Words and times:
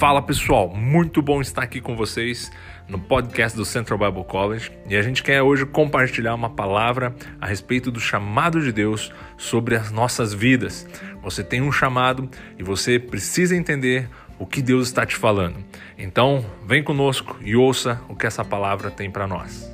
Fala 0.00 0.22
pessoal, 0.22 0.74
muito 0.74 1.20
bom 1.20 1.42
estar 1.42 1.60
aqui 1.60 1.78
com 1.78 1.94
vocês 1.94 2.50
no 2.88 2.98
podcast 2.98 3.54
do 3.54 3.66
Central 3.66 3.98
Bible 3.98 4.24
College 4.24 4.72
e 4.88 4.96
a 4.96 5.02
gente 5.02 5.22
quer 5.22 5.42
hoje 5.42 5.66
compartilhar 5.66 6.34
uma 6.34 6.48
palavra 6.48 7.14
a 7.38 7.46
respeito 7.46 7.90
do 7.90 8.00
chamado 8.00 8.62
de 8.62 8.72
Deus 8.72 9.12
sobre 9.36 9.76
as 9.76 9.92
nossas 9.92 10.32
vidas. 10.32 10.86
Você 11.22 11.44
tem 11.44 11.60
um 11.60 11.70
chamado 11.70 12.30
e 12.58 12.62
você 12.62 12.98
precisa 12.98 13.54
entender 13.54 14.08
o 14.38 14.46
que 14.46 14.62
Deus 14.62 14.86
está 14.86 15.04
te 15.04 15.16
falando. 15.16 15.56
Então, 15.98 16.46
vem 16.66 16.82
conosco 16.82 17.36
e 17.42 17.54
ouça 17.54 18.00
o 18.08 18.16
que 18.16 18.26
essa 18.26 18.42
palavra 18.42 18.90
tem 18.90 19.10
para 19.10 19.26
nós. 19.26 19.70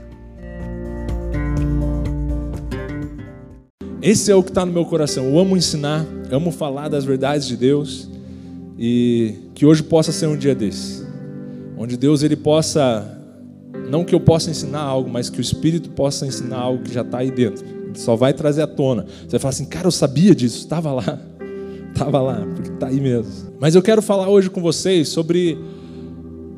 Esse 4.02 4.32
é 4.32 4.34
o 4.34 4.42
que 4.42 4.50
está 4.50 4.66
no 4.66 4.72
meu 4.72 4.86
coração. 4.86 5.26
Eu 5.26 5.38
amo 5.38 5.56
ensinar, 5.56 6.04
amo 6.32 6.50
falar 6.50 6.88
das 6.88 7.04
verdades 7.04 7.46
de 7.46 7.56
Deus 7.56 8.10
e 8.76 9.45
que 9.56 9.64
hoje 9.64 9.82
possa 9.82 10.12
ser 10.12 10.26
um 10.26 10.36
dia 10.36 10.54
desse, 10.54 11.02
onde 11.78 11.96
Deus 11.96 12.22
ele 12.22 12.36
possa 12.36 13.10
não 13.90 14.04
que 14.04 14.14
eu 14.14 14.20
possa 14.20 14.50
ensinar 14.50 14.80
algo, 14.80 15.08
mas 15.08 15.30
que 15.30 15.38
o 15.38 15.40
Espírito 15.40 15.88
possa 15.90 16.26
ensinar 16.26 16.58
algo 16.58 16.82
que 16.82 16.92
já 16.92 17.00
está 17.00 17.18
aí 17.18 17.30
dentro. 17.30 17.64
Ele 17.64 17.98
só 17.98 18.14
vai 18.14 18.34
trazer 18.34 18.60
à 18.60 18.66
tona. 18.66 19.04
Você 19.04 19.30
vai 19.30 19.40
falar 19.40 19.50
assim, 19.50 19.64
cara, 19.64 19.86
eu 19.86 19.90
sabia 19.90 20.34
disso, 20.34 20.58
estava 20.58 20.92
lá, 20.92 21.18
estava 21.90 22.20
lá, 22.20 22.46
porque 22.54 22.70
está 22.70 22.88
aí 22.88 23.00
mesmo. 23.00 23.32
Mas 23.58 23.74
eu 23.74 23.80
quero 23.80 24.02
falar 24.02 24.28
hoje 24.28 24.50
com 24.50 24.60
vocês 24.60 25.08
sobre 25.08 25.56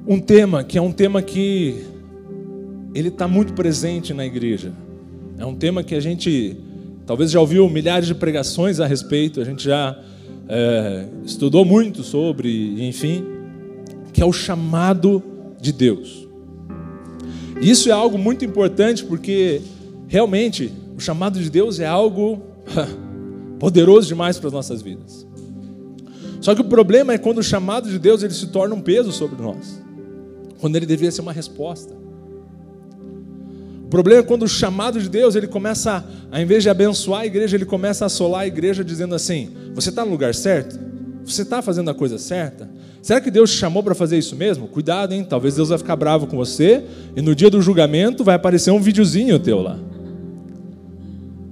um 0.05 0.19
tema 0.19 0.65
que 0.65 0.77
é 0.77 0.83
um 0.83 0.91
tema 0.91 1.23
que 1.23 1.85
ele 2.93 3.09
está 3.09 3.29
muito 3.29 3.53
presente 3.53 4.13
na 4.13 4.27
igreja. 4.27 4.73
É 5.39 5.47
um 5.47 5.55
tema 5.55 5.85
que 5.85 5.95
a 5.95 6.01
gente 6.01 6.57
talvez 7.07 7.31
já 7.31 7.39
ouviu 7.39 7.69
milhares 7.69 8.09
de 8.09 8.15
pregações 8.15 8.81
a 8.81 8.87
respeito, 8.87 9.41
a 9.41 9.45
gente 9.45 9.63
já 9.63 9.97
é, 10.49 11.07
estudou 11.25 11.65
muito 11.65 12.03
sobre, 12.03 12.87
enfim, 12.89 13.25
que 14.13 14.23
é 14.23 14.25
o 14.25 14.33
chamado 14.33 15.23
de 15.61 15.73
Deus. 15.73 16.27
E 17.61 17.71
isso 17.71 17.89
é 17.89 17.93
algo 17.93 18.17
muito 18.17 18.45
importante 18.45 19.05
porque 19.05 19.61
realmente 20.07 20.73
o 20.97 21.01
chamado 21.01 21.39
de 21.39 21.51
Deus 21.51 21.79
é 21.79 21.87
algo 21.87 22.41
poderoso 23.61 24.09
demais 24.09 24.39
para 24.39 24.49
as 24.49 24.53
nossas 24.53 24.81
vidas. 24.81 25.27
Só 26.41 26.55
que 26.55 26.61
o 26.61 26.65
problema 26.65 27.13
é 27.13 27.19
quando 27.19 27.39
o 27.39 27.43
chamado 27.43 27.91
de 27.91 27.99
Deus 27.99 28.23
ele 28.23 28.33
se 28.33 28.47
torna 28.47 28.75
um 28.75 28.81
peso 28.81 29.13
sobre 29.13 29.43
nós, 29.43 29.83
quando 30.61 30.77
ele 30.77 30.87
deveria 30.87 31.11
ser 31.11 31.21
uma 31.21 31.33
resposta. 31.33 31.95
O 33.89 33.91
problema 33.91 34.21
é 34.21 34.23
quando 34.23 34.43
o 34.43 34.49
chamado 34.49 35.01
de 35.01 35.09
Deus 35.09 35.35
ele 35.35 35.47
começa, 35.47 36.05
ao 36.31 36.39
invés 36.39 36.63
de 36.63 36.69
abençoar 36.69 37.23
a 37.23 37.27
igreja, 37.27 37.57
ele 37.57 37.65
começa 37.65 38.05
a 38.05 38.07
assolar 38.07 38.43
a 38.43 38.47
igreja 38.47 38.85
dizendo 38.85 39.15
assim: 39.15 39.49
você 39.75 39.89
está 39.89 40.05
no 40.05 40.11
lugar 40.11 40.35
certo? 40.35 40.79
Você 41.25 41.41
está 41.41 41.63
fazendo 41.63 41.91
a 41.91 41.95
coisa 41.95 42.19
certa? 42.19 42.69
Será 43.01 43.19
que 43.19 43.31
Deus 43.31 43.51
te 43.51 43.57
chamou 43.57 43.83
para 43.83 43.95
fazer 43.95 44.19
isso 44.19 44.37
mesmo? 44.37 44.69
Cuidado, 44.69 45.15
hein? 45.15 45.25
Talvez 45.25 45.57
Deus 45.57 45.71
vai 45.71 45.79
ficar 45.79 45.97
bravo 45.97 46.27
com 46.27 46.37
você 46.37 46.85
e 47.17 47.23
no 47.23 47.35
dia 47.35 47.49
do 47.49 47.63
julgamento 47.63 48.23
vai 48.23 48.35
aparecer 48.35 48.71
um 48.73 48.81
videozinho 48.81 49.39
teu 49.39 49.63
lá. 49.63 49.79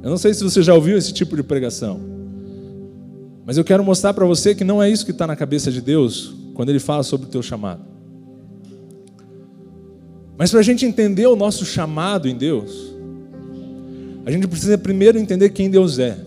Eu 0.02 0.10
não 0.10 0.18
sei 0.18 0.34
se 0.34 0.44
você 0.44 0.62
já 0.62 0.74
ouviu 0.74 0.98
esse 0.98 1.14
tipo 1.14 1.36
de 1.36 1.42
pregação, 1.42 1.98
mas 3.46 3.56
eu 3.56 3.64
quero 3.64 3.82
mostrar 3.82 4.12
para 4.12 4.26
você 4.26 4.54
que 4.54 4.62
não 4.62 4.82
é 4.82 4.90
isso 4.90 5.06
que 5.06 5.10
está 5.10 5.26
na 5.26 5.36
cabeça 5.36 5.72
de 5.72 5.80
Deus 5.80 6.34
quando 6.52 6.68
Ele 6.68 6.80
fala 6.80 7.02
sobre 7.02 7.28
o 7.28 7.30
teu 7.30 7.42
chamado. 7.42 7.95
Mas 10.38 10.50
para 10.50 10.60
a 10.60 10.62
gente 10.62 10.84
entender 10.84 11.26
o 11.26 11.36
nosso 11.36 11.64
chamado 11.64 12.28
em 12.28 12.36
Deus, 12.36 12.94
a 14.24 14.30
gente 14.30 14.46
precisa 14.46 14.76
primeiro 14.76 15.18
entender 15.18 15.50
quem 15.50 15.70
Deus 15.70 15.98
é. 15.98 16.18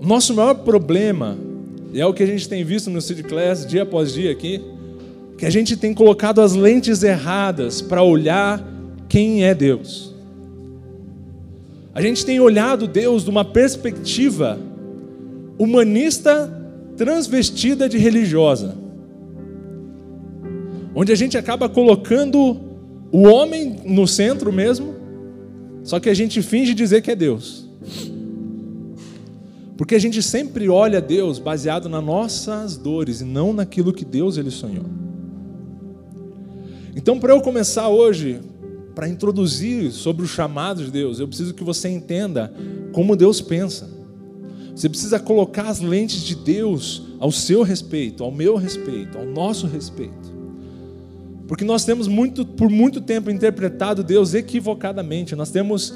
O 0.00 0.06
nosso 0.06 0.34
maior 0.34 0.54
problema, 0.54 1.38
e 1.92 2.00
é 2.00 2.06
o 2.06 2.12
que 2.12 2.24
a 2.24 2.26
gente 2.26 2.48
tem 2.48 2.64
visto 2.64 2.90
no 2.90 3.00
City 3.00 3.22
Class 3.22 3.64
dia 3.64 3.84
após 3.84 4.12
dia 4.12 4.32
aqui, 4.32 4.60
que 5.38 5.46
a 5.46 5.50
gente 5.50 5.76
tem 5.76 5.94
colocado 5.94 6.40
as 6.40 6.54
lentes 6.54 7.02
erradas 7.04 7.80
para 7.80 8.02
olhar 8.02 8.66
quem 9.08 9.44
é 9.44 9.54
Deus. 9.54 10.12
A 11.94 12.02
gente 12.02 12.24
tem 12.24 12.40
olhado 12.40 12.88
Deus 12.88 13.22
de 13.22 13.30
uma 13.30 13.44
perspectiva 13.44 14.58
humanista 15.56 16.50
transvestida 16.96 17.88
de 17.88 17.98
religiosa 17.98 18.81
onde 20.94 21.12
a 21.12 21.14
gente 21.14 21.36
acaba 21.38 21.68
colocando 21.68 22.60
o 23.10 23.22
homem 23.22 23.80
no 23.84 24.06
centro 24.06 24.52
mesmo, 24.52 24.94
só 25.84 25.98
que 25.98 26.08
a 26.08 26.14
gente 26.14 26.40
finge 26.42 26.74
dizer 26.74 27.02
que 27.02 27.10
é 27.10 27.16
Deus. 27.16 27.68
Porque 29.76 29.94
a 29.94 29.98
gente 29.98 30.22
sempre 30.22 30.68
olha 30.68 31.00
Deus 31.00 31.38
baseado 31.38 31.88
nas 31.88 32.04
nossas 32.04 32.76
dores 32.76 33.20
e 33.20 33.24
não 33.24 33.52
naquilo 33.52 33.92
que 33.92 34.04
Deus 34.04 34.36
ele 34.36 34.50
sonhou. 34.50 34.84
Então, 36.94 37.18
para 37.18 37.32
eu 37.32 37.40
começar 37.40 37.88
hoje, 37.88 38.40
para 38.94 39.08
introduzir 39.08 39.90
sobre 39.90 40.24
o 40.24 40.28
chamado 40.28 40.84
de 40.84 40.90
Deus, 40.90 41.18
eu 41.18 41.26
preciso 41.26 41.54
que 41.54 41.64
você 41.64 41.88
entenda 41.88 42.52
como 42.92 43.16
Deus 43.16 43.40
pensa. 43.40 43.90
Você 44.74 44.88
precisa 44.88 45.18
colocar 45.18 45.68
as 45.68 45.80
lentes 45.80 46.22
de 46.22 46.34
Deus 46.34 47.02
ao 47.18 47.32
seu 47.32 47.62
respeito, 47.62 48.22
ao 48.22 48.30
meu 48.30 48.56
respeito, 48.56 49.18
ao 49.18 49.26
nosso 49.26 49.66
respeito. 49.66 50.31
Porque 51.52 51.66
nós 51.66 51.84
temos 51.84 52.08
muito, 52.08 52.46
por 52.46 52.70
muito 52.70 52.98
tempo 52.98 53.30
interpretado 53.30 54.02
Deus 54.02 54.32
equivocadamente. 54.32 55.36
Nós 55.36 55.50
temos 55.50 55.92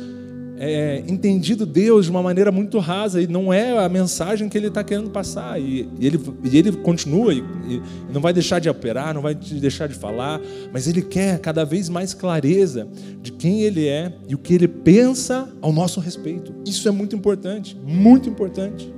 é, 0.59 1.03
entendido 1.09 1.65
Deus 1.65 2.05
de 2.05 2.11
uma 2.11 2.23
maneira 2.23 2.53
muito 2.53 2.79
rasa 2.79 3.23
e 3.23 3.27
não 3.27 3.51
é 3.51 3.83
a 3.83 3.89
mensagem 3.89 4.51
que 4.51 4.59
Ele 4.59 4.67
está 4.67 4.85
querendo 4.85 5.09
passar. 5.09 5.59
E, 5.59 5.89
e, 5.99 6.07
ele, 6.07 6.21
e 6.45 6.59
ele 6.59 6.73
continua 6.73 7.33
e, 7.33 7.39
e, 7.39 7.83
não 8.13 8.21
vai 8.21 8.35
deixar 8.35 8.59
de 8.59 8.69
operar, 8.69 9.15
não 9.15 9.23
vai 9.23 9.35
deixar 9.35 9.89
de 9.89 9.95
falar, 9.95 10.43
mas 10.75 10.87
Ele 10.87 11.01
quer 11.01 11.39
cada 11.39 11.65
vez 11.65 11.89
mais 11.89 12.13
clareza 12.13 12.87
de 13.23 13.33
quem 13.33 13.63
Ele 13.63 13.87
é 13.87 14.13
e 14.29 14.35
o 14.35 14.39
que 14.39 14.53
Ele 14.53 14.69
pensa 14.69 15.49
ao 15.63 15.73
nosso 15.73 16.01
respeito. 16.01 16.53
Isso 16.67 16.87
é 16.87 16.91
muito 16.91 17.17
importante, 17.17 17.75
muito 17.83 18.29
importante. 18.29 18.93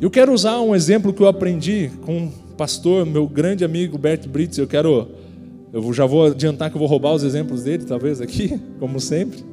Eu 0.00 0.10
quero 0.10 0.32
usar 0.32 0.60
um 0.60 0.74
exemplo 0.74 1.12
que 1.12 1.22
eu 1.22 1.28
aprendi 1.28 1.92
com 2.02 2.32
pastor, 2.56 3.04
meu 3.04 3.26
grande 3.26 3.64
amigo 3.64 3.98
Bert 3.98 4.26
Brits, 4.28 4.58
eu 4.58 4.66
quero, 4.66 5.08
eu 5.72 5.92
já 5.92 6.06
vou 6.06 6.26
adiantar 6.26 6.70
que 6.70 6.76
eu 6.76 6.78
vou 6.78 6.88
roubar 6.88 7.12
os 7.12 7.22
exemplos 7.22 7.62
dele, 7.62 7.84
talvez 7.84 8.20
aqui, 8.20 8.60
como 8.78 9.00
sempre. 9.00 9.44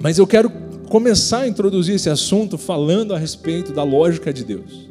Mas 0.00 0.18
eu 0.18 0.26
quero 0.26 0.50
começar 0.88 1.40
a 1.40 1.48
introduzir 1.48 1.94
esse 1.94 2.10
assunto 2.10 2.58
falando 2.58 3.14
a 3.14 3.18
respeito 3.18 3.72
da 3.72 3.82
lógica 3.82 4.32
de 4.32 4.44
Deus. 4.44 4.90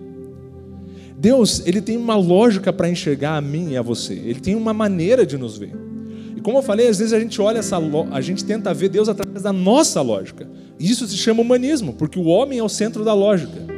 Deus, 1.18 1.62
ele 1.68 1.82
tem 1.82 1.98
uma 1.98 2.16
lógica 2.16 2.74
para 2.74 2.90
enxergar 2.90 3.38
a 3.38 3.42
mim 3.42 3.72
e 3.72 3.78
a 3.78 3.82
você. 3.82 4.14
Ele 4.14 4.40
tem 4.40 4.56
uma 4.56 4.74
maneira 4.74 5.26
de 5.26 5.38
nos 5.38 5.58
ver. 5.58 5.74
E 6.36 6.42
como 6.42 6.58
eu 6.58 6.64
falei, 6.64 6.88
às 6.88 6.98
vezes 6.98 7.14
a 7.14 7.20
gente 7.20 7.40
olha 7.40 7.60
essa, 7.60 7.78
a 8.12 8.22
gente 8.22 8.44
tenta 8.44 8.74
ver 8.74 8.90
Deus 8.90 9.08
através 9.08 9.44
da 9.44 9.54
nossa 9.54 10.02
lógica. 10.02 10.50
Isso 10.80 11.06
se 11.06 11.18
chama 11.18 11.42
humanismo, 11.42 11.94
porque 11.94 12.18
o 12.18 12.26
homem 12.26 12.58
é 12.58 12.64
o 12.64 12.70
centro 12.70 13.04
da 13.04 13.14
lógica 13.14 13.71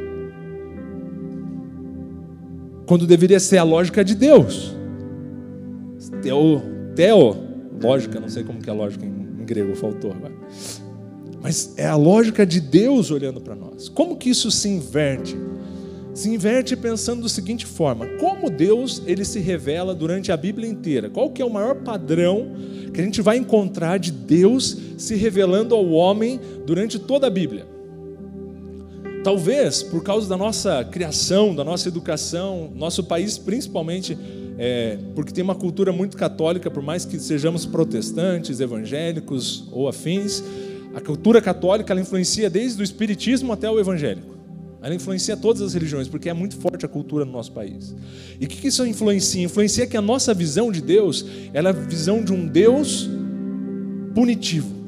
quando 2.86 3.06
deveria 3.06 3.40
ser 3.40 3.58
a 3.58 3.62
lógica 3.62 4.04
de 4.04 4.14
Deus. 4.14 4.74
Teo, 6.22 6.62
teo 6.94 7.36
lógica, 7.82 8.20
não 8.20 8.28
sei 8.28 8.44
como 8.44 8.60
que 8.60 8.68
é 8.68 8.72
a 8.72 8.76
lógica 8.76 9.04
em, 9.04 9.08
em 9.40 9.44
grego, 9.44 9.74
faltou 9.74 10.12
agora. 10.12 10.32
Mas 11.42 11.74
é 11.76 11.86
a 11.86 11.96
lógica 11.96 12.46
de 12.46 12.60
Deus 12.60 13.10
olhando 13.10 13.40
para 13.40 13.54
nós. 13.54 13.88
Como 13.88 14.16
que 14.16 14.30
isso 14.30 14.50
se 14.50 14.68
inverte? 14.68 15.36
Se 16.14 16.30
inverte 16.30 16.76
pensando 16.76 17.22
da 17.22 17.28
seguinte 17.28 17.66
forma: 17.66 18.06
como 18.18 18.48
Deus 18.48 19.02
ele 19.04 19.24
se 19.24 19.40
revela 19.40 19.94
durante 19.94 20.32
a 20.32 20.36
Bíblia 20.36 20.68
inteira? 20.68 21.10
Qual 21.10 21.30
que 21.30 21.42
é 21.42 21.44
o 21.44 21.50
maior 21.50 21.74
padrão 21.76 22.52
que 22.92 23.00
a 23.00 23.04
gente 23.04 23.20
vai 23.20 23.36
encontrar 23.36 23.98
de 23.98 24.12
Deus 24.12 24.78
se 24.96 25.16
revelando 25.16 25.74
ao 25.74 25.90
homem 25.90 26.40
durante 26.64 26.98
toda 26.98 27.26
a 27.26 27.30
Bíblia? 27.30 27.73
Talvez 29.24 29.82
por 29.82 30.02
causa 30.02 30.28
da 30.28 30.36
nossa 30.36 30.84
criação, 30.84 31.54
da 31.54 31.64
nossa 31.64 31.88
educação, 31.88 32.70
nosso 32.76 33.02
país 33.02 33.38
principalmente, 33.38 34.18
é, 34.58 34.98
porque 35.14 35.32
tem 35.32 35.42
uma 35.42 35.54
cultura 35.54 35.90
muito 35.92 36.14
católica, 36.14 36.70
por 36.70 36.82
mais 36.82 37.06
que 37.06 37.18
sejamos 37.18 37.64
protestantes, 37.64 38.60
evangélicos 38.60 39.64
ou 39.72 39.88
afins, 39.88 40.44
a 40.94 41.00
cultura 41.00 41.40
católica 41.40 41.90
ela 41.90 42.02
influencia 42.02 42.50
desde 42.50 42.82
o 42.82 42.84
espiritismo 42.84 43.50
até 43.50 43.68
o 43.70 43.80
evangélico. 43.80 44.34
Ela 44.82 44.94
influencia 44.94 45.34
todas 45.38 45.62
as 45.62 45.72
religiões, 45.72 46.06
porque 46.06 46.28
é 46.28 46.34
muito 46.34 46.56
forte 46.58 46.84
a 46.84 46.88
cultura 46.88 47.24
no 47.24 47.32
nosso 47.32 47.50
país. 47.50 47.96
E 48.38 48.44
o 48.44 48.48
que 48.48 48.68
isso 48.68 48.86
influencia? 48.86 49.42
Influencia 49.42 49.86
que 49.86 49.96
a 49.96 50.02
nossa 50.02 50.34
visão 50.34 50.70
de 50.70 50.82
Deus 50.82 51.24
ela 51.54 51.70
é 51.70 51.72
a 51.72 51.74
visão 51.74 52.22
de 52.22 52.30
um 52.30 52.46
Deus 52.46 53.08
punitivo. 54.14 54.84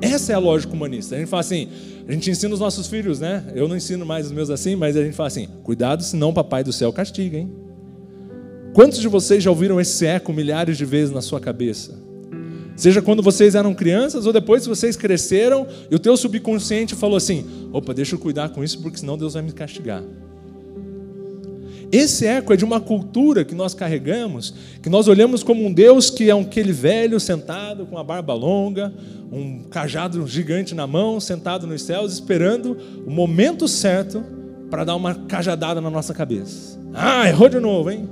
Essa 0.00 0.32
é 0.32 0.34
a 0.34 0.38
lógica 0.38 0.72
humanista. 0.72 1.16
A 1.16 1.18
gente 1.18 1.28
fala 1.28 1.40
assim, 1.40 1.68
a 2.08 2.12
gente 2.12 2.30
ensina 2.30 2.54
os 2.54 2.60
nossos 2.60 2.86
filhos, 2.86 3.20
né? 3.20 3.44
Eu 3.54 3.68
não 3.68 3.76
ensino 3.76 4.06
mais 4.06 4.26
os 4.26 4.32
meus 4.32 4.48
assim, 4.48 4.74
mas 4.74 4.96
a 4.96 5.04
gente 5.04 5.14
fala 5.14 5.26
assim: 5.26 5.46
cuidado, 5.62 6.02
senão 6.02 6.30
o 6.30 6.32
papai 6.32 6.64
do 6.64 6.72
céu 6.72 6.90
castiga, 6.90 7.36
hein? 7.36 7.52
Quantos 8.72 8.98
de 8.98 9.06
vocês 9.08 9.44
já 9.44 9.50
ouviram 9.50 9.78
esse 9.78 10.06
eco 10.06 10.32
milhares 10.32 10.78
de 10.78 10.86
vezes 10.86 11.12
na 11.12 11.20
sua 11.20 11.38
cabeça? 11.38 11.98
Seja 12.74 13.02
quando 13.02 13.22
vocês 13.22 13.54
eram 13.54 13.74
crianças 13.74 14.24
ou 14.24 14.32
depois 14.32 14.64
vocês 14.64 14.96
cresceram 14.96 15.66
e 15.90 15.94
o 15.94 15.98
teu 15.98 16.16
subconsciente 16.16 16.94
falou 16.94 17.16
assim: 17.16 17.44
opa, 17.72 17.92
deixa 17.92 18.14
eu 18.14 18.18
cuidar 18.18 18.48
com 18.48 18.64
isso 18.64 18.80
porque 18.80 18.96
senão 18.96 19.18
Deus 19.18 19.34
vai 19.34 19.42
me 19.42 19.52
castigar. 19.52 20.02
Esse 21.90 22.26
eco 22.26 22.52
é 22.52 22.56
de 22.56 22.64
uma 22.64 22.80
cultura 22.80 23.44
que 23.44 23.54
nós 23.54 23.72
carregamos, 23.72 24.54
que 24.82 24.90
nós 24.90 25.08
olhamos 25.08 25.42
como 25.42 25.64
um 25.64 25.72
Deus 25.72 26.10
que 26.10 26.28
é 26.28 26.38
aquele 26.38 26.72
velho 26.72 27.18
sentado 27.18 27.86
com 27.86 27.96
a 27.96 28.04
barba 28.04 28.34
longa, 28.34 28.92
um 29.32 29.60
cajado 29.70 30.26
gigante 30.26 30.74
na 30.74 30.86
mão, 30.86 31.18
sentado 31.18 31.66
nos 31.66 31.82
céus, 31.82 32.12
esperando 32.12 32.76
o 33.06 33.10
momento 33.10 33.66
certo 33.66 34.22
para 34.70 34.84
dar 34.84 34.96
uma 34.96 35.14
cajadada 35.14 35.80
na 35.80 35.88
nossa 35.88 36.12
cabeça. 36.12 36.78
Ah, 36.92 37.26
errou 37.28 37.48
de 37.48 37.58
novo, 37.58 37.90
hein? 37.90 38.08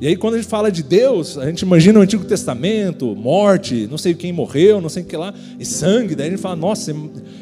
E 0.00 0.06
aí, 0.06 0.14
quando 0.14 0.34
a 0.34 0.36
gente 0.36 0.48
fala 0.48 0.70
de 0.70 0.82
Deus, 0.82 1.38
a 1.38 1.46
gente 1.46 1.62
imagina 1.62 1.98
o 1.98 2.02
Antigo 2.02 2.24
Testamento, 2.24 3.16
morte, 3.16 3.88
não 3.90 3.96
sei 3.96 4.12
quem 4.12 4.30
morreu, 4.30 4.78
não 4.78 4.90
sei 4.90 5.02
o 5.02 5.06
que 5.06 5.16
lá, 5.16 5.32
e 5.58 5.64
sangue. 5.64 6.14
Daí 6.14 6.26
a 6.26 6.30
gente 6.30 6.42
fala, 6.42 6.54
nossa, 6.54 6.94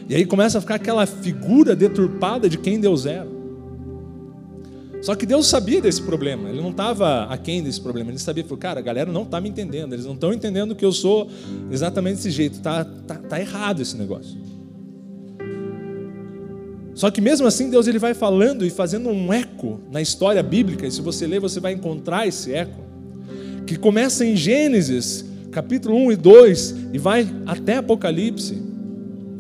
e 0.08 0.14
aí 0.14 0.24
começa 0.24 0.58
a 0.58 0.60
ficar 0.60 0.76
aquela 0.76 1.04
figura 1.04 1.74
deturpada 1.74 2.48
de 2.48 2.56
quem 2.56 2.78
Deus 2.78 3.06
era. 3.06 3.33
Só 5.04 5.14
que 5.14 5.26
Deus 5.26 5.48
sabia 5.48 5.82
desse 5.82 6.00
problema, 6.00 6.48
ele 6.48 6.62
não 6.62 6.70
estava 6.70 7.24
aquém 7.24 7.62
desse 7.62 7.78
problema, 7.78 8.10
ele 8.10 8.18
sabia, 8.18 8.42
falou, 8.42 8.56
cara, 8.56 8.80
a 8.80 8.82
galera 8.82 9.12
não 9.12 9.24
está 9.24 9.38
me 9.38 9.50
entendendo, 9.50 9.92
eles 9.92 10.06
não 10.06 10.14
estão 10.14 10.32
entendendo 10.32 10.74
que 10.74 10.82
eu 10.82 10.92
sou 10.92 11.28
exatamente 11.70 12.16
desse 12.16 12.30
jeito, 12.30 12.58
tá, 12.60 12.86
tá, 13.06 13.16
tá 13.16 13.38
errado 13.38 13.82
esse 13.82 13.98
negócio. 13.98 14.34
Só 16.94 17.10
que 17.10 17.20
mesmo 17.20 17.46
assim 17.46 17.68
Deus 17.68 17.86
ele 17.86 17.98
vai 17.98 18.14
falando 18.14 18.64
e 18.64 18.70
fazendo 18.70 19.10
um 19.10 19.30
eco 19.30 19.78
na 19.92 20.00
história 20.00 20.42
bíblica, 20.42 20.86
e 20.86 20.90
se 20.90 21.02
você 21.02 21.26
ler 21.26 21.38
você 21.38 21.60
vai 21.60 21.74
encontrar 21.74 22.26
esse 22.26 22.54
eco, 22.54 22.80
que 23.66 23.76
começa 23.76 24.24
em 24.24 24.34
Gênesis, 24.34 25.22
capítulo 25.52 25.96
1 25.96 26.12
e 26.12 26.16
2, 26.16 26.76
e 26.94 26.98
vai 26.98 27.28
até 27.44 27.76
Apocalipse, 27.76 28.56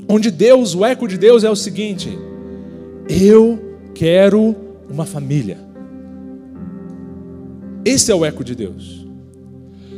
onde 0.06 0.30
Deus, 0.30 0.74
o 0.74 0.84
eco 0.84 1.08
de 1.08 1.16
Deus 1.16 1.42
é 1.42 1.48
o 1.48 1.56
seguinte: 1.56 2.18
eu 3.08 3.78
quero 3.94 4.63
uma 4.94 5.04
família. 5.04 5.58
Esse 7.84 8.10
é 8.10 8.14
o 8.14 8.24
eco 8.24 8.44
de 8.44 8.54
Deus. 8.54 9.04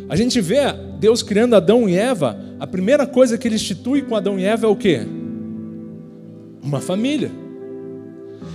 A 0.08 0.16
gente 0.16 0.40
vê 0.40 0.56
Deus 0.98 1.22
criando 1.22 1.54
Adão 1.54 1.88
e 1.88 1.94
Eva, 1.94 2.36
a 2.58 2.66
primeira 2.66 3.06
coisa 3.06 3.36
que 3.36 3.46
ele 3.46 3.56
institui 3.56 4.02
com 4.02 4.16
Adão 4.16 4.38
e 4.38 4.44
Eva 4.44 4.66
é 4.66 4.68
o 4.68 4.74
quê? 4.74 5.06
Uma 6.62 6.80
família. 6.80 7.30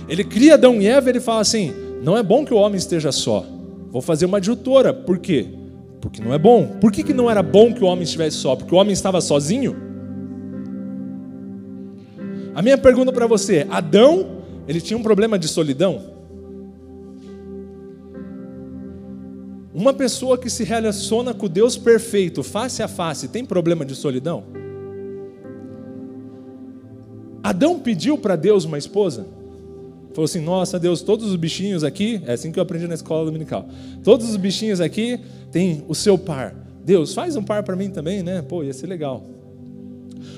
Ele 0.08 0.24
cria 0.24 0.54
Adão 0.54 0.80
e 0.80 0.86
Eva 0.86 1.08
e 1.08 1.12
ele 1.12 1.20
fala 1.20 1.40
assim: 1.40 1.72
não 2.02 2.16
é 2.16 2.22
bom 2.22 2.44
que 2.44 2.52
o 2.52 2.56
homem 2.56 2.76
esteja 2.76 3.12
só. 3.12 3.46
Vou 3.90 4.02
fazer 4.02 4.26
uma 4.26 4.38
adjutora. 4.38 4.92
Por 4.92 5.18
quê? 5.18 5.46
Porque 6.00 6.20
não 6.20 6.34
é 6.34 6.38
bom. 6.38 6.66
Por 6.80 6.90
que, 6.90 7.04
que 7.04 7.14
não 7.14 7.30
era 7.30 7.42
bom 7.42 7.72
que 7.72 7.84
o 7.84 7.86
homem 7.86 8.02
estivesse 8.02 8.38
só? 8.38 8.56
Porque 8.56 8.74
o 8.74 8.78
homem 8.78 8.92
estava 8.92 9.20
sozinho? 9.20 9.76
A 12.54 12.60
minha 12.60 12.76
pergunta 12.76 13.12
para 13.12 13.26
você: 13.26 13.58
é, 13.58 13.66
Adão, 13.70 14.42
ele 14.66 14.80
tinha 14.80 14.98
um 14.98 15.02
problema 15.02 15.38
de 15.38 15.46
solidão? 15.46 16.11
Uma 19.74 19.94
pessoa 19.94 20.36
que 20.36 20.50
se 20.50 20.64
relaciona 20.64 21.32
com 21.32 21.48
Deus 21.48 21.78
perfeito, 21.78 22.42
face 22.42 22.82
a 22.82 22.88
face, 22.88 23.28
tem 23.28 23.44
problema 23.44 23.84
de 23.86 23.94
solidão? 23.94 24.44
Adão 27.42 27.78
pediu 27.78 28.18
para 28.18 28.36
Deus 28.36 28.64
uma 28.64 28.76
esposa? 28.76 29.26
Falou 30.12 30.26
assim: 30.26 30.40
Nossa, 30.40 30.78
Deus, 30.78 31.00
todos 31.00 31.26
os 31.26 31.36
bichinhos 31.36 31.82
aqui, 31.82 32.20
é 32.26 32.34
assim 32.34 32.52
que 32.52 32.58
eu 32.58 32.62
aprendi 32.62 32.86
na 32.86 32.94
escola 32.94 33.24
dominical. 33.24 33.66
Todos 34.04 34.28
os 34.28 34.36
bichinhos 34.36 34.80
aqui 34.80 35.18
têm 35.50 35.82
o 35.88 35.94
seu 35.94 36.18
par. 36.18 36.54
Deus, 36.84 37.14
faz 37.14 37.34
um 37.34 37.42
par 37.42 37.62
para 37.62 37.74
mim 37.74 37.90
também, 37.90 38.22
né? 38.22 38.42
Pô, 38.42 38.62
ia 38.62 38.74
ser 38.74 38.86
legal. 38.86 39.24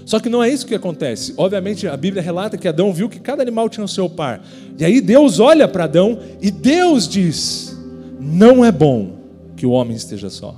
Só 0.06 0.20
que 0.20 0.28
não 0.28 0.42
é 0.42 0.48
isso 0.48 0.66
que 0.66 0.74
acontece. 0.74 1.34
Obviamente, 1.36 1.88
a 1.88 1.96
Bíblia 1.96 2.22
relata 2.22 2.56
que 2.56 2.68
Adão 2.68 2.92
viu 2.92 3.08
que 3.08 3.18
cada 3.18 3.42
animal 3.42 3.68
tinha 3.68 3.84
o 3.84 3.88
seu 3.88 4.08
par. 4.08 4.46
E 4.78 4.84
aí 4.84 5.00
Deus 5.00 5.40
olha 5.40 5.66
para 5.66 5.84
Adão 5.84 6.20
e 6.40 6.52
Deus 6.52 7.08
diz: 7.08 7.76
Não 8.20 8.64
é 8.64 8.70
bom 8.70 9.23
que 9.56 9.66
o 9.66 9.70
homem 9.70 9.96
esteja 9.96 10.30
só. 10.30 10.56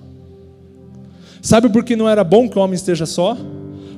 Sabe 1.43 1.69
por 1.69 1.84
que 1.84 1.94
não 1.94 2.08
era 2.08 2.25
bom 2.25 2.48
que 2.48 2.58
o 2.58 2.62
homem 2.62 2.75
esteja 2.75 3.06
só? 3.06 3.37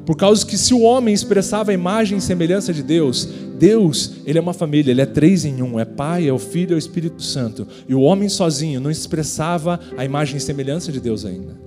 Por 0.04 0.16
causa 0.16 0.44
que 0.44 0.56
se 0.56 0.72
o 0.72 0.80
homem 0.80 1.12
expressava 1.12 1.70
a 1.70 1.74
imagem 1.74 2.18
e 2.18 2.20
semelhança 2.20 2.72
de 2.72 2.82
Deus, 2.82 3.28
Deus, 3.58 4.12
ele 4.24 4.38
é 4.38 4.40
uma 4.40 4.54
família, 4.54 4.90
ele 4.90 5.02
é 5.02 5.06
três 5.06 5.44
em 5.44 5.62
um, 5.62 5.78
é 5.78 5.84
Pai, 5.84 6.26
é 6.26 6.32
o 6.32 6.38
Filho, 6.38 6.72
é 6.72 6.76
o 6.76 6.78
Espírito 6.78 7.22
Santo. 7.22 7.66
E 7.88 7.94
o 7.94 8.00
homem 8.00 8.28
sozinho 8.28 8.80
não 8.80 8.90
expressava 8.90 9.78
a 9.96 10.04
imagem 10.04 10.38
e 10.38 10.40
semelhança 10.40 10.90
de 10.90 11.00
Deus 11.00 11.24
ainda. 11.26 11.58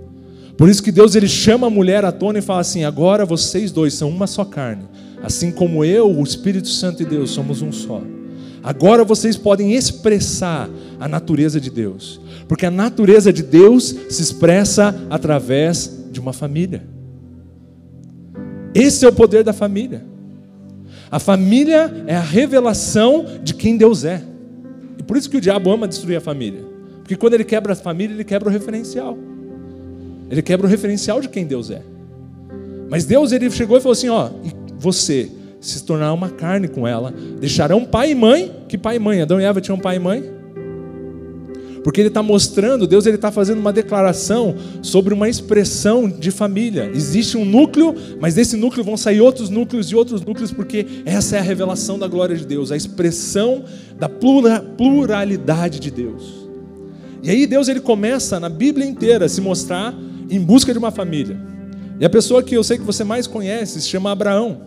Por 0.57 0.69
isso 0.69 0.83
que 0.83 0.91
Deus 0.91 1.15
ele 1.15 1.27
chama 1.27 1.67
a 1.67 1.69
mulher 1.69 2.05
à 2.05 2.11
tona 2.11 2.39
e 2.39 2.41
fala 2.41 2.61
assim: 2.61 2.83
agora 2.83 3.25
vocês 3.25 3.71
dois 3.71 3.93
são 3.93 4.09
uma 4.09 4.27
só 4.27 4.45
carne, 4.45 4.83
assim 5.21 5.51
como 5.51 5.83
eu, 5.83 6.11
o 6.11 6.23
Espírito 6.23 6.67
Santo 6.67 7.03
e 7.03 7.05
Deus 7.05 7.31
somos 7.31 7.61
um 7.61 7.71
só. 7.71 8.01
Agora 8.63 9.03
vocês 9.03 9.35
podem 9.35 9.73
expressar 9.73 10.69
a 10.99 11.07
natureza 11.07 11.59
de 11.59 11.69
Deus. 11.69 12.21
Porque 12.51 12.65
a 12.65 12.69
natureza 12.69 13.31
de 13.31 13.43
Deus 13.43 13.95
se 14.09 14.21
expressa 14.21 14.93
através 15.09 15.89
de 16.11 16.19
uma 16.19 16.33
família. 16.33 16.83
Esse 18.75 19.05
é 19.05 19.07
o 19.07 19.13
poder 19.13 19.41
da 19.41 19.53
família. 19.53 20.03
A 21.09 21.17
família 21.17 22.03
é 22.05 22.13
a 22.13 22.19
revelação 22.19 23.25
de 23.41 23.53
quem 23.53 23.77
Deus 23.77 24.03
é. 24.03 24.21
E 24.97 25.01
por 25.01 25.15
isso 25.15 25.29
que 25.29 25.37
o 25.37 25.39
diabo 25.39 25.71
ama 25.71 25.87
destruir 25.87 26.17
a 26.17 26.19
família. 26.19 26.61
Porque 26.97 27.15
quando 27.15 27.35
ele 27.35 27.45
quebra 27.45 27.71
a 27.71 27.75
família, 27.75 28.13
ele 28.13 28.25
quebra 28.25 28.49
o 28.49 28.51
referencial. 28.51 29.17
Ele 30.29 30.41
quebra 30.41 30.67
o 30.67 30.69
referencial 30.69 31.21
de 31.21 31.29
quem 31.29 31.45
Deus 31.45 31.71
é. 31.71 31.81
Mas 32.89 33.05
Deus 33.05 33.31
ele 33.31 33.49
chegou 33.49 33.77
e 33.77 33.79
falou 33.79 33.93
assim: 33.93 34.09
ó, 34.09 34.29
você 34.77 35.31
se 35.61 35.85
tornará 35.85 36.11
uma 36.11 36.29
carne 36.29 36.67
com 36.67 36.85
ela, 36.85 37.13
deixarão 37.39 37.85
pai 37.85 38.11
e 38.11 38.15
mãe. 38.15 38.51
Que 38.67 38.77
pai 38.77 38.97
e 38.97 38.99
mãe? 38.99 39.21
Adão 39.21 39.39
e 39.39 39.45
Eva 39.45 39.61
tinham 39.61 39.79
pai 39.79 39.95
e 39.95 39.99
mãe? 39.99 40.40
Porque 41.83 41.99
ele 41.99 42.09
está 42.09 42.21
mostrando, 42.21 42.85
Deus 42.85 43.05
ele 43.05 43.15
está 43.15 43.31
fazendo 43.31 43.59
uma 43.59 43.73
declaração 43.73 44.55
sobre 44.81 45.13
uma 45.13 45.27
expressão 45.27 46.07
de 46.07 46.29
família. 46.29 46.91
Existe 46.93 47.37
um 47.37 47.45
núcleo, 47.45 47.95
mas 48.19 48.35
desse 48.35 48.55
núcleo 48.55 48.83
vão 48.83 48.95
sair 48.95 49.21
outros 49.21 49.49
núcleos 49.49 49.87
e 49.87 49.95
outros 49.95 50.21
núcleos, 50.21 50.51
porque 50.51 50.85
essa 51.05 51.37
é 51.37 51.39
a 51.39 51.43
revelação 51.43 51.97
da 51.97 52.07
glória 52.07 52.35
de 52.35 52.45
Deus, 52.45 52.71
a 52.71 52.77
expressão 52.77 53.63
da 53.97 54.07
pluralidade 54.07 55.79
de 55.79 55.89
Deus. 55.89 56.41
E 57.23 57.29
aí 57.29 57.47
Deus 57.47 57.67
ele 57.67 57.79
começa 57.79 58.39
na 58.39 58.49
Bíblia 58.49 58.85
inteira 58.85 59.25
a 59.25 59.29
se 59.29 59.41
mostrar 59.41 59.93
em 60.29 60.39
busca 60.39 60.71
de 60.71 60.79
uma 60.79 60.91
família. 60.91 61.39
E 61.99 62.05
a 62.05 62.09
pessoa 62.09 62.41
que 62.41 62.55
eu 62.55 62.63
sei 62.63 62.77
que 62.77 62.83
você 62.83 63.03
mais 63.03 63.27
conhece 63.27 63.81
se 63.81 63.87
chama 63.87 64.11
Abraão. 64.11 64.61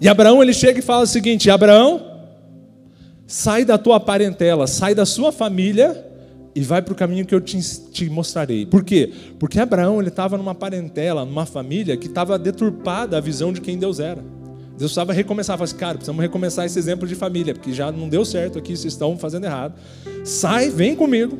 E 0.00 0.08
Abraão 0.08 0.42
ele 0.42 0.52
chega 0.52 0.78
e 0.78 0.82
fala 0.82 1.04
o 1.04 1.06
seguinte: 1.06 1.50
Abraão, 1.50 2.07
sai 3.28 3.62
da 3.62 3.76
tua 3.76 4.00
parentela, 4.00 4.66
sai 4.66 4.94
da 4.94 5.04
sua 5.04 5.30
família 5.30 6.02
e 6.54 6.62
vai 6.62 6.80
para 6.80 6.94
o 6.94 6.96
caminho 6.96 7.26
que 7.26 7.34
eu 7.34 7.40
te, 7.42 7.60
te, 7.92 8.08
mostrarei. 8.08 8.64
Por 8.64 8.82
quê? 8.82 9.12
Porque 9.38 9.60
Abraão 9.60 10.00
ele 10.00 10.08
estava 10.08 10.38
numa 10.38 10.54
parentela, 10.54 11.26
numa 11.26 11.44
família 11.44 11.94
que 11.94 12.06
estava 12.06 12.38
deturpada 12.38 13.18
a 13.18 13.20
visão 13.20 13.52
de 13.52 13.60
quem 13.60 13.76
Deus 13.78 14.00
era. 14.00 14.22
Deus 14.70 14.92
precisava 14.92 15.12
recomeçar, 15.12 15.58
falava 15.58 15.64
assim, 15.64 15.76
cara, 15.76 15.94
precisamos 15.94 16.22
recomeçar 16.22 16.64
esse 16.64 16.78
exemplo 16.78 17.06
de 17.06 17.14
família, 17.14 17.52
porque 17.52 17.72
já 17.72 17.92
não 17.92 18.08
deu 18.08 18.24
certo 18.24 18.58
aqui, 18.58 18.74
vocês 18.74 18.94
estão 18.94 19.18
fazendo 19.18 19.44
errado. 19.44 19.74
Sai, 20.24 20.70
vem 20.70 20.96
comigo, 20.96 21.36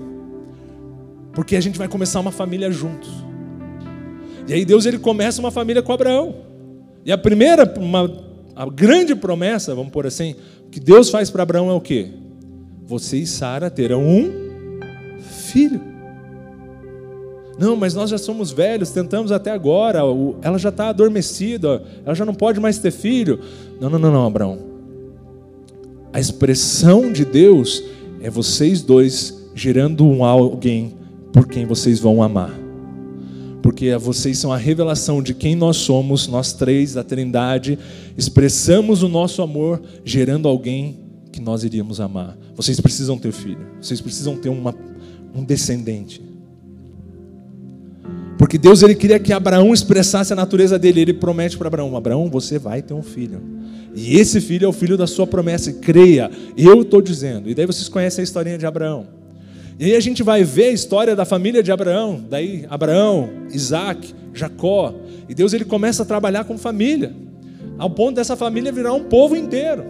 porque 1.32 1.56
a 1.56 1.60
gente 1.60 1.78
vai 1.78 1.88
começar 1.88 2.20
uma 2.20 2.32
família 2.32 2.70
juntos. 2.70 3.08
E 4.46 4.52
aí 4.52 4.64
Deus 4.64 4.84
ele 4.84 4.98
começa 4.98 5.40
uma 5.40 5.50
família 5.50 5.82
com 5.82 5.92
Abraão. 5.92 6.34
E 7.04 7.10
a 7.10 7.16
primeira, 7.16 7.64
uma, 7.78 8.27
a 8.58 8.68
grande 8.68 9.14
promessa, 9.14 9.72
vamos 9.72 9.92
por 9.92 10.04
assim, 10.04 10.34
que 10.68 10.80
Deus 10.80 11.10
faz 11.10 11.30
para 11.30 11.44
Abraão 11.44 11.70
é 11.70 11.74
o 11.74 11.80
quê? 11.80 12.10
Você 12.84 13.18
e 13.18 13.24
Sara 13.24 13.70
terão 13.70 14.04
um 14.04 14.32
filho. 15.20 15.80
Não, 17.56 17.76
mas 17.76 17.94
nós 17.94 18.10
já 18.10 18.18
somos 18.18 18.50
velhos, 18.50 18.90
tentamos 18.90 19.30
até 19.30 19.52
agora, 19.52 20.00
ela 20.42 20.58
já 20.58 20.70
está 20.70 20.88
adormecida, 20.88 21.84
ela 22.04 22.16
já 22.16 22.24
não 22.24 22.34
pode 22.34 22.58
mais 22.58 22.78
ter 22.78 22.90
filho. 22.90 23.38
Não, 23.80 23.88
não, 23.90 23.98
não, 23.98 24.12
não, 24.12 24.26
Abraão. 24.26 24.58
A 26.12 26.18
expressão 26.18 27.12
de 27.12 27.24
Deus 27.24 27.84
é 28.20 28.28
vocês 28.28 28.82
dois 28.82 29.50
gerando 29.54 30.04
um 30.04 30.24
alguém 30.24 30.96
por 31.32 31.46
quem 31.46 31.64
vocês 31.64 32.00
vão 32.00 32.24
amar. 32.24 32.67
Porque 33.68 33.94
vocês 33.98 34.38
são 34.38 34.50
a 34.50 34.56
revelação 34.56 35.22
de 35.22 35.34
quem 35.34 35.54
nós 35.54 35.76
somos, 35.76 36.26
nós 36.26 36.54
três, 36.54 36.94
da 36.94 37.04
Trindade, 37.04 37.78
expressamos 38.16 39.02
o 39.02 39.10
nosso 39.10 39.42
amor 39.42 39.82
gerando 40.02 40.48
alguém 40.48 41.00
que 41.30 41.38
nós 41.38 41.64
iríamos 41.64 42.00
amar. 42.00 42.34
Vocês 42.56 42.80
precisam 42.80 43.18
ter 43.18 43.30
filho, 43.30 43.60
vocês 43.78 44.00
precisam 44.00 44.38
ter 44.38 44.48
uma, 44.48 44.74
um 45.34 45.44
descendente. 45.44 46.22
Porque 48.38 48.56
Deus 48.56 48.82
ele 48.82 48.94
queria 48.94 49.18
que 49.18 49.34
Abraão 49.34 49.74
expressasse 49.74 50.32
a 50.32 50.36
natureza 50.36 50.78
dele. 50.78 51.02
Ele 51.02 51.12
promete 51.12 51.58
para 51.58 51.68
Abraão: 51.68 51.94
Abraão, 51.94 52.30
você 52.30 52.58
vai 52.58 52.80
ter 52.80 52.94
um 52.94 53.02
filho. 53.02 53.42
E 53.94 54.16
esse 54.16 54.40
filho 54.40 54.64
é 54.64 54.68
o 54.68 54.72
filho 54.72 54.96
da 54.96 55.06
sua 55.06 55.26
promessa. 55.26 55.68
E 55.68 55.74
creia, 55.74 56.30
eu 56.56 56.80
estou 56.80 57.02
dizendo. 57.02 57.50
E 57.50 57.54
daí 57.54 57.66
vocês 57.66 57.86
conhecem 57.86 58.22
a 58.22 58.24
historinha 58.24 58.56
de 58.56 58.64
Abraão. 58.64 59.17
E 59.78 59.84
aí 59.84 59.94
a 59.94 60.00
gente 60.00 60.24
vai 60.24 60.42
ver 60.42 60.64
a 60.64 60.72
história 60.72 61.14
da 61.14 61.24
família 61.24 61.62
de 61.62 61.70
Abraão, 61.70 62.24
daí 62.28 62.66
Abraão, 62.68 63.30
Isaac, 63.52 64.12
Jacó, 64.34 64.92
e 65.28 65.34
Deus 65.34 65.52
ele 65.52 65.64
começa 65.64 66.02
a 66.02 66.06
trabalhar 66.06 66.44
com 66.44 66.58
família, 66.58 67.14
ao 67.78 67.88
ponto 67.88 68.16
dessa 68.16 68.34
família 68.34 68.72
virar 68.72 68.92
um 68.92 69.04
povo 69.04 69.36
inteiro. 69.36 69.84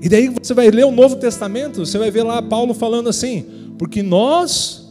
E 0.00 0.08
daí 0.08 0.28
você 0.28 0.54
vai 0.54 0.70
ler 0.70 0.84
o 0.84 0.92
Novo 0.92 1.16
Testamento, 1.16 1.84
você 1.84 1.98
vai 1.98 2.10
ver 2.10 2.22
lá 2.22 2.40
Paulo 2.40 2.72
falando 2.72 3.08
assim: 3.08 3.44
porque 3.76 4.02
nós 4.02 4.88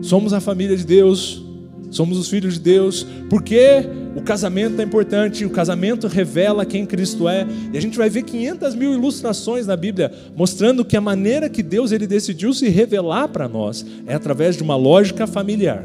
somos 0.00 0.32
a 0.32 0.40
família 0.40 0.76
de 0.76 0.86
Deus, 0.86 1.44
somos 1.90 2.18
os 2.18 2.28
filhos 2.28 2.54
de 2.54 2.60
Deus, 2.60 3.06
porque 3.28 3.84
o 4.16 4.22
casamento 4.22 4.80
é 4.80 4.84
importante, 4.84 5.44
o 5.44 5.50
casamento 5.50 6.06
revela 6.06 6.64
quem 6.64 6.86
Cristo 6.86 7.28
é, 7.28 7.46
e 7.72 7.76
a 7.76 7.80
gente 7.80 7.98
vai 7.98 8.08
ver 8.08 8.22
500 8.22 8.74
mil 8.74 8.94
ilustrações 8.94 9.66
na 9.66 9.76
Bíblia 9.76 10.12
mostrando 10.34 10.84
que 10.84 10.96
a 10.96 11.00
maneira 11.00 11.48
que 11.48 11.62
Deus 11.62 11.92
ele 11.92 12.06
decidiu 12.06 12.52
se 12.52 12.68
revelar 12.68 13.28
para 13.28 13.48
nós 13.48 13.84
é 14.06 14.14
através 14.14 14.56
de 14.56 14.62
uma 14.62 14.76
lógica 14.76 15.26
familiar. 15.26 15.84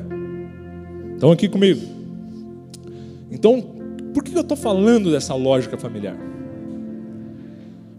Estão 1.14 1.32
aqui 1.32 1.50
comigo? 1.50 1.82
Então, 3.30 3.62
por 4.14 4.24
que 4.24 4.36
eu 4.36 4.42
estou 4.42 4.58
falando 4.58 5.12
dessa 5.12 5.36
lógica 5.36 5.78
familiar? 5.78 6.18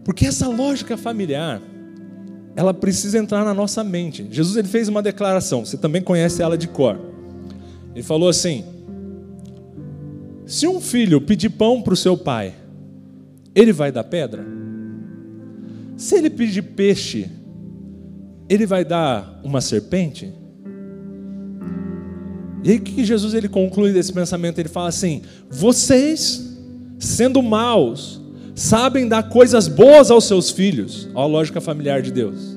Porque 0.04 0.26
essa 0.26 0.49
lógica 0.49 0.97
familiar, 0.97 1.61
ela 2.56 2.75
precisa 2.75 3.18
entrar 3.18 3.44
na 3.44 3.54
nossa 3.54 3.85
mente. 3.85 4.26
Jesus 4.30 4.56
ele 4.56 4.68
fez 4.68 4.88
uma 4.88 5.02
declaração, 5.02 5.64
você 5.64 5.76
também 5.76 6.02
conhece 6.02 6.42
ela 6.42 6.59
de 6.59 6.68
cor. 6.68 7.12
Ele 7.94 8.02
falou 8.02 8.28
assim: 8.28 8.64
Se 10.46 10.66
um 10.66 10.80
filho 10.80 11.20
pedir 11.20 11.50
pão 11.50 11.82
para 11.82 11.94
o 11.94 11.96
seu 11.96 12.16
pai, 12.16 12.54
ele 13.54 13.72
vai 13.72 13.92
dar 13.92 14.04
pedra? 14.04 14.44
Se 15.96 16.16
ele 16.16 16.30
pedir 16.30 16.62
peixe, 16.62 17.30
ele 18.49 18.66
vai 18.66 18.84
dar 18.84 19.40
uma 19.44 19.61
serpente? 19.61 20.32
E 22.64 22.70
aí 22.70 22.78
que 22.78 23.04
Jesus 23.04 23.34
ele 23.34 23.49
conclui 23.49 23.92
desse 23.92 24.12
pensamento? 24.12 24.58
Ele 24.58 24.68
fala 24.68 24.88
assim: 24.88 25.22
Vocês, 25.50 26.56
sendo 26.99 27.42
maus, 27.42 28.20
sabem 28.54 29.06
dar 29.06 29.28
coisas 29.28 29.68
boas 29.68 30.11
aos 30.11 30.25
seus 30.25 30.50
filhos. 30.50 31.08
Olha 31.14 31.25
a 31.25 31.26
lógica 31.26 31.61
familiar 31.61 32.00
de 32.00 32.11
Deus. 32.11 32.56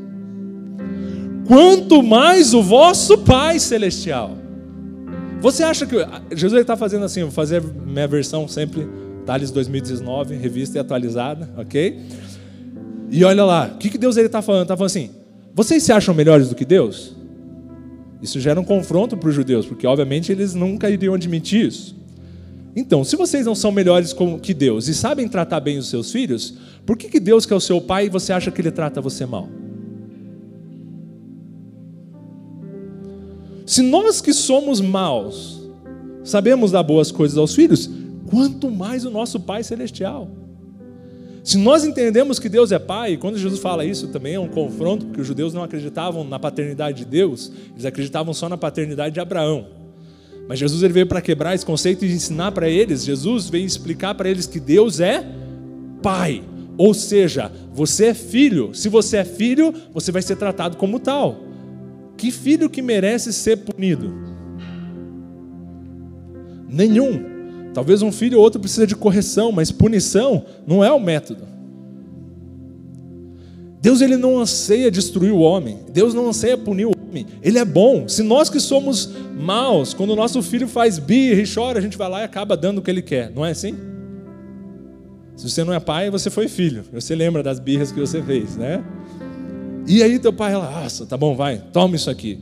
Quanto 1.47 2.01
mais 2.01 2.53
o 2.53 2.63
vosso 2.63 3.19
Pai 3.19 3.59
Celestial 3.59 4.44
você 5.39 5.63
acha 5.63 5.85
que. 5.85 5.95
Jesus 6.35 6.61
está 6.61 6.75
fazendo 6.75 7.05
assim, 7.05 7.21
vou 7.21 7.31
fazer 7.31 7.61
minha 7.61 8.07
versão 8.07 8.47
sempre, 8.47 8.87
Thales 9.25 9.51
2019, 9.51 10.35
revista 10.35 10.77
e 10.77 10.81
atualizada, 10.81 11.49
ok? 11.57 11.99
E 13.09 13.23
olha 13.23 13.43
lá, 13.43 13.71
o 13.73 13.77
que, 13.77 13.89
que 13.89 13.97
Deus 13.97 14.17
está 14.17 14.41
falando? 14.41 14.63
Está 14.63 14.75
falando 14.75 14.87
assim: 14.87 15.11
vocês 15.53 15.83
se 15.83 15.91
acham 15.91 16.13
melhores 16.13 16.49
do 16.49 16.55
que 16.55 16.65
Deus? 16.65 17.15
Isso 18.21 18.39
gera 18.39 18.59
um 18.59 18.63
confronto 18.63 19.15
para 19.15 19.29
os 19.29 19.35
judeus, 19.35 19.65
porque 19.65 19.85
obviamente 19.85 20.31
eles 20.31 20.53
nunca 20.53 20.89
iriam 20.89 21.13
admitir 21.13 21.67
isso. 21.67 21.95
Então, 22.75 23.03
se 23.03 23.15
vocês 23.15 23.45
não 23.45 23.55
são 23.55 23.71
melhores 23.71 24.13
que 24.41 24.53
Deus 24.53 24.87
e 24.87 24.93
sabem 24.93 25.27
tratar 25.29 25.61
bem 25.61 25.77
os 25.77 25.89
seus 25.89 26.11
filhos, 26.11 26.55
por 26.85 26.97
que, 26.97 27.07
que 27.07 27.19
Deus, 27.19 27.45
que 27.45 27.53
é 27.53 27.55
o 27.55 27.61
seu 27.61 27.79
pai, 27.79 28.09
você 28.09 28.33
acha 28.33 28.51
que 28.51 28.59
ele 28.59 28.71
trata 28.71 28.99
você 28.99 29.25
mal? 29.25 29.47
Se 33.65 33.81
nós 33.81 34.21
que 34.21 34.33
somos 34.33 34.79
maus 34.79 35.55
sabemos 36.23 36.71
dar 36.71 36.83
boas 36.83 37.11
coisas 37.11 37.37
aos 37.37 37.53
filhos, 37.53 37.89
quanto 38.29 38.69
mais 38.69 39.05
o 39.05 39.11
nosso 39.11 39.39
Pai 39.39 39.63
Celestial. 39.63 40.27
Se 41.43 41.57
nós 41.59 41.85
entendemos 41.85 42.39
que 42.39 42.49
Deus 42.49 42.71
é 42.71 42.79
Pai, 42.79 43.17
quando 43.17 43.37
Jesus 43.37 43.59
fala 43.59 43.85
isso 43.85 44.07
também 44.07 44.33
é 44.33 44.39
um 44.39 44.47
confronto, 44.47 45.05
porque 45.05 45.21
os 45.21 45.27
judeus 45.27 45.53
não 45.53 45.63
acreditavam 45.63 46.23
na 46.23 46.39
paternidade 46.39 46.97
de 46.97 47.05
Deus, 47.05 47.51
eles 47.73 47.85
acreditavam 47.85 48.33
só 48.33 48.49
na 48.49 48.57
paternidade 48.57 49.13
de 49.13 49.19
Abraão. 49.19 49.67
Mas 50.47 50.57
Jesus 50.57 50.81
ele 50.81 50.93
veio 50.93 51.07
para 51.07 51.21
quebrar 51.21 51.53
esse 51.53 51.65
conceito 51.65 52.03
e 52.03 52.11
ensinar 52.11 52.51
para 52.51 52.67
eles, 52.67 53.05
Jesus 53.05 53.47
veio 53.47 53.65
explicar 53.65 54.15
para 54.15 54.27
eles 54.27 54.47
que 54.47 54.59
Deus 54.59 54.99
é 54.99 55.23
Pai. 56.01 56.43
Ou 56.77 56.93
seja, 56.93 57.51
você 57.73 58.07
é 58.07 58.13
filho. 58.13 58.73
Se 58.73 58.89
você 58.89 59.17
é 59.17 59.25
filho, 59.25 59.73
você 59.93 60.11
vai 60.11 60.21
ser 60.21 60.35
tratado 60.35 60.77
como 60.77 60.99
tal. 60.99 61.44
Que 62.17 62.31
filho 62.31 62.69
que 62.69 62.81
merece 62.81 63.33
ser 63.33 63.57
punido? 63.57 64.13
Nenhum. 66.69 67.71
Talvez 67.73 68.01
um 68.01 68.11
filho 68.11 68.37
ou 68.37 68.43
outro 68.43 68.59
precisa 68.59 68.87
de 68.87 68.95
correção, 68.95 69.51
mas 69.51 69.71
punição 69.71 70.45
não 70.65 70.83
é 70.83 70.91
o 70.91 70.99
método. 70.99 71.43
Deus 73.81 74.01
ele 74.01 74.17
não 74.17 74.39
anseia 74.39 74.89
destruir 74.89 75.31
o 75.31 75.39
homem. 75.39 75.79
Deus 75.91 76.13
não 76.13 76.29
anseia 76.29 76.57
punir 76.57 76.85
o 76.85 76.91
homem. 76.91 77.25
Ele 77.43 77.59
é 77.59 77.65
bom. 77.65 78.07
Se 78.07 78.23
nós 78.23 78.49
que 78.49 78.59
somos 78.59 79.11
maus, 79.37 79.93
quando 79.93 80.09
o 80.09 80.15
nosso 80.15 80.41
filho 80.41 80.67
faz 80.67 80.97
birra 80.97 81.41
e 81.41 81.45
chora, 81.45 81.77
a 81.77 81.81
gente 81.81 81.97
vai 81.97 82.09
lá 82.09 82.21
e 82.21 82.23
acaba 82.23 82.57
dando 82.57 82.79
o 82.79 82.81
que 82.81 82.89
ele 82.89 83.01
quer. 83.01 83.29
Não 83.29 83.45
é 83.45 83.51
assim? 83.51 83.75
Se 85.35 85.47
você 85.49 85.63
não 85.63 85.73
é 85.73 85.79
pai, 85.79 86.09
você 86.09 86.29
foi 86.29 86.47
filho. 86.47 86.83
Você 86.93 87.13
lembra 87.13 87.43
das 87.43 87.59
birras 87.59 87.91
que 87.91 87.99
você 87.99 88.23
fez, 88.23 88.55
né? 88.55 88.83
E 89.87 90.01
aí 90.01 90.17
teu 90.17 90.33
pai 90.33 90.53
nossa, 90.53 91.05
tá 91.05 91.15
bom, 91.15 91.35
vai, 91.35 91.59
toma 91.71 91.95
isso 91.95 92.09
aqui. 92.09 92.39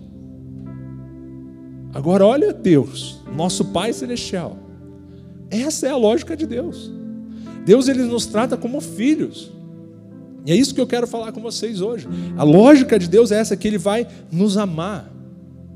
Agora 1.93 2.25
olha 2.25 2.53
Deus, 2.53 3.19
nosso 3.35 3.65
Pai 3.65 3.93
Celestial. 3.93 4.57
Essa 5.49 5.87
é 5.87 5.89
a 5.91 5.97
lógica 5.97 6.35
de 6.35 6.47
Deus. 6.47 6.91
Deus 7.65 7.87
ele 7.87 8.03
nos 8.03 8.25
trata 8.25 8.57
como 8.57 8.81
filhos. 8.81 9.51
E 10.45 10.51
é 10.51 10.55
isso 10.55 10.73
que 10.73 10.81
eu 10.81 10.87
quero 10.87 11.05
falar 11.05 11.31
com 11.31 11.41
vocês 11.41 11.81
hoje. 11.81 12.07
A 12.35 12.43
lógica 12.43 12.97
de 12.97 13.07
Deus 13.07 13.31
é 13.31 13.39
essa 13.39 13.55
que 13.55 13.67
ele 13.67 13.77
vai 13.77 14.07
nos 14.31 14.57
amar. 14.57 15.13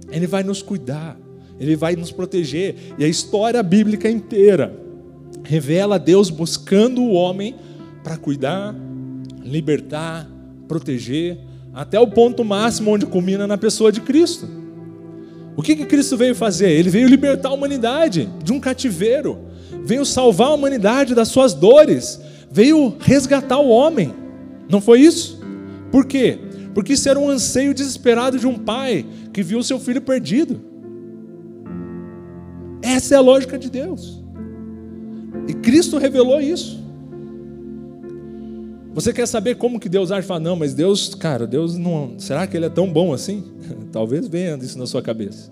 Ele 0.09 0.25
vai 0.25 0.41
nos 0.41 0.61
cuidar, 0.61 1.17
ele 1.59 1.75
vai 1.75 1.95
nos 1.95 2.11
proteger. 2.11 2.75
E 2.97 3.03
a 3.03 3.07
história 3.07 3.61
bíblica 3.61 4.09
inteira 4.09 4.73
revela 5.43 5.99
Deus 5.99 6.29
buscando 6.29 7.01
o 7.01 7.11
homem 7.11 7.55
para 8.03 8.17
cuidar, 8.17 8.75
libertar, 9.43 10.29
proteger, 10.67 11.37
até 11.77 11.99
o 11.99 12.07
ponto 12.07 12.43
máximo 12.43 12.89
onde 12.89 13.05
culmina 13.05 13.45
na 13.45 13.55
pessoa 13.55 13.91
de 13.91 14.01
Cristo. 14.01 14.47
O 15.55 15.61
que, 15.61 15.75
que 15.75 15.85
Cristo 15.85 16.17
veio 16.17 16.33
fazer? 16.33 16.71
Ele 16.71 16.89
veio 16.89 17.07
libertar 17.07 17.49
a 17.49 17.53
humanidade 17.53 18.27
de 18.43 18.51
um 18.51 18.59
cativeiro, 18.59 19.37
veio 19.83 20.03
salvar 20.03 20.47
a 20.47 20.53
humanidade 20.55 21.13
das 21.13 21.27
suas 21.27 21.53
dores, 21.53 22.19
veio 22.49 22.97
resgatar 22.99 23.59
o 23.59 23.69
homem. 23.69 24.11
Não 24.67 24.81
foi 24.81 25.01
isso? 25.01 25.39
Por 25.91 26.07
quê? 26.07 26.39
Porque 26.73 26.93
isso 26.93 27.07
era 27.09 27.19
um 27.19 27.29
anseio 27.29 27.75
desesperado 27.75 28.39
de 28.39 28.47
um 28.47 28.57
pai 28.57 29.05
que 29.31 29.43
viu 29.43 29.61
seu 29.61 29.79
filho 29.79 30.01
perdido. 30.01 30.59
Essa 32.81 33.13
é 33.13 33.17
a 33.19 33.21
lógica 33.21 33.55
de 33.55 33.69
Deus. 33.69 34.19
E 35.47 35.53
Cristo 35.53 35.99
revelou 35.99 36.41
isso. 36.41 36.86
Você 38.97 39.13
quer 39.13 39.27
saber 39.27 39.57
como 39.57 39.79
que 39.79 39.87
Deus 39.87 40.11
age? 40.11 40.25
Fala, 40.25 40.39
não, 40.39 40.55
mas 40.55 40.73
Deus, 40.73 41.13
cara, 41.13 41.45
Deus 41.45 41.77
não. 41.77 42.15
Será 42.17 42.47
que 42.47 42.57
Ele 42.57 42.65
é 42.65 42.69
tão 42.69 42.91
bom 42.91 43.13
assim? 43.13 43.43
Talvez 43.93 44.27
venha 44.27 44.57
isso 44.59 44.75
na 44.79 44.87
sua 44.87 45.03
cabeça. 45.03 45.51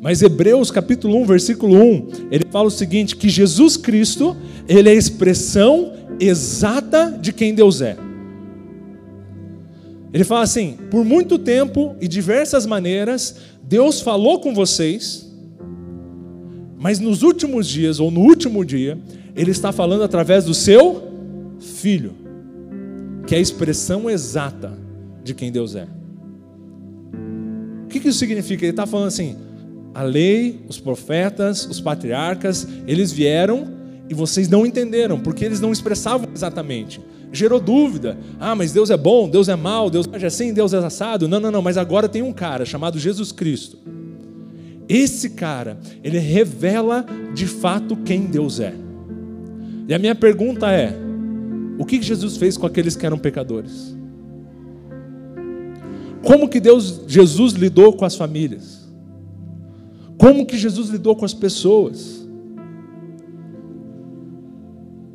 Mas 0.00 0.22
Hebreus 0.22 0.70
capítulo 0.70 1.20
1, 1.22 1.24
versículo 1.24 1.74
1, 1.74 2.08
ele 2.30 2.44
fala 2.52 2.68
o 2.68 2.70
seguinte: 2.70 3.16
que 3.16 3.28
Jesus 3.28 3.76
Cristo, 3.76 4.36
Ele 4.68 4.88
é 4.88 4.92
a 4.92 4.94
expressão 4.94 5.94
exata 6.20 7.18
de 7.20 7.32
quem 7.32 7.56
Deus 7.56 7.80
é. 7.80 7.96
Ele 10.12 10.22
fala 10.22 10.42
assim: 10.42 10.78
por 10.92 11.04
muito 11.04 11.40
tempo 11.40 11.96
e 12.00 12.06
diversas 12.06 12.66
maneiras, 12.66 13.34
Deus 13.64 14.00
falou 14.00 14.38
com 14.38 14.54
vocês, 14.54 15.28
mas 16.78 17.00
nos 17.00 17.24
últimos 17.24 17.66
dias, 17.66 17.98
ou 17.98 18.12
no 18.12 18.20
último 18.20 18.64
dia, 18.64 18.96
Ele 19.34 19.50
está 19.50 19.72
falando 19.72 20.04
através 20.04 20.44
do 20.44 20.54
seu 20.54 21.02
Filho 21.58 22.22
que 23.26 23.34
é 23.34 23.38
a 23.38 23.40
expressão 23.40 24.08
exata 24.08 24.76
de 25.22 25.34
quem 25.34 25.50
Deus 25.50 25.74
é. 25.74 25.86
O 27.84 27.88
que 27.88 28.08
isso 28.08 28.18
significa? 28.18 28.64
Ele 28.64 28.70
está 28.70 28.86
falando 28.86 29.08
assim: 29.08 29.36
a 29.94 30.02
lei, 30.02 30.64
os 30.68 30.78
profetas, 30.78 31.66
os 31.66 31.80
patriarcas, 31.80 32.66
eles 32.86 33.12
vieram 33.12 33.72
e 34.08 34.14
vocês 34.14 34.48
não 34.48 34.66
entenderam, 34.66 35.18
porque 35.20 35.44
eles 35.44 35.60
não 35.60 35.72
expressavam 35.72 36.28
exatamente. 36.34 37.00
Gerou 37.32 37.58
dúvida. 37.58 38.18
Ah, 38.38 38.54
mas 38.54 38.72
Deus 38.72 38.90
é 38.90 38.96
bom, 38.96 39.28
Deus 39.28 39.48
é 39.48 39.56
mau, 39.56 39.90
Deus 39.90 40.08
é 40.12 40.26
assim, 40.26 40.52
Deus 40.52 40.72
é 40.72 40.78
assado. 40.78 41.26
Não, 41.26 41.40
não, 41.40 41.50
não, 41.50 41.62
mas 41.62 41.76
agora 41.76 42.08
tem 42.08 42.22
um 42.22 42.32
cara 42.32 42.64
chamado 42.64 42.98
Jesus 42.98 43.32
Cristo. 43.32 43.78
Esse 44.88 45.30
cara, 45.30 45.78
ele 46.02 46.18
revela 46.18 47.04
de 47.34 47.46
fato 47.46 47.96
quem 47.96 48.22
Deus 48.26 48.60
é. 48.60 48.74
E 49.88 49.94
a 49.94 49.98
minha 49.98 50.14
pergunta 50.14 50.70
é: 50.70 50.94
o 51.78 51.84
que 51.84 52.00
Jesus 52.00 52.36
fez 52.36 52.56
com 52.56 52.66
aqueles 52.66 52.96
que 52.96 53.04
eram 53.04 53.18
pecadores? 53.18 53.96
Como 56.24 56.48
que 56.48 56.58
Deus, 56.58 57.02
Jesus 57.06 57.52
lidou 57.52 57.92
com 57.92 58.04
as 58.04 58.16
famílias? 58.16 58.88
Como 60.16 60.46
que 60.46 60.56
Jesus 60.56 60.88
lidou 60.88 61.14
com 61.14 61.24
as 61.24 61.34
pessoas? 61.34 62.24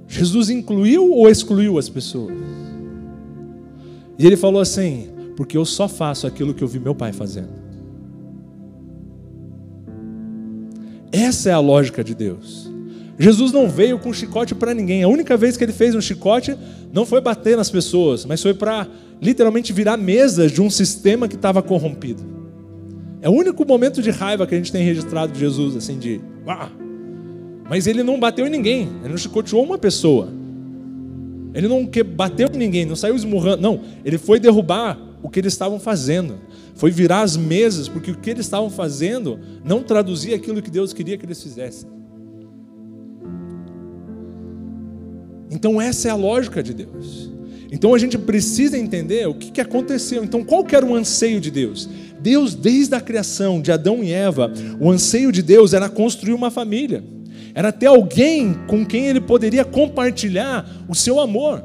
Jesus 0.08 0.50
incluiu 0.50 1.12
ou 1.12 1.30
excluiu 1.30 1.78
as 1.78 1.88
pessoas? 1.88 2.38
E 4.18 4.26
ele 4.26 4.36
falou 4.36 4.62
assim: 4.62 5.08
Porque 5.36 5.58
eu 5.58 5.66
só 5.66 5.88
faço 5.88 6.28
aquilo 6.28 6.54
que 6.54 6.64
eu 6.64 6.68
vi 6.68 6.80
meu 6.80 6.94
pai 6.94 7.14
fazendo. 7.14 7.60
Essa 11.12 11.50
é 11.50 11.54
a 11.54 11.60
lógica 11.60 12.04
de 12.04 12.14
Deus. 12.14 12.69
Jesus 13.20 13.52
não 13.52 13.68
veio 13.68 14.00
com 14.00 14.14
chicote 14.14 14.56
para 14.56 14.74
ninguém. 14.74 15.04
A 15.04 15.08
única 15.10 15.36
vez 15.36 15.58
que 15.58 15.64
ele 15.64 15.74
fez 15.74 15.94
um 15.94 16.00
chicote 16.00 16.56
não 16.94 17.06
foi 17.06 17.20
bater 17.20 17.58
nas 17.58 17.70
pessoas, 17.70 18.24
mas 18.24 18.42
foi 18.42 18.54
para 18.54 18.88
literalmente 19.22 19.74
virar 19.74 19.98
mesas 19.98 20.54
de 20.54 20.62
um 20.62 20.70
sistema 20.70 21.28
que 21.28 21.36
estava 21.36 21.62
corrompido. 21.62 22.24
É 23.22 23.28
o 23.28 23.34
único 23.34 23.68
momento 23.68 24.02
de 24.02 24.10
raiva 24.10 24.48
que 24.48 24.56
a 24.56 24.58
gente 24.58 24.72
tem 24.72 24.86
registrado 24.86 25.34
de 25.34 25.40
Jesus, 25.40 25.76
assim, 25.76 26.00
de. 26.00 26.22
Ah! 26.48 26.70
Mas 27.70 27.88
ele 27.88 28.04
não 28.04 28.18
bateu 28.18 28.48
em 28.48 28.50
ninguém, 28.50 28.90
ele 29.02 29.10
não 29.10 29.18
chicoteou 29.18 29.62
uma 29.62 29.78
pessoa. 29.78 30.30
Ele 31.54 31.68
não 31.68 31.90
bateu 32.16 32.48
em 32.54 32.58
ninguém, 32.58 32.86
não 32.86 32.96
saiu 32.96 33.18
esmurrando. 33.18 33.62
Não, 33.62 33.82
ele 34.06 34.18
foi 34.18 34.40
derrubar 34.40 34.98
o 35.22 35.30
que 35.30 35.40
eles 35.40 35.52
estavam 35.52 35.78
fazendo. 35.78 36.36
Foi 36.74 36.90
virar 36.90 37.24
as 37.24 37.36
mesas, 37.36 37.90
porque 37.90 38.12
o 38.12 38.16
que 38.16 38.30
eles 38.30 38.46
estavam 38.46 38.70
fazendo 38.70 39.38
não 39.62 39.84
traduzia 39.84 40.38
aquilo 40.38 40.62
que 40.62 40.72
Deus 40.72 40.94
queria 40.94 41.18
que 41.18 41.26
eles 41.26 41.44
fizessem. 41.44 41.99
Então, 45.50 45.82
essa 45.82 46.08
é 46.08 46.12
a 46.12 46.16
lógica 46.16 46.62
de 46.62 46.74
Deus. 46.74 47.30
Então, 47.72 47.94
a 47.94 47.98
gente 47.98 48.18
precisa 48.18 48.78
entender 48.78 49.28
o 49.28 49.34
que, 49.34 49.52
que 49.52 49.62
aconteceu. 49.62 50.24
Então, 50.24 50.44
qual 50.44 50.64
que 50.64 50.76
era 50.76 50.86
o 50.86 50.96
anseio 50.96 51.40
de 51.40 51.52
Deus? 51.52 51.90
Deus, 52.20 52.54
desde 52.54 52.96
a 52.96 53.02
criação 53.02 53.62
de 53.62 53.72
Adão 53.72 54.04
e 54.04 54.12
Eva, 54.12 54.52
o 54.80 54.90
anseio 54.90 55.32
de 55.32 55.42
Deus 55.42 55.74
era 55.74 55.88
construir 55.88 56.34
uma 56.34 56.52
família, 56.52 57.04
era 57.56 57.72
ter 57.72 57.88
alguém 57.88 58.54
com 58.68 58.86
quem 58.86 59.08
ele 59.08 59.22
poderia 59.22 59.64
compartilhar 59.64 60.86
o 60.88 60.96
seu 60.96 61.20
amor. 61.20 61.64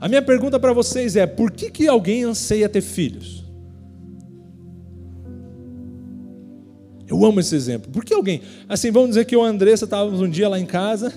A 0.00 0.08
minha 0.08 0.22
pergunta 0.22 0.60
para 0.60 0.72
vocês 0.72 1.16
é: 1.16 1.26
por 1.26 1.50
que, 1.50 1.70
que 1.70 1.88
alguém 1.88 2.24
anseia 2.24 2.68
ter 2.68 2.82
filhos? 2.82 3.42
Eu 7.06 7.24
amo 7.24 7.40
esse 7.40 7.54
exemplo. 7.54 7.90
Por 7.90 8.04
que 8.04 8.12
alguém? 8.12 8.42
Assim, 8.68 8.90
vamos 8.90 9.10
dizer 9.10 9.24
que 9.24 9.34
eu 9.34 9.42
e 9.42 9.46
a 9.46 9.48
Andressa 9.48 9.84
estávamos 9.84 10.20
um 10.20 10.28
dia 10.28 10.48
lá 10.48 10.58
em 10.58 10.66
casa 10.66 11.12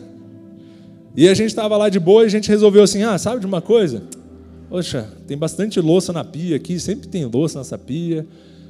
e 1.17 1.27
a 1.27 1.33
gente 1.33 1.47
estava 1.47 1.75
lá 1.75 1.89
de 1.89 1.99
boa 1.99 2.21
e 2.21 2.27
a 2.27 2.29
gente 2.29 2.47
resolveu 2.47 2.83
assim: 2.83 3.01
ah, 3.01 3.17
sabe 3.17 3.39
de 3.39 3.47
uma 3.47 3.59
coisa? 3.59 4.03
Poxa, 4.69 5.09
tem 5.25 5.35
bastante 5.35 5.81
louça 5.81 6.13
na 6.13 6.23
pia 6.23 6.55
aqui, 6.55 6.79
sempre 6.79 7.07
tem 7.07 7.25
louça 7.25 7.57
nessa 7.57 7.75
pia. 7.75 8.23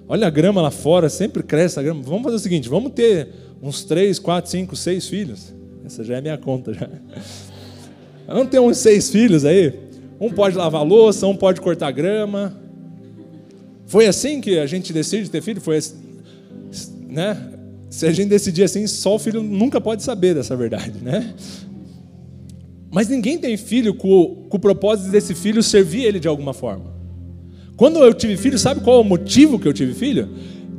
Olha 0.07 0.27
a 0.27 0.29
grama 0.29 0.61
lá 0.61 0.71
fora, 0.71 1.09
sempre 1.09 1.43
cresce 1.43 1.77
a 1.77 1.83
grama. 1.83 2.01
Vamos 2.01 2.23
fazer 2.23 2.37
o 2.37 2.39
seguinte: 2.39 2.69
vamos 2.69 2.93
ter 2.93 3.27
uns 3.61 3.83
três, 3.83 4.17
quatro, 4.17 4.49
cinco, 4.49 4.77
seis 4.77 5.09
filhos. 5.09 5.53
Essa 5.85 6.05
já 6.05 6.15
é 6.15 6.21
minha 6.21 6.37
conta 6.37 6.73
já. 6.73 6.87
Vamos 8.27 8.49
ter 8.49 8.59
uns 8.59 8.77
seis 8.77 9.09
filhos 9.09 9.45
aí. 9.45 9.73
Um 10.19 10.29
pode 10.29 10.57
lavar 10.57 10.85
louça, 10.85 11.25
um 11.25 11.35
pode 11.35 11.61
cortar 11.61 11.91
grama. 11.91 12.53
Foi 13.85 14.05
assim 14.05 14.41
que 14.41 14.59
a 14.59 14.65
gente 14.65 14.91
decide 14.91 15.29
ter 15.29 15.41
filho? 15.41 15.61
Foi 15.61 15.77
assim, 15.77 15.95
né? 17.07 17.53
Se 17.89 18.05
a 18.05 18.11
gente 18.11 18.27
decidir 18.27 18.63
assim, 18.63 18.85
só 18.85 19.15
o 19.15 19.19
filho 19.19 19.41
nunca 19.41 19.79
pode 19.79 20.03
saber 20.03 20.35
dessa 20.35 20.57
verdade, 20.57 20.99
né? 21.01 21.33
Mas 22.91 23.09
ninguém 23.09 23.37
tem 23.37 23.57
filho 23.57 23.93
com, 23.93 24.47
com 24.49 24.57
o 24.57 24.59
propósito 24.59 25.11
desse 25.11 25.35
filho 25.35 25.61
servir 25.61 26.03
ele 26.03 26.19
de 26.19 26.27
alguma 26.27 26.53
forma. 26.53 26.95
Quando 27.75 27.99
eu 27.99 28.13
tive 28.13 28.37
filho, 28.37 28.57
sabe 28.57 28.81
qual 28.81 28.97
é 28.97 29.01
o 29.01 29.03
motivo 29.03 29.59
que 29.59 29.67
eu 29.67 29.73
tive 29.73 29.93
filho? 29.93 30.29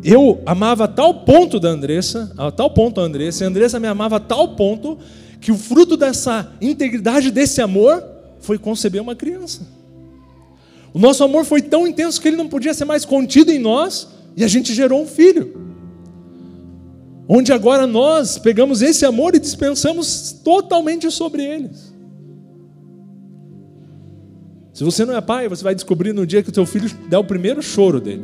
Eu 0.03 0.41
amava 0.47 0.85
a 0.85 0.89
tal 0.89 1.13
ponto 1.25 1.61
da 1.61 1.69
Andressa, 1.69 2.33
a 2.37 2.51
tal 2.51 2.71
ponto 2.71 3.01
a 3.01 3.05
Andressa, 3.05 3.43
e 3.43 3.47
a 3.47 3.49
Andressa 3.49 3.79
me 3.79 3.87
amava 3.87 4.17
a 4.17 4.21
tal 4.21 4.57
ponto 4.57 4.99
que 5.41 5.53
o 5.53 5.57
fruto 5.57 5.97
dessa 5.97 6.53
integridade 6.61 7.31
desse 7.31 7.61
amor 7.61 8.03
foi 8.41 8.59
conceber 8.59 9.01
uma 9.01 9.15
criança. 9.15 9.67
O 10.93 10.99
nosso 10.99 11.23
amor 11.23 11.45
foi 11.45 11.63
tão 11.63 11.87
intenso 11.87 12.21
que 12.21 12.29
ele 12.29 12.37
não 12.37 12.49
podia 12.49 12.75
ser 12.75 12.85
mais 12.85 13.05
contido 13.05 13.53
em 13.53 13.59
nós 13.59 14.09
e 14.37 14.43
a 14.43 14.49
gente 14.49 14.75
gerou 14.75 15.03
um 15.03 15.07
filho. 15.07 15.69
Onde 17.29 17.53
agora 17.53 17.87
nós 17.87 18.39
pegamos 18.39 18.81
esse 18.81 19.05
amor 19.05 19.35
e 19.35 19.39
dispensamos 19.39 20.33
totalmente 20.43 21.11
sobre 21.11 21.45
eles. 21.45 21.88
Se 24.79 24.85
você 24.85 25.05
não 25.05 25.17
é 25.17 25.21
pai, 25.21 25.49
você 25.49 25.65
vai 25.65 25.75
descobrir 25.75 26.13
no 26.13 26.25
dia 26.25 26.41
que 26.41 26.51
o 26.51 26.53
teu 26.53 26.65
filho 26.65 26.89
der 27.09 27.19
o 27.19 27.25
primeiro 27.25 27.61
choro 27.61 28.01
dele. 28.01 28.23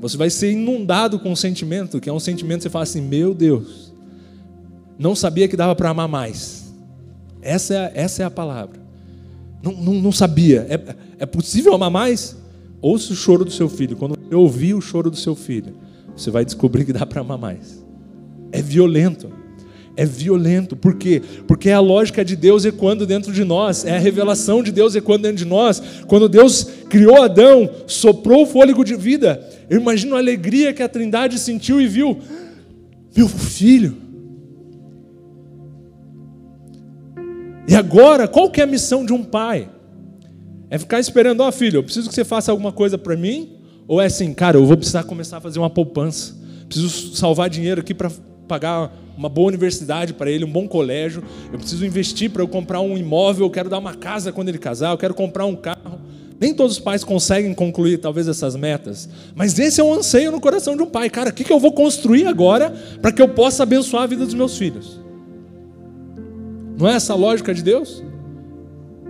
Você 0.00 0.16
vai 0.16 0.30
ser 0.30 0.52
inundado 0.52 1.18
com 1.18 1.30
um 1.30 1.36
sentimento, 1.36 2.00
que 2.00 2.08
é 2.08 2.12
um 2.12 2.18
sentimento 2.18 2.60
que 2.60 2.62
você 2.62 2.70
fala 2.70 2.84
assim: 2.84 3.02
Meu 3.02 3.34
Deus, 3.34 3.92
não 4.98 5.14
sabia 5.14 5.46
que 5.46 5.58
dava 5.58 5.76
para 5.76 5.90
amar 5.90 6.08
mais. 6.08 6.72
Essa 7.42 7.74
é, 7.74 7.92
essa 7.96 8.22
é 8.22 8.24
a 8.24 8.30
palavra. 8.30 8.80
Não, 9.62 9.72
não, 9.72 9.92
não 9.92 10.10
sabia. 10.10 10.66
É, 10.70 10.96
é 11.18 11.26
possível 11.26 11.74
amar 11.74 11.90
mais? 11.90 12.34
Ouça 12.80 13.12
o 13.12 13.16
choro 13.16 13.44
do 13.44 13.50
seu 13.50 13.68
filho. 13.68 13.98
Quando 13.98 14.18
eu 14.30 14.40
ouvir 14.40 14.72
o 14.72 14.80
choro 14.80 15.10
do 15.10 15.18
seu 15.18 15.36
filho, 15.36 15.74
você 16.16 16.30
vai 16.30 16.46
descobrir 16.46 16.86
que 16.86 16.94
dá 16.94 17.04
para 17.04 17.20
amar 17.20 17.36
mais. 17.36 17.84
É 18.52 18.62
violento 18.62 19.30
é 19.96 20.04
violento. 20.04 20.76
Por 20.76 20.94
quê? 20.94 21.22
Porque 21.46 21.68
é 21.68 21.74
a 21.74 21.80
lógica 21.80 22.24
de 22.24 22.36
Deus 22.36 22.64
ecoando 22.64 23.06
dentro 23.06 23.32
de 23.32 23.44
nós, 23.44 23.84
é 23.84 23.96
a 23.96 23.98
revelação 23.98 24.62
de 24.62 24.72
Deus 24.72 24.94
ecoando 24.94 25.22
dentro 25.22 25.38
de 25.38 25.44
nós. 25.44 25.82
Quando 26.06 26.28
Deus 26.28 26.64
criou 26.88 27.22
Adão, 27.22 27.68
soprou 27.86 28.42
o 28.42 28.46
fôlego 28.46 28.84
de 28.84 28.94
vida, 28.94 29.46
eu 29.68 29.80
imagino 29.80 30.16
a 30.16 30.18
alegria 30.18 30.72
que 30.72 30.82
a 30.82 30.88
Trindade 30.88 31.38
sentiu 31.38 31.80
e 31.80 31.86
viu: 31.86 32.18
meu 33.16 33.28
filho. 33.28 33.96
E 37.68 37.74
agora, 37.76 38.26
qual 38.26 38.50
que 38.50 38.60
é 38.60 38.64
a 38.64 38.66
missão 38.66 39.06
de 39.06 39.12
um 39.12 39.22
pai? 39.22 39.68
É 40.68 40.78
ficar 40.78 40.98
esperando, 40.98 41.40
ó 41.40 41.48
oh, 41.48 41.52
filho, 41.52 41.78
eu 41.78 41.82
preciso 41.82 42.08
que 42.08 42.14
você 42.14 42.24
faça 42.24 42.50
alguma 42.50 42.72
coisa 42.72 42.96
para 42.96 43.16
mim? 43.16 43.56
Ou 43.86 44.00
é 44.00 44.06
assim, 44.06 44.32
cara, 44.32 44.56
eu 44.56 44.64
vou 44.64 44.76
precisar 44.76 45.02
começar 45.04 45.38
a 45.38 45.40
fazer 45.40 45.58
uma 45.58 45.70
poupança, 45.70 46.36
preciso 46.68 47.14
salvar 47.16 47.50
dinheiro 47.50 47.80
aqui 47.80 47.92
para 47.92 48.10
pagar 48.46 48.92
uma 49.20 49.28
boa 49.28 49.48
universidade 49.48 50.14
para 50.14 50.30
ele, 50.30 50.46
um 50.46 50.50
bom 50.50 50.66
colégio, 50.66 51.22
eu 51.52 51.58
preciso 51.58 51.84
investir 51.84 52.30
para 52.30 52.40
eu 52.42 52.48
comprar 52.48 52.80
um 52.80 52.96
imóvel, 52.96 53.44
eu 53.44 53.50
quero 53.50 53.68
dar 53.68 53.76
uma 53.76 53.92
casa 53.92 54.32
quando 54.32 54.48
ele 54.48 54.56
casar, 54.56 54.92
eu 54.92 54.96
quero 54.98 55.12
comprar 55.12 55.44
um 55.44 55.54
carro. 55.54 56.00
Nem 56.40 56.54
todos 56.54 56.78
os 56.78 56.78
pais 56.78 57.04
conseguem 57.04 57.52
concluir 57.52 57.98
talvez 57.98 58.26
essas 58.26 58.56
metas, 58.56 59.10
mas 59.34 59.58
esse 59.58 59.78
é 59.78 59.84
um 59.84 59.92
anseio 59.92 60.32
no 60.32 60.40
coração 60.40 60.74
de 60.74 60.82
um 60.82 60.86
pai. 60.86 61.10
Cara, 61.10 61.28
o 61.28 61.32
que 61.34 61.52
eu 61.52 61.60
vou 61.60 61.70
construir 61.70 62.26
agora 62.26 62.70
para 63.02 63.12
que 63.12 63.20
eu 63.20 63.28
possa 63.28 63.62
abençoar 63.62 64.04
a 64.04 64.06
vida 64.06 64.24
dos 64.24 64.32
meus 64.32 64.56
filhos? 64.56 64.98
Não 66.78 66.88
é 66.88 66.94
essa 66.94 67.12
a 67.12 67.16
lógica 67.16 67.52
de 67.52 67.62
Deus? 67.62 68.02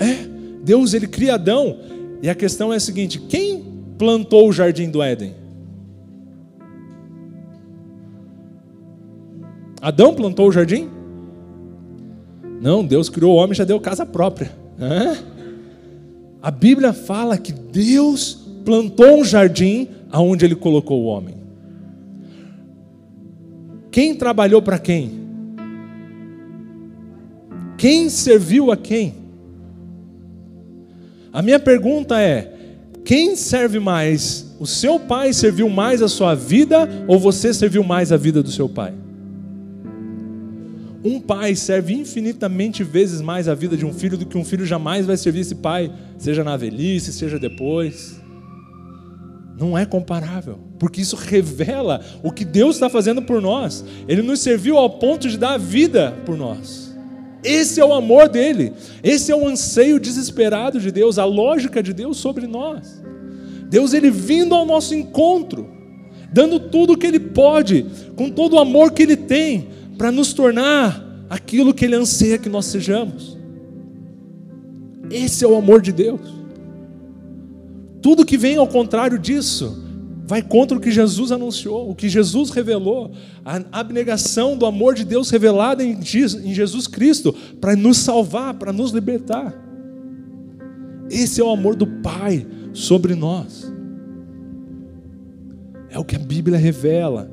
É, 0.01 0.27
Deus 0.65 0.93
ele 0.93 1.07
cria 1.07 1.35
Adão, 1.35 1.79
e 2.21 2.29
a 2.29 2.35
questão 2.35 2.73
é 2.73 2.77
a 2.77 2.81
seguinte: 2.81 3.21
quem 3.21 3.63
plantou 3.97 4.49
o 4.49 4.53
jardim 4.53 4.91
do 4.91 5.01
Éden? 5.01 5.40
Adão 9.81 10.15
plantou 10.15 10.49
o 10.49 10.53
jardim? 10.53 10.89
Não, 12.61 12.85
Deus 12.85 13.09
criou 13.09 13.35
o 13.35 13.37
homem 13.37 13.53
e 13.53 13.57
já 13.57 13.65
deu 13.65 13.81
casa 13.81 14.05
própria. 14.05 14.53
A 16.43 16.51
Bíblia 16.51 16.93
fala 16.93 17.39
que 17.39 17.53
Deus 17.53 18.35
plantou 18.65 19.21
um 19.21 19.25
jardim 19.25 19.89
aonde 20.11 20.45
ele 20.45 20.55
colocou 20.55 21.03
o 21.03 21.07
homem. 21.07 21.35
Quem 23.91 24.15
trabalhou 24.15 24.63
para 24.63 24.79
quem? 24.79 25.21
Quem 27.77 28.11
serviu 28.11 28.71
a 28.71 28.77
quem? 28.77 29.15
A 31.33 31.41
minha 31.41 31.59
pergunta 31.59 32.21
é: 32.21 32.55
quem 33.05 33.35
serve 33.37 33.79
mais? 33.79 34.55
O 34.61 34.67
seu 34.67 35.01
pai 35.01 35.33
serviu 35.33 35.69
mais 35.71 36.03
a 36.03 36.09
sua 36.09 36.35
vida 36.35 36.89
ou 37.09 37.19
você 37.19 37.55
serviu 37.55 37.83
mais 37.83 38.13
a 38.13 38.17
vida 38.17 38.43
do 38.43 38.51
seu 38.51 38.69
pai? 38.69 38.93
Um 41.03 41.19
pai 41.19 41.55
serve 41.57 41.95
infinitamente 41.95 42.85
vezes 42.85 43.23
mais 43.23 43.49
a 43.49 43.55
vida 43.55 43.77
de 43.77 43.87
um 43.87 43.93
filho 43.93 44.19
do 44.19 44.27
que 44.27 44.37
um 44.37 44.45
filho 44.45 44.67
jamais 44.67 45.07
vai 45.07 45.17
servir 45.17 45.41
esse 45.41 45.55
pai, 45.55 45.91
seja 46.19 46.45
na 46.45 46.57
velhice, 46.57 47.13
seja 47.13 47.39
depois. 47.39 48.21
Não 49.59 49.77
é 49.77 49.87
comparável, 49.87 50.59
porque 50.79 51.01
isso 51.01 51.17
revela 51.17 52.01
o 52.23 52.31
que 52.31 52.45
Deus 52.45 52.77
está 52.77 52.91
fazendo 52.91 53.23
por 53.23 53.41
nós. 53.41 53.85
Ele 54.07 54.21
nos 54.21 54.41
serviu 54.41 54.77
ao 54.77 54.91
ponto 54.91 55.29
de 55.29 55.39
dar 55.39 55.55
a 55.55 55.59
vida 55.59 56.15
por 56.27 56.37
nós. 56.37 56.95
Esse 57.43 57.81
é 57.81 57.85
o 57.85 57.95
amor 57.95 58.29
dele, 58.29 58.73
esse 59.03 59.33
é 59.33 59.37
o 59.37 59.47
anseio 59.47 59.99
desesperado 59.99 60.79
de 60.79 60.91
Deus, 60.91 61.19
a 61.19 61.25
lógica 61.25 61.83
de 61.83 61.95
Deus 61.95 62.19
sobre 62.19 62.47
nós. 62.47 63.03
Deus, 63.71 63.95
ele 63.95 64.11
vindo 64.11 64.55
ao 64.55 64.67
nosso 64.67 64.95
encontro, 64.95 65.67
dando 66.31 66.61
tudo 66.61 66.93
o 66.93 66.99
que 66.99 67.07
ele 67.07 67.21
pode, 67.21 67.87
com 68.17 68.29
todo 68.29 68.55
o 68.55 68.59
amor 68.59 68.93
que 68.93 69.03
ele 69.03 69.17
tem, 69.17 69.69
para 70.01 70.11
nos 70.11 70.33
tornar 70.33 71.27
aquilo 71.29 71.75
que 71.75 71.85
Ele 71.85 71.95
anseia 71.95 72.39
que 72.39 72.49
nós 72.49 72.65
sejamos. 72.65 73.37
Esse 75.11 75.45
é 75.45 75.47
o 75.47 75.55
amor 75.55 75.83
de 75.83 75.93
Deus. 75.93 76.23
Tudo 78.01 78.25
que 78.25 78.39
vem 78.39 78.57
ao 78.57 78.67
contrário 78.67 79.19
disso 79.19 79.85
vai 80.27 80.41
contra 80.41 80.79
o 80.79 80.81
que 80.81 80.91
Jesus 80.91 81.31
anunciou, 81.31 81.91
o 81.91 81.95
que 81.95 82.09
Jesus 82.09 82.49
revelou, 82.49 83.13
a 83.45 83.63
abnegação 83.73 84.57
do 84.57 84.65
amor 84.65 84.95
de 84.95 85.05
Deus 85.05 85.29
revelada 85.29 85.85
em 85.85 86.01
Jesus 86.01 86.87
Cristo 86.87 87.35
para 87.61 87.77
nos 87.77 87.99
salvar, 87.99 88.55
para 88.55 88.73
nos 88.73 88.93
libertar. 88.93 89.53
Esse 91.11 91.43
é 91.43 91.45
o 91.45 91.51
amor 91.51 91.77
do 91.77 91.87
Pai 91.87 92.47
sobre 92.73 93.15
nós. 93.15 93.71
É 95.91 95.99
o 95.99 96.05
que 96.07 96.17
a 96.17 96.21
Bíblia 96.21 96.57
revela 96.57 97.31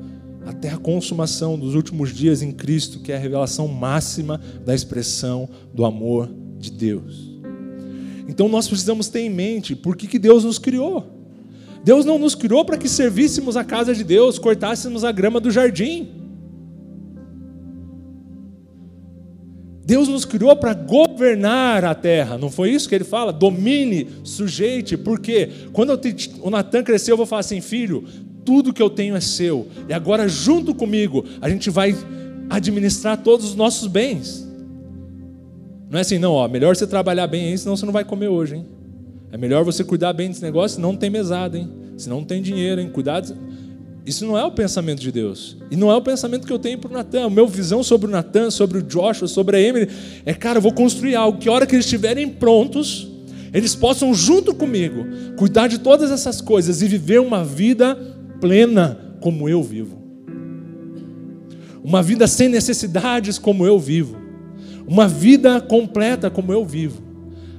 até 0.48 0.70
a 0.70 0.78
consumação 0.78 1.58
dos 1.58 1.74
últimos 1.74 2.08
dias 2.08 2.40
em 2.40 2.50
Cristo, 2.50 3.00
que 3.00 3.12
é 3.12 3.16
a 3.16 3.18
revelação 3.18 3.68
máxima 3.68 4.40
da 4.64 4.74
expressão 4.74 5.46
do 5.74 5.84
amor 5.84 6.30
de 6.58 6.70
Deus. 6.70 7.38
Então 8.26 8.48
nós 8.48 8.66
precisamos 8.66 9.08
ter 9.08 9.20
em 9.20 9.28
mente 9.28 9.76
por 9.76 9.94
que, 9.94 10.06
que 10.06 10.18
Deus 10.18 10.44
nos 10.44 10.58
criou. 10.58 11.06
Deus 11.84 12.06
não 12.06 12.18
nos 12.18 12.34
criou 12.34 12.64
para 12.64 12.78
que 12.78 12.88
servíssemos 12.88 13.58
a 13.58 13.64
casa 13.64 13.94
de 13.94 14.02
Deus, 14.02 14.38
cortássemos 14.38 15.04
a 15.04 15.12
grama 15.12 15.38
do 15.38 15.50
jardim. 15.50 16.08
Deus 19.84 20.08
nos 20.08 20.24
criou 20.24 20.56
para 20.56 20.72
governar 20.72 21.84
a 21.84 21.94
terra, 21.94 22.38
não 22.38 22.50
foi 22.50 22.70
isso 22.70 22.88
que 22.88 22.94
ele 22.94 23.04
fala? 23.04 23.34
Domine, 23.34 24.08
sujeite, 24.24 24.96
porque 24.96 25.50
quando 25.74 25.98
o 26.40 26.50
Natan 26.50 26.82
cresceu, 26.82 27.12
eu 27.12 27.16
vou 27.18 27.26
falar 27.26 27.40
assim: 27.40 27.60
filho, 27.60 28.04
tudo 28.48 28.72
que 28.72 28.80
eu 28.80 28.88
tenho 28.88 29.14
é 29.14 29.20
seu, 29.20 29.68
e 29.86 29.92
agora 29.92 30.26
junto 30.26 30.74
comigo 30.74 31.22
a 31.38 31.50
gente 31.50 31.68
vai 31.68 31.94
administrar 32.48 33.18
todos 33.18 33.44
os 33.44 33.54
nossos 33.54 33.86
bens. 33.86 34.48
Não 35.90 35.98
é 35.98 36.00
assim, 36.00 36.16
não, 36.16 36.32
ó, 36.32 36.48
melhor 36.48 36.74
você 36.74 36.86
trabalhar 36.86 37.26
bem 37.26 37.50
aí, 37.50 37.58
senão 37.58 37.76
você 37.76 37.84
não 37.84 37.92
vai 37.92 38.06
comer 38.06 38.28
hoje, 38.28 38.54
hein? 38.54 38.66
É 39.30 39.36
melhor 39.36 39.64
você 39.64 39.84
cuidar 39.84 40.14
bem 40.14 40.28
desse 40.28 40.40
negócio, 40.40 40.76
senão 40.76 40.92
não 40.92 40.98
tem 40.98 41.10
mesada, 41.10 41.58
hein? 41.58 41.70
Senão 41.98 42.20
não 42.20 42.24
tem 42.24 42.40
dinheiro, 42.40 42.80
hein? 42.80 42.88
Cuidado. 42.88 43.36
Isso 44.06 44.24
não 44.24 44.38
é 44.38 44.42
o 44.46 44.50
pensamento 44.50 45.02
de 45.02 45.12
Deus. 45.12 45.58
E 45.70 45.76
não 45.76 45.90
é 45.90 45.94
o 45.94 46.00
pensamento 46.00 46.46
que 46.46 46.52
eu 46.52 46.58
tenho 46.58 46.78
para 46.78 46.90
o 46.90 46.94
Natan. 46.94 47.26
A 47.26 47.28
minha 47.28 47.46
visão 47.46 47.82
sobre 47.82 48.06
o 48.08 48.10
Natan, 48.10 48.50
sobre 48.50 48.78
o 48.78 48.82
Joshua, 48.82 49.28
sobre 49.28 49.58
a 49.58 49.60
Emily, 49.60 49.90
é, 50.24 50.32
cara, 50.32 50.56
eu 50.56 50.62
vou 50.62 50.72
construir 50.72 51.16
algo 51.16 51.38
que 51.38 51.50
a 51.50 51.52
hora 51.52 51.66
que 51.66 51.74
eles 51.74 51.84
estiverem 51.84 52.30
prontos, 52.30 53.06
eles 53.52 53.74
possam, 53.74 54.14
junto 54.14 54.54
comigo, 54.54 55.04
cuidar 55.36 55.68
de 55.68 55.78
todas 55.78 56.10
essas 56.10 56.40
coisas 56.40 56.80
e 56.80 56.88
viver 56.88 57.20
uma 57.20 57.44
vida 57.44 58.17
plena 58.40 59.16
como 59.20 59.48
eu 59.48 59.62
vivo. 59.62 59.98
Uma 61.82 62.02
vida 62.02 62.26
sem 62.26 62.48
necessidades 62.48 63.38
como 63.38 63.66
eu 63.66 63.78
vivo. 63.78 64.16
Uma 64.86 65.06
vida 65.06 65.60
completa 65.60 66.30
como 66.30 66.52
eu 66.52 66.64
vivo. 66.64 67.02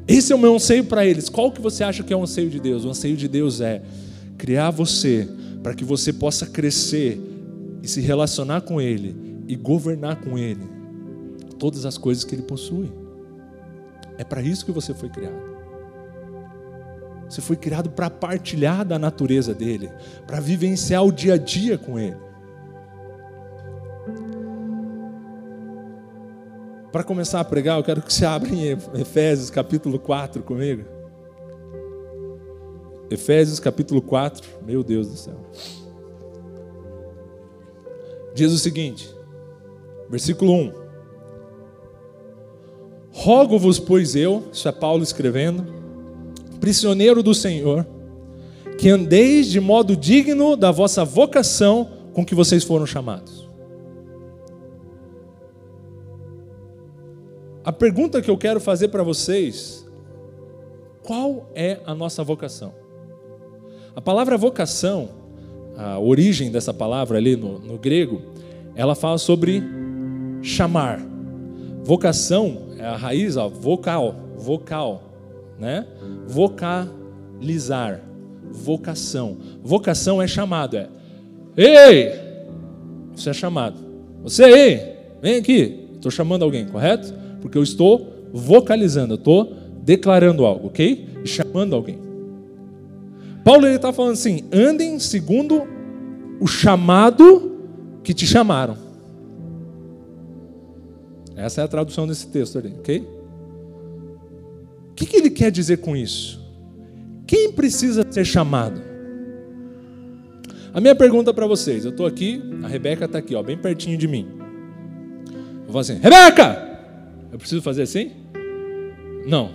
Esse 0.07 0.33
é 0.33 0.35
o 0.35 0.39
meu 0.39 0.55
anseio 0.55 0.83
para 0.85 1.05
eles. 1.05 1.29
Qual 1.29 1.51
que 1.51 1.61
você 1.61 1.83
acha 1.83 2.03
que 2.03 2.11
é 2.11 2.17
o 2.17 2.23
anseio 2.23 2.49
de 2.49 2.59
Deus? 2.59 2.85
O 2.85 2.89
anseio 2.89 3.15
de 3.15 3.27
Deus 3.27 3.61
é 3.61 3.81
criar 4.37 4.71
você 4.71 5.27
para 5.61 5.73
que 5.73 5.83
você 5.83 6.11
possa 6.11 6.45
crescer 6.45 7.19
e 7.83 7.87
se 7.87 8.01
relacionar 8.01 8.61
com 8.61 8.81
Ele 8.81 9.15
e 9.47 9.55
governar 9.55 10.21
com 10.21 10.37
Ele 10.37 10.63
todas 11.59 11.85
as 11.85 11.97
coisas 11.97 12.23
que 12.23 12.33
Ele 12.33 12.41
possui. 12.41 12.91
É 14.17 14.23
para 14.23 14.41
isso 14.41 14.65
que 14.65 14.71
você 14.71 14.93
foi 14.93 15.09
criado. 15.09 15.48
Você 17.29 17.41
foi 17.41 17.55
criado 17.55 17.91
para 17.91 18.09
partilhar 18.09 18.83
da 18.83 18.97
natureza 18.97 19.53
dele, 19.53 19.91
para 20.25 20.39
vivenciar 20.39 21.05
o 21.05 21.11
dia 21.11 21.35
a 21.35 21.37
dia 21.37 21.77
com 21.77 21.99
Ele. 21.99 22.17
Para 26.91 27.03
começar 27.03 27.39
a 27.39 27.45
pregar, 27.45 27.77
eu 27.77 27.83
quero 27.83 28.01
que 28.01 28.11
você 28.11 28.25
abra 28.25 28.49
em 28.49 28.71
Efésios 28.99 29.51
capítulo 29.51 29.99
4 29.99 30.41
comigo. 30.41 30.83
Efésios 33.11 33.59
capítulo 33.59 34.01
4, 34.01 34.47
meu 34.65 34.83
Deus 34.83 35.07
do 35.07 35.15
céu. 35.15 35.39
Diz 38.33 38.51
o 38.51 38.57
seguinte, 38.57 39.13
versículo 40.09 40.51
1: 40.51 40.73
Rogo-vos, 43.11 43.77
pois 43.79 44.15
eu, 44.15 44.47
isso 44.51 44.67
é 44.67 44.71
Paulo 44.71 45.03
escrevendo, 45.03 45.78
prisioneiro 46.69 47.23
do 47.23 47.33
Senhor, 47.33 47.83
que 48.77 48.89
andeis 48.89 49.47
de 49.47 49.59
modo 49.59 49.95
digno 49.95 50.55
da 50.55 50.69
vossa 50.69 51.03
vocação 51.03 51.89
com 52.13 52.23
que 52.23 52.35
vocês 52.35 52.63
foram 52.63 52.85
chamados. 52.85 53.49
A 57.63 57.71
pergunta 57.71 58.21
que 58.21 58.29
eu 58.29 58.37
quero 58.37 58.59
fazer 58.59 58.89
para 58.89 59.01
vocês: 59.01 59.83
qual 61.01 61.49
é 61.55 61.79
a 61.87 61.95
nossa 61.95 62.23
vocação? 62.23 62.71
A 63.95 64.01
palavra 64.01 64.37
vocação, 64.37 65.09
a 65.75 65.97
origem 65.97 66.51
dessa 66.51 66.71
palavra 66.71 67.17
ali 67.17 67.35
no, 67.35 67.57
no 67.57 67.79
grego, 67.79 68.21
ela 68.75 68.93
fala 68.93 69.17
sobre 69.17 69.63
chamar. 70.43 70.99
Vocação 71.83 72.69
é 72.77 72.85
a 72.85 72.95
raiz, 72.95 73.37
ó, 73.37 73.49
vocal, 73.49 74.15
vocal, 74.37 75.08
né? 75.59 75.85
Vocalizar, 76.27 78.01
vocação. 78.51 79.37
Vocação 79.61 80.21
é 80.21 80.27
chamado, 80.27 80.77
é. 80.77 80.89
Ei! 81.57 82.11
Isso 83.15 83.29
é 83.29 83.33
chamado. 83.33 83.79
Você 84.23 84.43
aí, 84.43 84.95
vem 85.21 85.35
aqui. 85.35 85.89
Estou 85.95 86.09
chamando 86.09 86.43
alguém, 86.43 86.65
correto? 86.65 87.13
porque 87.39 87.57
eu 87.57 87.63
estou 87.63 88.13
vocalizando, 88.31 89.13
eu 89.13 89.17
estou 89.17 89.53
declarando 89.81 90.45
algo, 90.45 90.67
ok? 90.67 91.07
E 91.23 91.27
chamando 91.27 91.75
alguém. 91.75 91.99
Paulo 93.43 93.65
ele 93.65 93.75
está 93.75 93.91
falando 93.91 94.13
assim: 94.13 94.43
andem 94.53 94.99
segundo 94.99 95.63
o 96.39 96.47
chamado 96.47 97.57
que 98.03 98.13
te 98.13 98.27
chamaram. 98.27 98.77
Essa 101.35 101.61
é 101.61 101.63
a 101.63 101.67
tradução 101.67 102.05
desse 102.05 102.27
texto 102.27 102.57
ali, 102.57 102.73
ok? 102.77 103.07
Que, 104.99 105.05
que 105.05 105.15
ele 105.15 105.29
quer 105.29 105.49
dizer 105.49 105.77
com 105.77 105.95
isso? 105.95 106.45
Quem 107.25 107.53
precisa 107.53 108.05
ser 108.11 108.25
chamado? 108.25 108.81
A 110.73 110.81
minha 110.81 110.93
pergunta 110.93 111.33
para 111.33 111.47
vocês, 111.47 111.85
eu 111.85 111.91
estou 111.91 112.05
aqui, 112.05 112.43
a 112.61 112.67
Rebeca 112.67 113.05
está 113.05 113.17
aqui, 113.17 113.33
ó, 113.33 113.41
bem 113.41 113.57
pertinho 113.57 113.97
de 113.97 114.09
mim. 114.09 114.27
Eu 115.65 115.71
vou 115.71 115.79
assim, 115.79 115.93
Rebeca! 115.93 116.67
Eu 117.31 117.39
preciso 117.39 117.61
fazer 117.61 117.83
assim? 117.83 118.11
Não. 119.25 119.49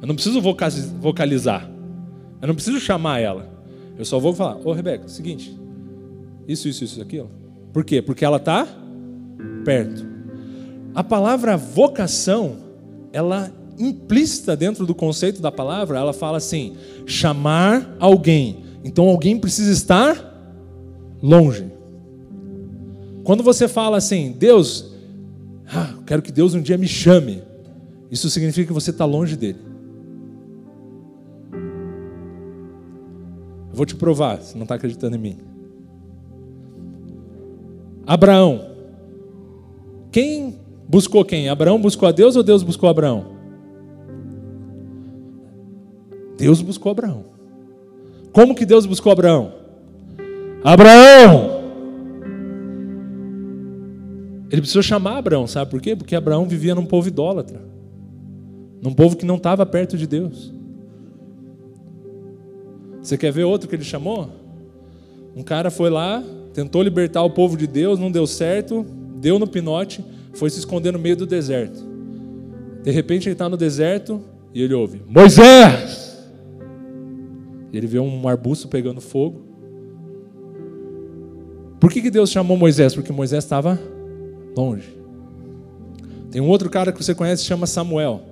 Eu 0.00 0.06
não 0.06 0.14
preciso 0.14 0.40
vocalizar. 0.40 1.70
Eu 2.40 2.48
não 2.48 2.54
preciso 2.54 2.80
chamar 2.80 3.20
ela. 3.20 3.52
Eu 3.98 4.06
só 4.06 4.18
vou 4.18 4.32
falar: 4.32 4.56
Ô 4.64 4.72
Rebeca, 4.72 5.06
seguinte. 5.06 5.54
Isso, 6.48 6.66
isso, 6.66 6.82
isso, 6.82 7.02
aquilo. 7.02 7.30
Por 7.74 7.84
quê? 7.84 8.00
Porque 8.00 8.24
ela 8.24 8.38
está 8.38 8.66
perto. 9.66 10.06
A 10.94 11.04
palavra 11.04 11.58
vocação, 11.58 12.56
ela 13.12 13.52
implícita 13.78 14.56
dentro 14.56 14.86
do 14.86 14.94
conceito 14.94 15.40
da 15.40 15.50
palavra, 15.50 15.98
ela 15.98 16.12
fala 16.12 16.38
assim: 16.38 16.76
chamar 17.06 17.96
alguém. 17.98 18.64
Então 18.84 19.08
alguém 19.08 19.38
precisa 19.38 19.72
estar 19.72 20.32
longe. 21.22 21.70
Quando 23.24 23.42
você 23.42 23.68
fala 23.68 23.96
assim, 23.96 24.34
Deus, 24.36 24.92
ah, 25.72 25.94
quero 26.06 26.22
que 26.22 26.32
Deus 26.32 26.54
um 26.54 26.60
dia 26.60 26.76
me 26.76 26.88
chame. 26.88 27.42
Isso 28.10 28.28
significa 28.28 28.66
que 28.66 28.72
você 28.72 28.90
está 28.90 29.04
longe 29.04 29.36
dele. 29.36 29.58
Eu 33.70 33.76
vou 33.76 33.86
te 33.86 33.96
provar, 33.96 34.42
se 34.42 34.54
não 34.56 34.64
está 34.64 34.74
acreditando 34.74 35.16
em 35.16 35.18
mim. 35.18 35.38
Abraão. 38.06 38.70
Quem 40.10 40.58
buscou 40.86 41.24
quem? 41.24 41.48
Abraão 41.48 41.80
buscou 41.80 42.06
a 42.06 42.12
Deus 42.12 42.36
ou 42.36 42.42
Deus 42.42 42.62
buscou 42.62 42.88
Abraão? 42.88 43.31
Deus 46.42 46.60
buscou 46.60 46.90
Abraão. 46.90 47.24
Como 48.32 48.52
que 48.52 48.66
Deus 48.66 48.84
buscou 48.84 49.12
Abraão? 49.12 49.52
Abraão! 50.64 51.62
Ele 54.50 54.60
precisou 54.60 54.82
chamar 54.82 55.18
Abraão, 55.18 55.46
sabe 55.46 55.70
por 55.70 55.80
quê? 55.80 55.94
Porque 55.94 56.16
Abraão 56.16 56.44
vivia 56.48 56.74
num 56.74 56.84
povo 56.84 57.06
idólatra, 57.06 57.62
num 58.82 58.92
povo 58.92 59.16
que 59.16 59.24
não 59.24 59.36
estava 59.36 59.64
perto 59.64 59.96
de 59.96 60.04
Deus. 60.04 60.52
Você 63.00 63.16
quer 63.16 63.30
ver 63.30 63.44
outro 63.44 63.68
que 63.68 63.76
ele 63.76 63.84
chamou? 63.84 64.28
Um 65.36 65.44
cara 65.44 65.70
foi 65.70 65.90
lá, 65.90 66.24
tentou 66.52 66.82
libertar 66.82 67.22
o 67.22 67.30
povo 67.30 67.56
de 67.56 67.68
Deus, 67.68 68.00
não 68.00 68.10
deu 68.10 68.26
certo, 68.26 68.84
deu 69.14 69.38
no 69.38 69.46
pinote, 69.46 70.04
foi 70.32 70.50
se 70.50 70.58
esconder 70.58 70.92
no 70.92 70.98
meio 70.98 71.16
do 71.16 71.24
deserto. 71.24 71.86
De 72.82 72.90
repente 72.90 73.28
ele 73.28 73.34
está 73.34 73.48
no 73.48 73.56
deserto 73.56 74.20
e 74.52 74.60
ele 74.60 74.74
ouve: 74.74 75.02
Moisés! 75.06 75.91
Ele 77.72 77.86
vê 77.86 77.98
um 77.98 78.28
arbusto 78.28 78.68
pegando 78.68 79.00
fogo. 79.00 79.42
Por 81.80 81.90
que, 81.90 82.02
que 82.02 82.10
Deus 82.10 82.30
chamou 82.30 82.56
Moisés? 82.56 82.94
Porque 82.94 83.12
Moisés 83.12 83.42
estava 83.42 83.78
longe. 84.56 84.88
Tem 86.30 86.40
um 86.40 86.48
outro 86.48 86.70
cara 86.70 86.92
que 86.92 87.02
você 87.02 87.14
conhece, 87.14 87.44
chama 87.44 87.66
Samuel. 87.66 88.22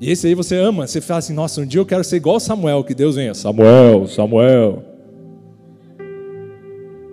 E 0.00 0.10
esse 0.10 0.26
aí 0.26 0.34
você 0.34 0.56
ama, 0.56 0.86
você 0.86 1.00
fala 1.00 1.18
assim: 1.18 1.32
nossa, 1.32 1.60
um 1.60 1.66
dia 1.66 1.80
eu 1.80 1.86
quero 1.86 2.04
ser 2.04 2.16
igual 2.16 2.38
Samuel, 2.38 2.84
que 2.84 2.94
Deus 2.94 3.16
venha, 3.16 3.34
Samuel, 3.34 4.06
Samuel. 4.06 4.84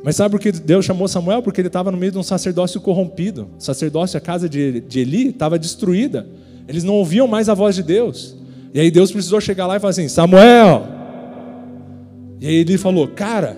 Mas 0.04 0.16
sabe 0.16 0.32
por 0.32 0.40
que 0.40 0.52
Deus 0.52 0.84
chamou 0.84 1.08
Samuel? 1.08 1.44
Porque 1.44 1.62
ele 1.62 1.68
estava 1.68 1.92
no 1.92 1.98
meio 1.98 2.12
de 2.12 2.18
um 2.18 2.24
sacerdócio 2.24 2.82
corrompido. 2.82 3.50
O 3.58 3.62
sacerdócio, 3.62 4.18
a 4.18 4.22
casa 4.22 4.50
de, 4.50 4.82
de 4.82 5.00
Eli, 5.00 5.30
estava 5.30 5.60
destruída. 5.60 6.28
Eles 6.68 6.84
não 6.84 6.96
ouviam 6.96 7.28
mais 7.28 7.50
a 7.50 7.54
voz 7.54 7.76
de 7.76 7.84
Deus. 7.84 8.36
E 8.74 8.80
aí 8.80 8.90
Deus 8.90 9.12
precisou 9.12 9.42
chegar 9.42 9.68
lá 9.68 9.78
e 9.78 9.80
falar 9.80 9.92
assim: 9.92 10.08
Samuel. 10.08 10.88
E 12.40 12.48
aí 12.48 12.56
ele 12.56 12.78
falou: 12.78 13.08
Cara, 13.08 13.58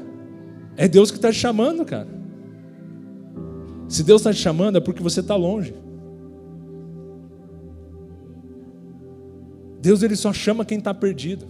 é 0.75 0.87
Deus 0.87 1.11
que 1.11 1.17
está 1.17 1.31
te 1.31 1.37
chamando, 1.37 1.85
cara. 1.85 2.07
Se 3.87 4.03
Deus 4.03 4.21
está 4.21 4.33
te 4.33 4.39
chamando 4.39 4.77
é 4.77 4.81
porque 4.81 5.03
você 5.03 5.19
está 5.19 5.35
longe. 5.35 5.73
Deus 9.79 10.01
ele 10.01 10.15
só 10.15 10.31
chama 10.33 10.65
quem 10.65 10.77
está 10.77 10.93
perdido. 10.93 11.45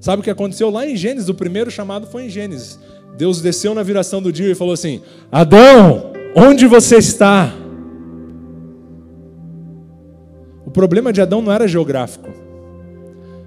Sabe 0.00 0.20
o 0.20 0.22
que 0.24 0.30
aconteceu 0.30 0.70
lá 0.70 0.86
em 0.86 0.96
Gênesis? 0.96 1.28
O 1.28 1.34
primeiro 1.34 1.70
chamado 1.70 2.06
foi 2.06 2.24
em 2.24 2.30
Gênesis. 2.30 2.78
Deus 3.16 3.40
desceu 3.42 3.74
na 3.74 3.82
viração 3.82 4.22
do 4.22 4.32
dia 4.32 4.50
e 4.50 4.54
falou 4.54 4.72
assim: 4.72 5.02
Adão, 5.30 6.12
onde 6.34 6.66
você 6.66 6.96
está? 6.96 7.52
Problema 10.72 11.12
de 11.12 11.20
Adão 11.20 11.40
não 11.42 11.52
era 11.52 11.68
geográfico. 11.68 12.28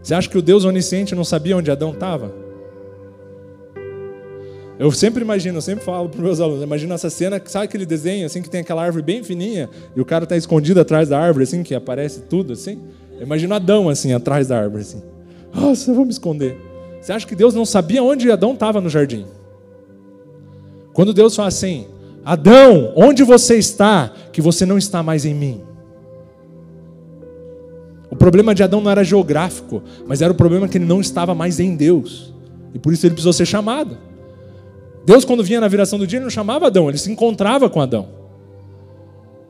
Você 0.01 0.13
acha 0.13 0.29
que 0.29 0.37
o 0.37 0.41
Deus 0.41 0.65
onisciente 0.65 1.15
não 1.15 1.23
sabia 1.23 1.57
onde 1.57 1.71
Adão 1.71 1.91
estava? 1.91 2.31
Eu 4.77 4.91
sempre 4.91 5.23
imagino, 5.23 5.57
eu 5.57 5.61
sempre 5.61 5.83
falo 5.83 6.09
para 6.09 6.17
os 6.17 6.23
meus 6.23 6.39
alunos, 6.41 6.61
imagina 6.61 6.95
essa 6.95 7.09
cena, 7.09 7.41
sabe 7.45 7.65
aquele 7.65 7.85
desenho 7.85 8.25
assim 8.25 8.41
que 8.41 8.49
tem 8.49 8.59
aquela 8.59 8.83
árvore 8.83 9.03
bem 9.03 9.23
fininha 9.23 9.69
e 9.95 10.01
o 10.01 10.05
cara 10.05 10.25
está 10.25 10.35
escondido 10.35 10.81
atrás 10.81 11.07
da 11.07 11.17
árvore 11.17 11.43
assim, 11.43 11.63
que 11.63 11.73
aparece 11.73 12.21
tudo 12.21 12.53
assim? 12.53 12.81
Imagina 13.21 13.55
Adão 13.55 13.87
assim 13.87 14.11
atrás 14.11 14.47
da 14.47 14.59
árvore 14.59 14.81
assim. 14.81 15.01
Nossa, 15.53 15.89
eu 15.89 15.95
vou 15.95 16.03
me 16.03 16.11
esconder. 16.11 16.57
Você 17.01 17.13
acha 17.13 17.25
que 17.25 17.35
Deus 17.35 17.53
não 17.53 17.65
sabia 17.65 18.03
onde 18.03 18.29
Adão 18.29 18.53
estava 18.53 18.81
no 18.81 18.89
jardim? 18.89 19.25
Quando 20.91 21.13
Deus 21.13 21.35
fala 21.35 21.47
assim: 21.47 21.87
Adão, 22.25 22.91
onde 22.95 23.23
você 23.23 23.55
está, 23.55 24.11
que 24.33 24.41
você 24.41 24.65
não 24.65 24.77
está 24.77 25.01
mais 25.01 25.23
em 25.23 25.33
mim? 25.33 25.61
O 28.15 28.17
problema 28.17 28.55
de 28.55 28.63
Adão 28.63 28.79
não 28.79 28.89
era 28.89 29.03
geográfico, 29.03 29.83
mas 30.07 30.21
era 30.21 30.31
o 30.31 30.35
problema 30.35 30.69
que 30.69 30.77
ele 30.77 30.85
não 30.85 31.01
estava 31.01 31.35
mais 31.35 31.59
em 31.59 31.75
Deus. 31.75 32.33
E 32.73 32.79
por 32.79 32.93
isso 32.93 33.05
ele 33.05 33.13
precisou 33.13 33.33
ser 33.33 33.45
chamado. 33.45 33.97
Deus, 35.05 35.25
quando 35.25 35.43
vinha 35.43 35.59
na 35.59 35.67
viração 35.67 35.99
do 35.99 36.07
dia, 36.07 36.17
ele 36.17 36.23
não 36.23 36.29
chamava 36.29 36.67
Adão, 36.67 36.87
ele 36.87 36.97
se 36.97 37.11
encontrava 37.11 37.69
com 37.69 37.81
Adão. 37.81 38.07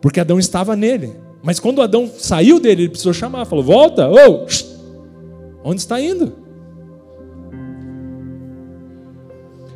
Porque 0.02 0.20
Adão 0.20 0.40
estava 0.40 0.76
nele. 0.76 1.14
Mas 1.44 1.60
quando 1.60 1.80
Adão 1.80 2.10
saiu 2.18 2.60
dele, 2.60 2.82
ele 2.82 2.90
precisou 2.90 3.14
chamar, 3.14 3.46
falou: 3.46 3.64
Volta, 3.64 4.10
ô, 4.10 4.16
oh, 4.16 5.70
onde 5.70 5.82
está 5.82 6.02
indo? 6.02 6.34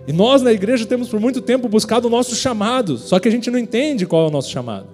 E 0.07 0.11
nós 0.11 0.41
na 0.41 0.51
igreja 0.51 0.83
temos 0.87 1.09
por 1.09 1.19
muito 1.19 1.41
tempo 1.41 1.69
buscado 1.69 2.07
o 2.07 2.09
nosso 2.09 2.35
chamado, 2.35 2.97
só 2.97 3.19
que 3.19 3.27
a 3.27 3.31
gente 3.31 3.51
não 3.51 3.59
entende 3.59 4.07
qual 4.07 4.25
é 4.25 4.27
o 4.29 4.31
nosso 4.31 4.49
chamado. 4.49 4.87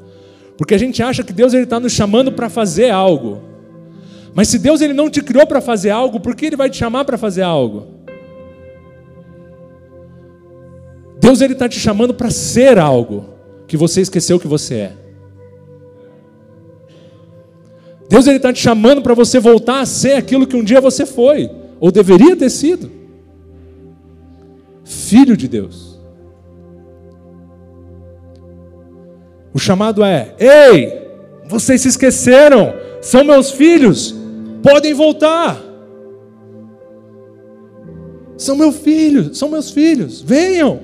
Porque 0.58 0.76
a 0.76 0.78
gente 0.78 1.02
acha 1.02 1.24
que 1.24 1.32
Deus 1.32 1.54
está 1.54 1.80
nos 1.80 1.94
chamando 1.94 2.34
para 2.34 2.50
fazer 2.50 2.90
algo. 2.90 3.55
Mas 4.36 4.50
se 4.50 4.60
Deus 4.60 4.82
ele 4.82 4.94
não 4.94 5.10
te 5.10 5.24
criou 5.24 5.48
para 5.48 5.62
fazer 5.62 5.90
algo, 5.90 6.20
por 6.20 6.36
que 6.36 6.46
Ele 6.46 6.56
vai 6.56 6.70
te 6.70 6.78
chamar 6.78 7.06
para 7.06 7.18
fazer 7.18 7.42
algo? 7.42 7.96
Deus 11.26 11.42
ele 11.42 11.54
está 11.54 11.68
te 11.68 11.80
chamando 11.80 12.14
para 12.14 12.30
ser 12.30 12.78
algo 12.78 13.26
que 13.66 13.76
você 13.76 14.02
esqueceu 14.02 14.40
que 14.40 14.48
você 14.48 14.76
é. 14.76 14.94
Deus 18.08 18.28
ele 18.28 18.38
está 18.38 18.54
te 18.54 18.60
chamando 18.60 19.02
para 19.02 19.16
você 19.16 19.40
voltar 19.40 19.80
a 19.80 19.86
ser 19.88 20.14
aquilo 20.14 20.46
que 20.46 20.56
um 20.56 20.64
dia 20.64 20.80
você 20.80 21.04
foi 21.04 21.50
ou 21.80 21.92
deveria 21.92 22.36
ter 22.36 22.52
sido 22.52 22.92
filho 24.84 25.36
de 25.36 25.48
Deus. 25.48 26.00
O 29.52 29.58
chamado 29.58 30.04
é: 30.04 30.36
ei, 30.38 31.10
vocês 31.48 31.82
se 31.82 31.88
esqueceram, 31.88 32.76
são 33.02 33.24
meus 33.24 33.50
filhos, 33.50 34.16
podem 34.66 34.96
voltar. 34.96 35.62
São 38.36 38.56
meus 38.56 38.78
filhos, 38.78 39.38
são 39.38 39.48
meus 39.48 39.70
filhos, 39.70 40.22
venham. 40.22 40.80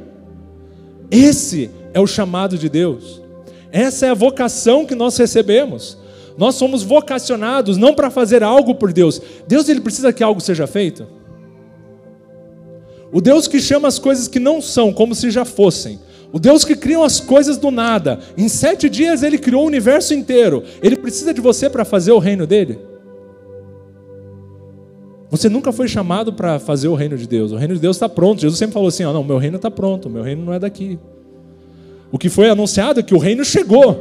Esse 1.09 1.71
é 1.91 1.99
o 1.99 2.05
chamado 2.05 2.59
de 2.59 2.69
Deus. 2.69 3.19
Essa 3.71 4.05
é 4.05 4.09
a 4.11 4.13
vocação 4.13 4.85
que 4.85 4.93
nós 4.93 5.17
recebemos. 5.17 5.97
Nós 6.37 6.55
somos 6.55 6.83
vocacionados 6.83 7.75
não 7.75 7.95
para 7.95 8.11
fazer 8.11 8.43
algo 8.43 8.75
por 8.75 8.93
Deus. 8.93 9.19
Deus 9.47 9.67
ele 9.67 9.81
precisa 9.81 10.13
que 10.13 10.23
algo 10.23 10.39
seja 10.39 10.67
feito. 10.67 11.07
O 13.11 13.19
Deus 13.19 13.47
que 13.47 13.59
chama 13.59 13.87
as 13.87 13.97
coisas 13.97 14.27
que 14.27 14.39
não 14.39 14.61
são 14.61 14.93
como 14.93 15.15
se 15.15 15.31
já 15.31 15.43
fossem. 15.43 15.99
O 16.31 16.39
Deus 16.39 16.63
que 16.63 16.75
cria 16.75 17.03
as 17.03 17.19
coisas 17.19 17.57
do 17.57 17.71
nada. 17.71 18.19
Em 18.37 18.47
sete 18.47 18.87
dias 18.87 19.23
ele 19.23 19.39
criou 19.39 19.63
o 19.63 19.67
universo 19.67 20.13
inteiro. 20.13 20.63
Ele 20.83 20.95
precisa 20.95 21.33
de 21.33 21.41
você 21.41 21.67
para 21.67 21.83
fazer 21.83 22.11
o 22.11 22.19
reino 22.19 22.45
dele? 22.45 22.90
Você 25.31 25.47
nunca 25.47 25.71
foi 25.71 25.87
chamado 25.87 26.33
para 26.33 26.59
fazer 26.59 26.89
o 26.89 26.93
reino 26.93 27.17
de 27.17 27.25
Deus. 27.25 27.53
O 27.53 27.55
reino 27.55 27.73
de 27.73 27.79
Deus 27.79 27.95
está 27.95 28.09
pronto. 28.09 28.41
Jesus 28.41 28.59
sempre 28.59 28.73
falou 28.73 28.89
assim: 28.89 29.05
oh, 29.05 29.13
não, 29.13 29.23
meu 29.23 29.37
reino 29.37 29.55
está 29.55 29.71
pronto, 29.71 30.09
meu 30.09 30.21
reino 30.21 30.43
não 30.43 30.53
é 30.53 30.59
daqui. 30.59 30.99
O 32.11 32.17
que 32.17 32.27
foi 32.27 32.49
anunciado 32.49 32.99
é 32.99 33.03
que 33.03 33.15
o 33.15 33.17
reino 33.17 33.45
chegou, 33.45 33.97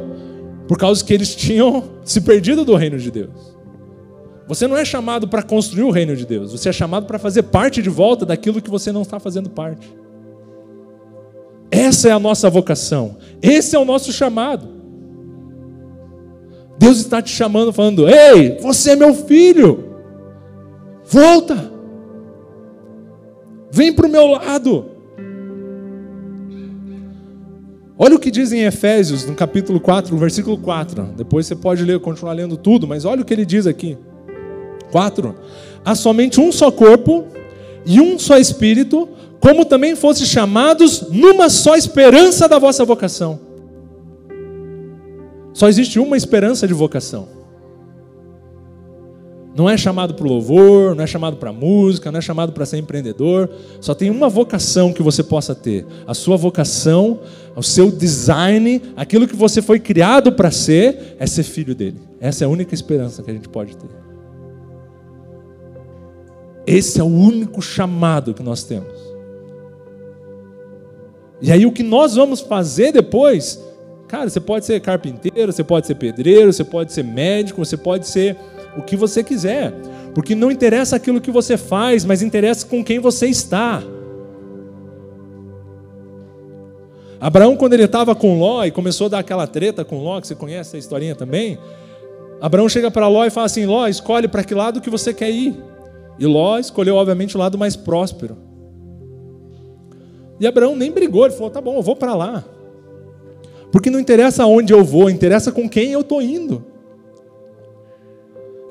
por 0.67 0.77
causa 0.77 1.03
que 1.03 1.13
eles 1.13 1.33
tinham 1.33 1.85
se 2.03 2.19
perdido 2.19 2.65
do 2.65 2.75
reino 2.75 2.99
de 2.99 3.09
Deus. 3.09 3.55
Você 4.45 4.67
não 4.67 4.75
é 4.75 4.83
chamado 4.83 5.29
para 5.29 5.41
construir 5.41 5.83
o 5.83 5.91
reino 5.91 6.13
de 6.13 6.25
Deus, 6.25 6.51
você 6.51 6.67
é 6.67 6.73
chamado 6.73 7.05
para 7.05 7.17
fazer 7.17 7.43
parte 7.43 7.81
de 7.81 7.89
volta 7.89 8.25
daquilo 8.25 8.61
que 8.61 8.69
você 8.69 8.91
não 8.91 9.03
está 9.03 9.17
fazendo 9.17 9.49
parte. 9.49 9.89
Essa 11.71 12.09
é 12.09 12.11
a 12.11 12.19
nossa 12.19 12.49
vocação, 12.49 13.15
esse 13.41 13.73
é 13.73 13.79
o 13.79 13.85
nosso 13.85 14.11
chamado. 14.11 14.67
Deus 16.77 16.97
está 16.97 17.21
te 17.21 17.29
chamando, 17.29 17.71
falando: 17.71 18.09
Ei, 18.09 18.57
você 18.59 18.91
é 18.91 18.95
meu 18.97 19.13
filho, 19.13 19.90
volta, 21.11 21.69
vem 23.69 23.91
para 23.91 24.07
o 24.07 24.09
meu 24.09 24.27
lado. 24.27 24.85
Olha 27.97 28.15
o 28.15 28.19
que 28.19 28.31
diz 28.31 28.53
em 28.53 28.61
Efésios, 28.61 29.25
no 29.25 29.35
capítulo 29.35 29.79
4, 29.79 30.13
no 30.13 30.19
versículo 30.19 30.57
4. 30.57 31.09
Depois 31.17 31.45
você 31.45 31.55
pode 31.55 31.83
ler, 31.83 31.99
continuar 31.99 32.31
lendo 32.31 32.55
tudo, 32.55 32.87
mas 32.87 33.03
olha 33.03 33.21
o 33.21 33.25
que 33.25 33.33
ele 33.33 33.45
diz 33.45 33.67
aqui. 33.67 33.97
4. 34.89 35.35
Há 35.83 35.95
somente 35.95 36.39
um 36.39 36.49
só 36.51 36.71
corpo 36.71 37.25
e 37.85 37.99
um 37.99 38.17
só 38.17 38.37
espírito, 38.37 39.09
como 39.41 39.65
também 39.65 39.95
fossem 39.95 40.25
chamados 40.25 41.09
numa 41.09 41.49
só 41.49 41.75
esperança 41.75 42.47
da 42.47 42.57
vossa 42.57 42.85
vocação. 42.85 43.39
Só 45.53 45.67
existe 45.67 45.99
uma 45.99 46.15
esperança 46.15 46.65
de 46.65 46.73
vocação. 46.73 47.40
Não 49.53 49.69
é 49.69 49.77
chamado 49.77 50.13
para 50.13 50.25
o 50.25 50.29
louvor, 50.29 50.95
não 50.95 51.03
é 51.03 51.07
chamado 51.07 51.35
para 51.35 51.51
música, 51.51 52.09
não 52.09 52.19
é 52.19 52.21
chamado 52.21 52.53
para 52.53 52.65
ser 52.65 52.77
empreendedor. 52.77 53.49
Só 53.81 53.93
tem 53.93 54.09
uma 54.09 54.29
vocação 54.29 54.93
que 54.93 55.03
você 55.03 55.21
possa 55.21 55.53
ter. 55.53 55.85
A 56.07 56.13
sua 56.13 56.37
vocação, 56.37 57.19
o 57.55 57.61
seu 57.61 57.91
design, 57.91 58.81
aquilo 58.95 59.27
que 59.27 59.35
você 59.35 59.61
foi 59.61 59.79
criado 59.79 60.31
para 60.31 60.51
ser, 60.51 61.17
é 61.19 61.27
ser 61.27 61.43
filho 61.43 61.75
dele. 61.75 61.99
Essa 62.19 62.45
é 62.45 62.45
a 62.45 62.49
única 62.49 62.73
esperança 62.73 63.21
que 63.21 63.29
a 63.29 63.33
gente 63.33 63.49
pode 63.49 63.75
ter. 63.75 63.89
Esse 66.65 67.01
é 67.01 67.03
o 67.03 67.07
único 67.07 67.61
chamado 67.61 68.33
que 68.33 68.43
nós 68.43 68.63
temos. 68.63 69.11
E 71.41 71.51
aí 71.51 71.65
o 71.65 71.71
que 71.71 71.83
nós 71.83 72.15
vamos 72.15 72.39
fazer 72.39 72.93
depois, 72.93 73.59
cara, 74.07 74.29
você 74.29 74.39
pode 74.39 74.65
ser 74.65 74.79
carpinteiro, 74.79 75.51
você 75.51 75.63
pode 75.63 75.87
ser 75.87 75.95
pedreiro, 75.95 76.53
você 76.53 76.63
pode 76.63 76.93
ser 76.93 77.03
médico, 77.03 77.65
você 77.65 77.75
pode 77.75 78.07
ser 78.07 78.37
o 78.77 78.81
que 78.81 78.95
você 78.95 79.23
quiser. 79.23 79.73
Porque 80.13 80.35
não 80.35 80.51
interessa 80.51 80.95
aquilo 80.95 81.21
que 81.21 81.31
você 81.31 81.57
faz, 81.57 82.05
mas 82.05 82.21
interessa 82.21 82.65
com 82.65 82.83
quem 82.83 82.99
você 82.99 83.27
está. 83.27 83.81
Abraão, 87.19 87.55
quando 87.55 87.73
ele 87.73 87.83
estava 87.83 88.15
com 88.15 88.39
Ló 88.39 88.65
e 88.65 88.71
começou 88.71 89.05
a 89.05 89.09
dar 89.09 89.19
aquela 89.19 89.45
treta 89.45 89.85
com 89.85 90.03
Ló, 90.03 90.19
que 90.19 90.27
você 90.27 90.35
conhece 90.35 90.75
a 90.75 90.79
historinha 90.79 91.15
também, 91.15 91.57
Abraão 92.41 92.67
chega 92.67 92.89
para 92.89 93.07
Ló 93.07 93.23
e 93.23 93.29
fala 93.29 93.45
assim: 93.45 93.65
Ló, 93.65 93.87
escolhe 93.87 94.27
para 94.27 94.43
que 94.43 94.55
lado 94.55 94.81
que 94.81 94.89
você 94.89 95.13
quer 95.13 95.29
ir. 95.29 95.55
E 96.17 96.25
Ló 96.25 96.57
escolheu, 96.57 96.95
obviamente, 96.95 97.35
o 97.35 97.39
lado 97.39 97.57
mais 97.57 97.75
próspero. 97.75 98.37
E 100.39 100.47
Abraão 100.47 100.75
nem 100.75 100.91
brigou, 100.91 101.25
ele 101.25 101.35
falou: 101.35 101.51
tá 101.51 101.61
bom, 101.61 101.75
eu 101.75 101.83
vou 101.83 101.95
para 101.95 102.15
lá. 102.15 102.43
Porque 103.71 103.91
não 103.91 103.99
interessa 103.99 104.45
onde 104.45 104.73
eu 104.73 104.83
vou, 104.83 105.07
interessa 105.09 105.51
com 105.51 105.69
quem 105.69 105.91
eu 105.91 106.01
estou 106.01 106.21
indo. 106.21 106.65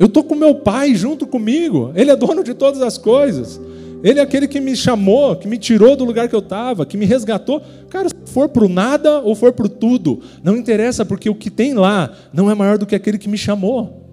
Eu 0.00 0.06
estou 0.06 0.24
com 0.24 0.34
meu 0.34 0.54
pai 0.54 0.94
junto 0.94 1.26
comigo, 1.26 1.92
ele 1.94 2.10
é 2.10 2.16
dono 2.16 2.42
de 2.42 2.54
todas 2.54 2.80
as 2.80 2.96
coisas. 2.96 3.60
Ele 4.02 4.18
é 4.18 4.22
aquele 4.22 4.48
que 4.48 4.58
me 4.58 4.74
chamou, 4.74 5.36
que 5.36 5.46
me 5.46 5.58
tirou 5.58 5.94
do 5.94 6.06
lugar 6.06 6.26
que 6.26 6.34
eu 6.34 6.40
estava, 6.40 6.86
que 6.86 6.96
me 6.96 7.04
resgatou. 7.04 7.60
Cara, 7.90 8.08
se 8.08 8.32
for 8.32 8.48
para 8.48 8.64
o 8.64 8.68
nada 8.68 9.20
ou 9.20 9.34
for 9.34 9.52
para 9.52 9.66
o 9.66 9.68
tudo, 9.68 10.22
não 10.42 10.56
interessa, 10.56 11.04
porque 11.04 11.28
o 11.28 11.34
que 11.34 11.50
tem 11.50 11.74
lá 11.74 12.14
não 12.32 12.50
é 12.50 12.54
maior 12.54 12.78
do 12.78 12.86
que 12.86 12.94
aquele 12.94 13.18
que 13.18 13.28
me 13.28 13.36
chamou. 13.36 14.06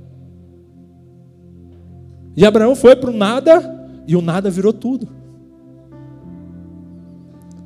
E 2.36 2.45
Abraão 2.45 2.76
foi 2.76 2.93
para 2.93 3.10
o 3.10 3.13
nada 3.13 3.89
e 4.06 4.13
o 4.13 4.21
nada 4.21 4.50
virou 4.50 4.73
tudo. 4.73 5.08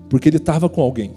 Porque 0.07 0.29
ele 0.29 0.37
estava 0.37 0.69
com 0.69 0.79
alguém. 0.79 1.11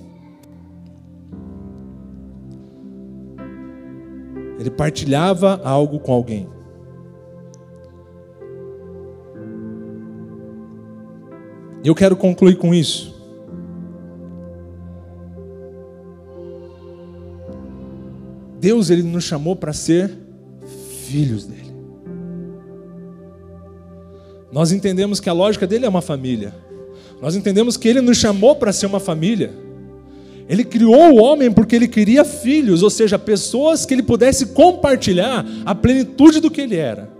Ele 4.58 4.70
partilhava 4.70 5.60
algo 5.62 6.00
com 6.00 6.10
alguém. 6.10 6.53
E 11.85 11.88
eu 11.88 11.94
quero 11.94 12.16
concluir 12.16 12.57
com 12.57 12.75
isso. 12.75 13.14
Deus 18.59 18.88
ele 18.88 19.03
nos 19.03 19.25
chamou 19.25 19.55
para 19.55 19.75
ser 19.75 20.11
filhos 21.07 21.44
dele. 21.44 21.75
Nós 24.51 24.73
entendemos 24.73 25.20
que 25.20 25.29
a 25.29 25.35
lógica 25.35 25.66
dele 25.66 25.85
é 25.85 25.88
uma 25.88 26.01
família. 26.01 26.55
Nós 27.20 27.37
entendemos 27.37 27.77
que 27.77 27.87
ele 27.87 28.01
nos 28.01 28.16
chamou 28.16 28.57
para 28.57 28.73
ser 28.73 28.87
uma 28.87 29.01
família. 29.01 29.53
Ele 30.49 30.64
criou 30.64 31.12
o 31.12 31.23
homem 31.23 31.53
porque 31.53 31.77
ele 31.77 31.88
queria 31.88 32.25
filhos, 32.25 32.83
ou 32.83 32.88
seja, 32.88 33.18
pessoas 33.18 33.85
que 33.85 33.92
ele 33.92 34.03
pudesse 34.03 34.47
compartilhar 34.47 35.44
a 35.66 35.75
plenitude 35.75 36.40
do 36.40 36.51
que 36.51 36.62
ele 36.62 36.77
era. 36.77 37.11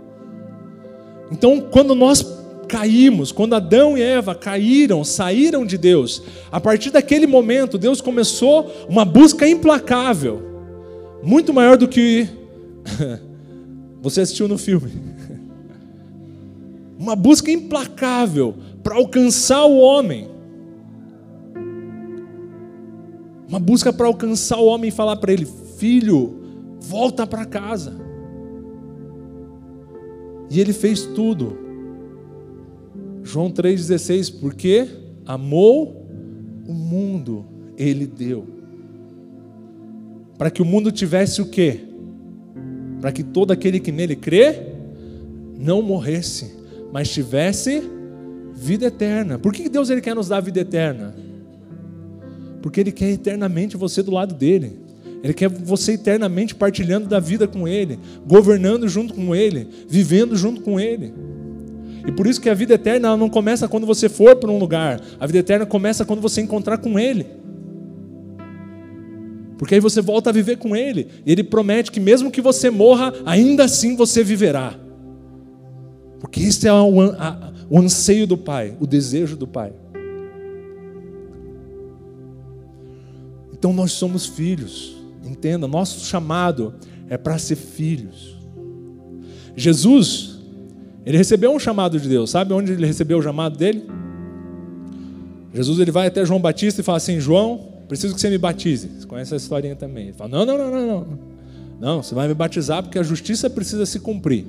Então, 1.31 1.59
quando 1.59 1.93
nós 1.93 2.23
caímos, 2.65 3.31
quando 3.31 3.55
Adão 3.55 3.97
e 3.97 4.01
Eva 4.01 4.35
caíram, 4.35 5.03
saíram 5.03 5.65
de 5.65 5.77
Deus, 5.77 6.21
a 6.51 6.59
partir 6.59 6.91
daquele 6.91 7.27
momento, 7.27 7.77
Deus 7.77 8.01
começou 8.01 8.71
uma 8.89 9.05
busca 9.05 9.47
implacável 9.47 10.55
muito 11.25 11.51
maior 11.51 11.75
do 11.75 11.87
que 11.87 12.27
você 13.99 14.21
assistiu 14.21 14.47
no 14.47 14.57
filme. 14.57 14.91
Uma 16.97 17.15
busca 17.15 17.51
implacável 17.51 18.55
para 18.81 18.95
alcançar 18.95 19.65
o 19.65 19.77
homem. 19.77 20.29
Uma 23.49 23.59
busca 23.59 23.91
para 23.91 24.07
alcançar 24.07 24.57
o 24.57 24.65
homem 24.65 24.87
e 24.87 24.91
falar 24.91 25.17
para 25.17 25.33
ele: 25.33 25.45
Filho, 25.77 26.39
volta 26.79 27.27
para 27.27 27.43
casa. 27.43 27.93
E 30.49 30.59
ele 30.59 30.71
fez 30.71 31.01
tudo. 31.01 31.64
João 33.25 33.51
3,16: 33.51 34.39
Porque 34.39 34.87
amou 35.25 36.07
o 36.65 36.73
mundo, 36.73 37.45
ele 37.77 38.07
deu 38.07 38.55
para 40.37 40.49
que 40.51 40.61
o 40.61 40.65
mundo 40.65 40.91
tivesse 40.91 41.41
o 41.41 41.45
quê? 41.45 41.79
Para 42.99 43.11
que 43.11 43.23
todo 43.23 43.51
aquele 43.51 43.79
que 43.79 43.91
nele 43.91 44.15
crê 44.15 44.61
não 45.57 45.81
morresse, 45.81 46.53
mas 46.91 47.09
tivesse 47.09 47.83
vida 48.53 48.87
eterna. 48.87 49.37
Por 49.37 49.53
que 49.53 49.69
Deus 49.69 49.89
ele 49.89 50.01
quer 50.01 50.15
nos 50.15 50.27
dar 50.27 50.41
vida 50.41 50.59
eterna? 50.59 51.15
Porque 52.61 52.79
ele 52.79 52.91
quer 52.91 53.11
eternamente 53.11 53.77
você 53.77 54.01
do 54.01 54.11
lado 54.11 54.33
dele. 54.33 54.79
Ele 55.23 55.33
quer 55.33 55.49
você 55.49 55.93
eternamente 55.93 56.53
partilhando 56.53 57.07
da 57.07 57.19
vida 57.19 57.47
com 57.47 57.67
ele, 57.67 57.97
governando 58.27 58.87
junto 58.87 59.13
com 59.13 59.35
ele, 59.35 59.67
vivendo 59.87 60.35
junto 60.35 60.61
com 60.61 60.79
ele. 60.79 61.13
E 62.07 62.11
por 62.11 62.27
isso 62.27 62.39
que 62.39 62.49
a 62.49 62.53
vida 62.53 62.75
eterna 62.75 63.17
não 63.17 63.29
começa 63.29 63.67
quando 63.67 63.85
você 63.85 64.07
for 64.07 64.35
para 64.35 64.51
um 64.51 64.59
lugar. 64.59 65.01
A 65.19 65.25
vida 65.25 65.39
eterna 65.39 65.65
começa 65.65 66.05
quando 66.05 66.21
você 66.21 66.41
encontrar 66.41 66.77
com 66.77 66.99
ele. 66.99 67.25
Porque 69.57 69.75
aí 69.75 69.81
você 69.81 70.01
volta 70.01 70.29
a 70.29 70.33
viver 70.33 70.57
com 70.57 70.75
Ele. 70.75 71.07
E 71.25 71.31
Ele 71.31 71.43
promete 71.43 71.91
que 71.91 71.99
mesmo 71.99 72.31
que 72.31 72.41
você 72.41 72.69
morra, 72.69 73.13
ainda 73.25 73.63
assim 73.63 73.95
você 73.95 74.23
viverá. 74.23 74.77
Porque 76.19 76.41
esse 76.41 76.67
é 76.67 76.73
o, 76.73 76.89
o 77.69 77.79
anseio 77.79 78.27
do 78.27 78.37
Pai, 78.37 78.75
o 78.79 78.87
desejo 78.87 79.37
do 79.37 79.47
Pai. 79.47 79.73
Então 83.53 83.71
nós 83.71 83.93
somos 83.93 84.25
filhos. 84.25 84.97
Entenda, 85.23 85.67
nosso 85.67 86.05
chamado 86.05 86.75
é 87.09 87.17
para 87.17 87.37
ser 87.37 87.55
filhos. 87.55 88.35
Jesus, 89.55 90.34
ele 91.05 91.17
recebeu 91.17 91.51
um 91.51 91.59
chamado 91.59 91.99
de 91.99 92.09
Deus. 92.09 92.31
Sabe 92.31 92.51
onde 92.53 92.71
ele 92.71 92.85
recebeu 92.85 93.19
o 93.19 93.21
chamado 93.21 93.55
dele? 93.57 93.87
Jesus 95.53 95.79
ele 95.79 95.91
vai 95.91 96.07
até 96.07 96.25
João 96.25 96.41
Batista 96.41 96.81
e 96.81 96.83
fala 96.83 96.97
assim: 96.97 97.19
João, 97.19 97.73
preciso 97.87 98.15
que 98.15 98.19
você 98.19 98.29
me 98.29 98.37
batize. 98.37 98.89
Você 98.89 99.05
conhece 99.05 99.35
essa 99.35 99.43
historinha 99.43 99.75
também. 99.75 100.05
Ele 100.05 100.13
fala: 100.13 100.29
não, 100.29 100.45
não, 100.45 100.57
não, 100.57 100.71
não, 100.71 100.87
não. 100.87 101.19
Não, 101.79 102.03
você 102.03 102.15
vai 102.15 102.27
me 102.27 102.33
batizar 102.33 102.81
porque 102.81 102.97
a 102.97 103.03
justiça 103.03 103.49
precisa 103.49 103.85
se 103.85 103.99
cumprir. 103.99 104.45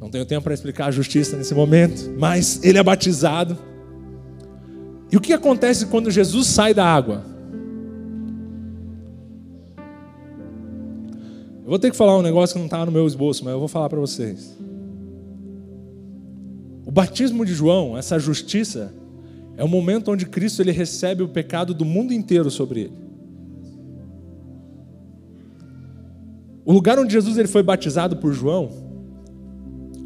Não 0.00 0.10
tenho 0.10 0.26
tempo 0.26 0.44
para 0.44 0.54
explicar 0.54 0.86
a 0.86 0.90
justiça 0.90 1.36
nesse 1.36 1.54
momento, 1.54 2.14
mas 2.18 2.62
ele 2.62 2.78
é 2.78 2.82
batizado. 2.82 3.56
E 5.10 5.16
o 5.16 5.20
que 5.20 5.32
acontece 5.32 5.86
quando 5.86 6.10
Jesus 6.10 6.46
sai 6.46 6.74
da 6.74 6.84
água? 6.84 7.24
Eu 11.62 11.70
vou 11.70 11.78
ter 11.78 11.90
que 11.90 11.96
falar 11.96 12.16
um 12.16 12.22
negócio 12.22 12.54
que 12.54 12.58
não 12.58 12.66
está 12.66 12.84
no 12.84 12.92
meu 12.92 13.06
esboço, 13.06 13.44
mas 13.44 13.52
eu 13.52 13.58
vou 13.58 13.68
falar 13.68 13.88
para 13.88 14.00
vocês. 14.00 14.56
O 16.88 16.90
batismo 16.90 17.44
de 17.44 17.52
João, 17.52 17.98
essa 17.98 18.18
justiça, 18.18 18.94
é 19.58 19.62
o 19.62 19.68
momento 19.68 20.10
onde 20.10 20.24
Cristo 20.24 20.62
ele 20.62 20.72
recebe 20.72 21.22
o 21.22 21.28
pecado 21.28 21.74
do 21.74 21.84
mundo 21.84 22.14
inteiro 22.14 22.50
sobre 22.50 22.80
ele. 22.80 22.94
O 26.64 26.72
lugar 26.72 26.98
onde 26.98 27.12
Jesus 27.12 27.36
ele 27.36 27.46
foi 27.46 27.62
batizado 27.62 28.16
por 28.16 28.32
João 28.32 28.70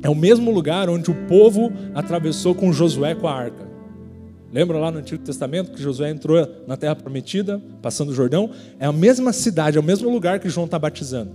é 0.02 0.10
o 0.10 0.14
mesmo 0.16 0.50
lugar 0.50 0.90
onde 0.90 1.08
o 1.08 1.14
povo 1.28 1.72
atravessou 1.94 2.52
com 2.52 2.72
Josué 2.72 3.14
com 3.14 3.28
a 3.28 3.32
arca. 3.32 3.64
Lembra 4.52 4.76
lá 4.76 4.90
no 4.90 4.98
Antigo 4.98 5.22
Testamento 5.22 5.70
que 5.70 5.80
Josué 5.80 6.10
entrou 6.10 6.36
na 6.66 6.76
terra 6.76 6.96
prometida, 6.96 7.62
passando 7.80 8.08
o 8.08 8.12
Jordão? 8.12 8.50
É 8.80 8.86
a 8.86 8.92
mesma 8.92 9.32
cidade, 9.32 9.76
é 9.76 9.80
o 9.80 9.84
mesmo 9.84 10.10
lugar 10.10 10.40
que 10.40 10.48
João 10.48 10.64
está 10.64 10.80
batizando. 10.80 11.30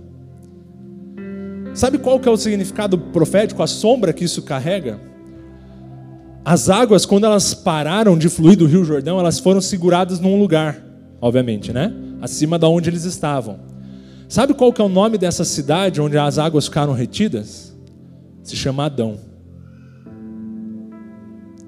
Sabe 1.72 1.96
qual 1.96 2.20
que 2.20 2.28
é 2.28 2.30
o 2.30 2.36
significado 2.36 2.98
profético, 2.98 3.62
a 3.62 3.66
sombra 3.66 4.12
que 4.12 4.24
isso 4.24 4.42
carrega? 4.42 5.07
As 6.50 6.70
águas, 6.70 7.04
quando 7.04 7.24
elas 7.24 7.52
pararam 7.52 8.16
de 8.16 8.26
fluir 8.30 8.56
do 8.56 8.64
Rio 8.64 8.82
Jordão, 8.82 9.20
elas 9.20 9.38
foram 9.38 9.60
seguradas 9.60 10.18
num 10.18 10.40
lugar, 10.40 10.82
obviamente, 11.20 11.74
né? 11.74 11.92
Acima 12.22 12.58
da 12.58 12.66
onde 12.66 12.88
eles 12.88 13.04
estavam. 13.04 13.60
Sabe 14.30 14.54
qual 14.54 14.72
que 14.72 14.80
é 14.80 14.84
o 14.84 14.88
nome 14.88 15.18
dessa 15.18 15.44
cidade 15.44 16.00
onde 16.00 16.16
as 16.16 16.38
águas 16.38 16.64
ficaram 16.64 16.94
retidas? 16.94 17.76
Se 18.42 18.56
chama 18.56 18.86
Adão. 18.86 19.18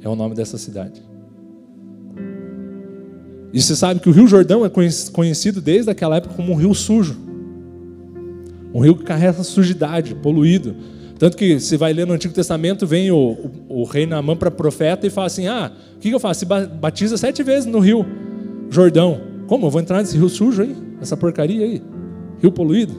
É 0.01 0.09
o 0.09 0.17
nome 0.17 0.35
dessa 0.35 0.57
cidade. 0.57 1.03
E 3.53 3.61
você 3.61 3.77
sabe 3.77 4.01
que 4.01 4.09
o 4.09 4.13
Rio 4.13 4.27
Jordão 4.27 4.65
é 4.65 4.71
conhecido 5.13 5.61
desde 5.61 5.91
aquela 5.91 6.17
época 6.17 6.37
como 6.37 6.53
um 6.53 6.57
rio 6.57 6.75
sujo. 6.75 7.19
Um 8.73 8.81
rio 8.81 8.97
que 8.97 9.05
carrega 9.05 9.43
sujidade, 9.43 10.15
poluído. 10.15 10.75
Tanto 11.21 11.37
que 11.37 11.61
se 11.61 11.77
vai 11.77 11.93
ler 11.93 12.07
no 12.07 12.15
Antigo 12.15 12.33
Testamento, 12.33 12.87
vem 12.87 13.11
o, 13.11 13.53
o, 13.69 13.81
o 13.83 13.85
rei 13.85 14.07
Naamã 14.07 14.35
para 14.35 14.51
profeta 14.51 15.07
e 15.07 15.11
fala 15.11 15.27
assim: 15.27 15.47
Ah, 15.47 15.71
o 15.97 15.99
que, 15.99 16.09
que 16.09 16.15
eu 16.15 16.19
faço? 16.19 16.41
Se 16.41 16.47
batiza 16.47 17.19
sete 17.19 17.43
vezes 17.43 17.67
no 17.67 17.79
rio 17.79 18.07
Jordão. 18.71 19.21
Como? 19.47 19.67
Eu 19.67 19.71
vou 19.71 19.83
entrar 19.83 19.99
nesse 19.99 20.17
rio 20.17 20.31
sujo 20.31 20.63
aí? 20.63 20.75
Essa 20.99 21.19
porcaria 21.19 21.63
aí? 21.63 21.83
Rio 22.41 22.51
poluído? 22.51 22.95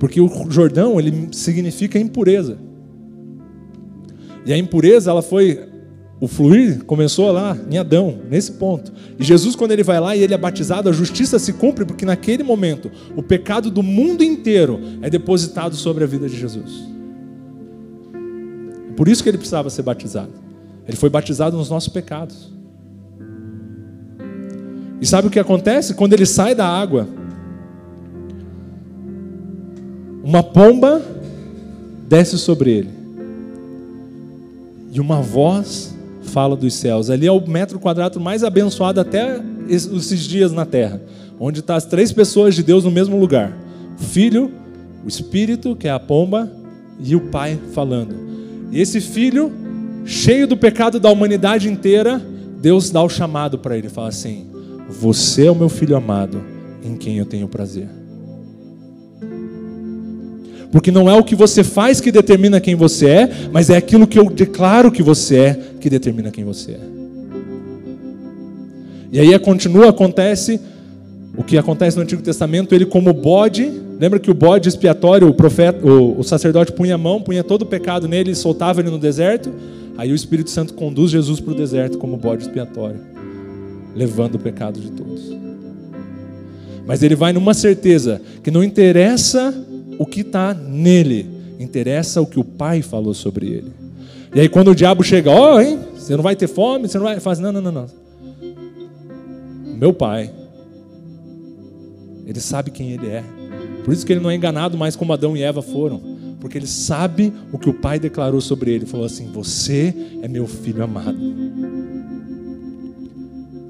Porque 0.00 0.18
o 0.18 0.30
Jordão, 0.48 0.98
ele 0.98 1.28
significa 1.30 1.98
impureza. 1.98 2.56
E 4.46 4.52
a 4.54 4.56
impureza, 4.56 5.10
ela 5.10 5.20
foi 5.20 5.60
o 6.18 6.26
fluir 6.26 6.82
começou 6.84 7.30
lá 7.30 7.56
em 7.70 7.76
Adão, 7.76 8.18
nesse 8.30 8.52
ponto. 8.52 8.90
E 9.18 9.24
Jesus, 9.24 9.54
quando 9.54 9.72
ele 9.72 9.82
vai 9.82 10.00
lá 10.00 10.16
e 10.16 10.22
ele 10.22 10.32
é 10.32 10.38
batizado, 10.38 10.88
a 10.88 10.92
justiça 10.92 11.38
se 11.38 11.52
cumpre, 11.52 11.84
porque 11.84 12.06
naquele 12.06 12.42
momento 12.42 12.90
o 13.14 13.22
pecado 13.22 13.70
do 13.70 13.82
mundo 13.82 14.24
inteiro 14.24 14.80
é 15.02 15.10
depositado 15.10 15.76
sobre 15.76 16.04
a 16.04 16.06
vida 16.06 16.26
de 16.26 16.36
Jesus. 16.36 16.88
É 18.88 18.92
por 18.94 19.08
isso 19.08 19.22
que 19.22 19.28
ele 19.28 19.36
precisava 19.36 19.68
ser 19.68 19.82
batizado. 19.82 20.32
Ele 20.88 20.96
foi 20.96 21.10
batizado 21.10 21.56
nos 21.56 21.68
nossos 21.68 21.90
pecados. 21.90 22.50
E 24.98 25.06
sabe 25.06 25.28
o 25.28 25.30
que 25.30 25.38
acontece? 25.38 25.92
Quando 25.92 26.14
ele 26.14 26.24
sai 26.24 26.54
da 26.54 26.66
água, 26.66 27.06
uma 30.24 30.42
pomba 30.42 31.02
desce 32.08 32.38
sobre 32.38 32.70
ele. 32.70 32.90
E 34.90 34.98
uma 34.98 35.20
voz 35.20 35.95
fala 36.26 36.56
dos 36.56 36.74
céus. 36.74 37.10
Ali 37.10 37.26
é 37.26 37.32
o 37.32 37.46
metro 37.46 37.78
quadrado 37.78 38.20
mais 38.20 38.44
abençoado 38.44 39.00
até 39.00 39.40
esses 39.68 40.20
dias 40.20 40.52
na 40.52 40.64
terra, 40.64 41.00
onde 41.38 41.60
está 41.60 41.76
as 41.76 41.84
três 41.84 42.12
pessoas 42.12 42.54
de 42.54 42.62
Deus 42.62 42.84
no 42.84 42.90
mesmo 42.90 43.18
lugar: 43.18 43.56
o 43.98 44.02
Filho, 44.02 44.50
o 45.04 45.08
Espírito, 45.08 45.74
que 45.74 45.88
é 45.88 45.90
a 45.90 45.98
pomba, 45.98 46.50
e 47.00 47.14
o 47.14 47.20
Pai 47.20 47.58
falando. 47.72 48.14
E 48.70 48.80
esse 48.80 49.00
filho, 49.00 49.52
cheio 50.04 50.46
do 50.46 50.56
pecado 50.56 50.98
da 50.98 51.10
humanidade 51.10 51.68
inteira, 51.68 52.20
Deus 52.60 52.90
dá 52.90 53.02
o 53.02 53.08
chamado 53.08 53.58
para 53.58 53.76
ele, 53.76 53.88
fala 53.88 54.08
assim: 54.08 54.46
Você 54.88 55.46
é 55.46 55.50
o 55.50 55.54
meu 55.54 55.68
filho 55.68 55.96
amado, 55.96 56.42
em 56.82 56.96
quem 56.96 57.18
eu 57.18 57.26
tenho 57.26 57.48
prazer. 57.48 57.95
Porque 60.76 60.90
não 60.90 61.08
é 61.08 61.14
o 61.14 61.24
que 61.24 61.34
você 61.34 61.64
faz 61.64 62.02
que 62.02 62.12
determina 62.12 62.60
quem 62.60 62.74
você 62.74 63.06
é, 63.06 63.30
mas 63.50 63.70
é 63.70 63.78
aquilo 63.78 64.06
que 64.06 64.18
eu 64.18 64.28
declaro 64.28 64.92
que 64.92 65.02
você 65.02 65.36
é 65.38 65.60
que 65.80 65.88
determina 65.88 66.30
quem 66.30 66.44
você 66.44 66.72
é. 66.72 66.80
E 69.10 69.18
aí 69.18 69.38
continua, 69.38 69.88
acontece 69.88 70.60
o 71.34 71.42
que 71.42 71.56
acontece 71.56 71.96
no 71.96 72.02
Antigo 72.02 72.20
Testamento, 72.20 72.74
ele 72.74 72.84
como 72.84 73.10
bode, 73.14 73.72
lembra 73.98 74.18
que 74.18 74.30
o 74.30 74.34
bode 74.34 74.68
expiatório, 74.68 75.26
o 75.26 75.32
profeta, 75.32 75.82
o, 75.82 76.20
o 76.20 76.22
sacerdote 76.22 76.72
punha 76.72 76.96
a 76.96 76.98
mão, 76.98 77.22
punha 77.22 77.42
todo 77.42 77.62
o 77.62 77.66
pecado 77.66 78.06
nele 78.06 78.32
e 78.32 78.36
soltava 78.36 78.82
ele 78.82 78.90
no 78.90 78.98
deserto. 78.98 79.50
Aí 79.96 80.12
o 80.12 80.14
Espírito 80.14 80.50
Santo 80.50 80.74
conduz 80.74 81.10
Jesus 81.10 81.40
para 81.40 81.54
o 81.54 81.56
deserto 81.56 81.96
como 81.96 82.18
bode 82.18 82.42
expiatório, 82.42 83.00
levando 83.94 84.34
o 84.34 84.38
pecado 84.38 84.78
de 84.78 84.90
todos. 84.90 85.34
Mas 86.86 87.02
ele 87.02 87.14
vai 87.14 87.32
numa 87.32 87.54
certeza 87.54 88.20
que 88.42 88.50
não 88.50 88.62
interessa 88.62 89.54
o 89.98 90.06
que 90.06 90.20
está 90.20 90.54
nele, 90.54 91.26
interessa 91.58 92.20
o 92.20 92.26
que 92.26 92.38
o 92.38 92.44
Pai 92.44 92.82
falou 92.82 93.14
sobre 93.14 93.46
ele. 93.46 93.72
E 94.34 94.40
aí 94.40 94.48
quando 94.48 94.70
o 94.70 94.74
diabo 94.74 95.02
chega, 95.02 95.30
ó, 95.30 95.54
oh, 95.54 95.60
hein, 95.60 95.78
você 95.94 96.14
não 96.14 96.22
vai 96.22 96.36
ter 96.36 96.46
fome, 96.46 96.88
você 96.88 96.98
não 96.98 97.04
vai, 97.04 97.16
assim, 97.16 97.42
não, 97.42 97.52
não, 97.52 97.60
não, 97.60 97.72
não. 97.72 97.86
Meu 99.76 99.92
Pai, 99.92 100.30
ele 102.26 102.40
sabe 102.40 102.70
quem 102.70 102.92
ele 102.92 103.08
é. 103.08 103.24
Por 103.84 103.92
isso 103.92 104.04
que 104.04 104.12
ele 104.12 104.20
não 104.20 104.30
é 104.30 104.34
enganado 104.34 104.76
mais 104.76 104.96
como 104.96 105.12
Adão 105.12 105.36
e 105.36 105.42
Eva 105.42 105.62
foram, 105.62 106.00
porque 106.40 106.58
ele 106.58 106.66
sabe 106.66 107.32
o 107.52 107.58
que 107.58 107.68
o 107.68 107.74
Pai 107.74 107.98
declarou 107.98 108.40
sobre. 108.40 108.72
Ele 108.72 108.86
falou 108.86 109.06
assim: 109.06 109.30
"Você 109.32 109.94
é 110.22 110.28
meu 110.28 110.46
filho 110.46 110.82
amado". 110.82 111.16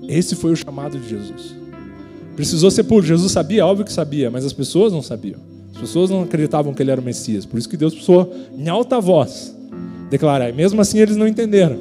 Esse 0.08 0.34
foi 0.36 0.52
o 0.52 0.56
chamado 0.56 0.98
de 0.98 1.08
Jesus. 1.08 1.54
Precisou 2.34 2.70
ser 2.70 2.84
puro. 2.84 3.04
Jesus 3.04 3.32
sabia, 3.32 3.66
óbvio 3.66 3.84
que 3.84 3.92
sabia, 3.92 4.30
mas 4.30 4.44
as 4.44 4.52
pessoas 4.52 4.92
não 4.92 5.02
sabiam. 5.02 5.40
As 5.76 5.80
pessoas 5.80 6.08
não 6.08 6.22
acreditavam 6.22 6.72
que 6.72 6.82
ele 6.82 6.90
era 6.90 7.00
o 7.00 7.04
Messias. 7.04 7.44
Por 7.44 7.58
isso 7.58 7.68
que 7.68 7.76
Deus 7.76 7.92
precisou, 7.92 8.34
em 8.56 8.66
alta 8.66 8.98
voz, 8.98 9.54
declarar. 10.08 10.48
E 10.48 10.52
mesmo 10.52 10.80
assim 10.80 10.98
eles 10.98 11.16
não 11.16 11.28
entenderam. 11.28 11.78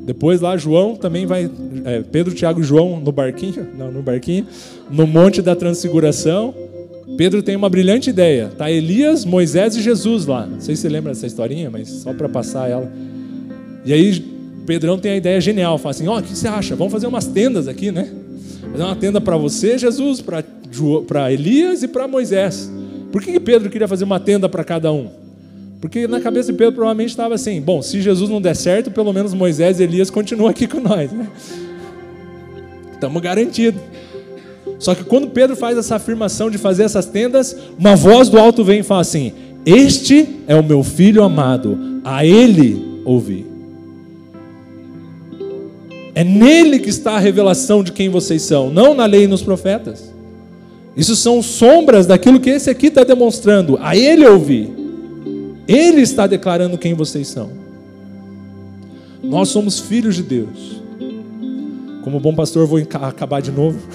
Depois 0.00 0.40
lá 0.40 0.56
João 0.56 0.96
também 0.96 1.24
vai, 1.24 1.48
é, 1.84 2.02
Pedro, 2.02 2.34
Tiago 2.34 2.60
e 2.60 2.64
João 2.64 3.00
no 3.00 3.12
barquinho, 3.12 3.68
não, 3.78 3.92
no 3.92 4.02
barquinho, 4.02 4.46
no 4.90 5.06
monte 5.06 5.40
da 5.40 5.54
transfiguração. 5.54 6.52
Pedro 7.16 7.40
tem 7.40 7.54
uma 7.54 7.68
brilhante 7.68 8.10
ideia. 8.10 8.50
Tá 8.58 8.68
Elias, 8.68 9.24
Moisés 9.24 9.76
e 9.76 9.80
Jesus 9.80 10.26
lá. 10.26 10.44
Não 10.44 10.60
sei 10.60 10.74
se 10.74 10.82
você 10.82 10.88
lembra 10.88 11.12
dessa 11.12 11.26
historinha, 11.26 11.70
mas 11.70 11.88
só 11.88 12.12
para 12.12 12.28
passar 12.28 12.68
ela. 12.68 12.92
E 13.84 13.92
aí 13.92 14.20
Pedrão 14.66 14.98
tem 14.98 15.12
a 15.12 15.16
ideia 15.16 15.40
genial, 15.40 15.78
fala 15.78 15.90
assim: 15.92 16.08
"Ó, 16.08 16.16
oh, 16.16 16.18
o 16.18 16.22
que 16.22 16.36
você 16.36 16.48
acha? 16.48 16.74
Vamos 16.74 16.92
fazer 16.92 17.06
umas 17.06 17.26
tendas 17.26 17.68
aqui, 17.68 17.92
né? 17.92 18.10
Fazer 18.72 18.82
uma 18.82 18.96
tenda 18.96 19.20
para 19.20 19.36
você, 19.36 19.78
Jesus, 19.78 20.20
para 20.20 21.32
Elias 21.32 21.84
e 21.84 21.88
para 21.88 22.08
Moisés. 22.08 22.68
Por 23.14 23.22
que, 23.22 23.38
Pedro 23.38 23.70
queria 23.70 23.86
fazer 23.86 24.02
uma 24.02 24.18
tenda 24.18 24.48
para 24.48 24.64
cada 24.64 24.90
um? 24.90 25.08
Porque 25.80 26.08
na 26.08 26.20
cabeça 26.20 26.50
de 26.50 26.58
Pedro 26.58 26.74
provavelmente 26.74 27.10
estava 27.10 27.36
assim: 27.36 27.60
bom, 27.60 27.80
se 27.80 28.00
Jesus 28.00 28.28
não 28.28 28.42
der 28.42 28.56
certo, 28.56 28.90
pelo 28.90 29.12
menos 29.12 29.32
Moisés 29.32 29.78
e 29.78 29.84
Elias 29.84 30.10
continuam 30.10 30.50
aqui 30.50 30.66
com 30.66 30.80
nós. 30.80 31.12
Né? 31.12 31.28
Estamos 32.92 33.22
garantidos. 33.22 33.80
Só 34.80 34.96
que 34.96 35.04
quando 35.04 35.28
Pedro 35.28 35.54
faz 35.54 35.78
essa 35.78 35.94
afirmação 35.94 36.50
de 36.50 36.58
fazer 36.58 36.82
essas 36.82 37.06
tendas, 37.06 37.56
uma 37.78 37.94
voz 37.94 38.28
do 38.28 38.36
alto 38.36 38.64
vem 38.64 38.80
e 38.80 38.82
fala 38.82 39.02
assim: 39.02 39.32
Este 39.64 40.40
é 40.48 40.56
o 40.56 40.64
meu 40.64 40.82
filho 40.82 41.22
amado, 41.22 42.00
a 42.02 42.26
ele 42.26 43.00
ouvi. 43.04 43.46
É 46.16 46.24
nele 46.24 46.80
que 46.80 46.90
está 46.90 47.12
a 47.12 47.20
revelação 47.20 47.84
de 47.84 47.92
quem 47.92 48.08
vocês 48.08 48.42
são, 48.42 48.70
não 48.70 48.92
na 48.92 49.06
lei 49.06 49.22
e 49.22 49.28
nos 49.28 49.40
profetas. 49.40 50.13
Isso 50.96 51.16
são 51.16 51.42
sombras 51.42 52.06
daquilo 52.06 52.38
que 52.38 52.50
esse 52.50 52.70
aqui 52.70 52.86
está 52.86 53.02
demonstrando. 53.02 53.76
A 53.80 53.96
ele 53.96 54.24
ouvir. 54.26 54.70
Ele 55.66 56.02
está 56.02 56.26
declarando 56.26 56.78
quem 56.78 56.94
vocês 56.94 57.26
são. 57.28 57.50
Nós 59.22 59.48
somos 59.48 59.80
filhos 59.80 60.14
de 60.14 60.22
Deus. 60.22 60.82
Como 62.02 62.20
bom 62.20 62.34
pastor, 62.34 62.66
vou 62.66 62.78
acabar 62.78 63.40
de 63.40 63.50
novo. 63.50 63.78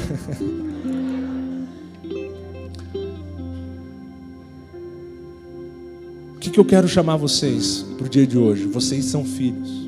o 6.36 6.40
que, 6.40 6.50
que 6.50 6.60
eu 6.60 6.66
quero 6.66 6.88
chamar 6.88 7.18
vocês 7.18 7.86
para 7.98 8.08
o 8.08 8.10
dia 8.10 8.26
de 8.26 8.38
hoje? 8.38 8.66
Vocês 8.66 9.06
são 9.06 9.24
filhos. 9.24 9.88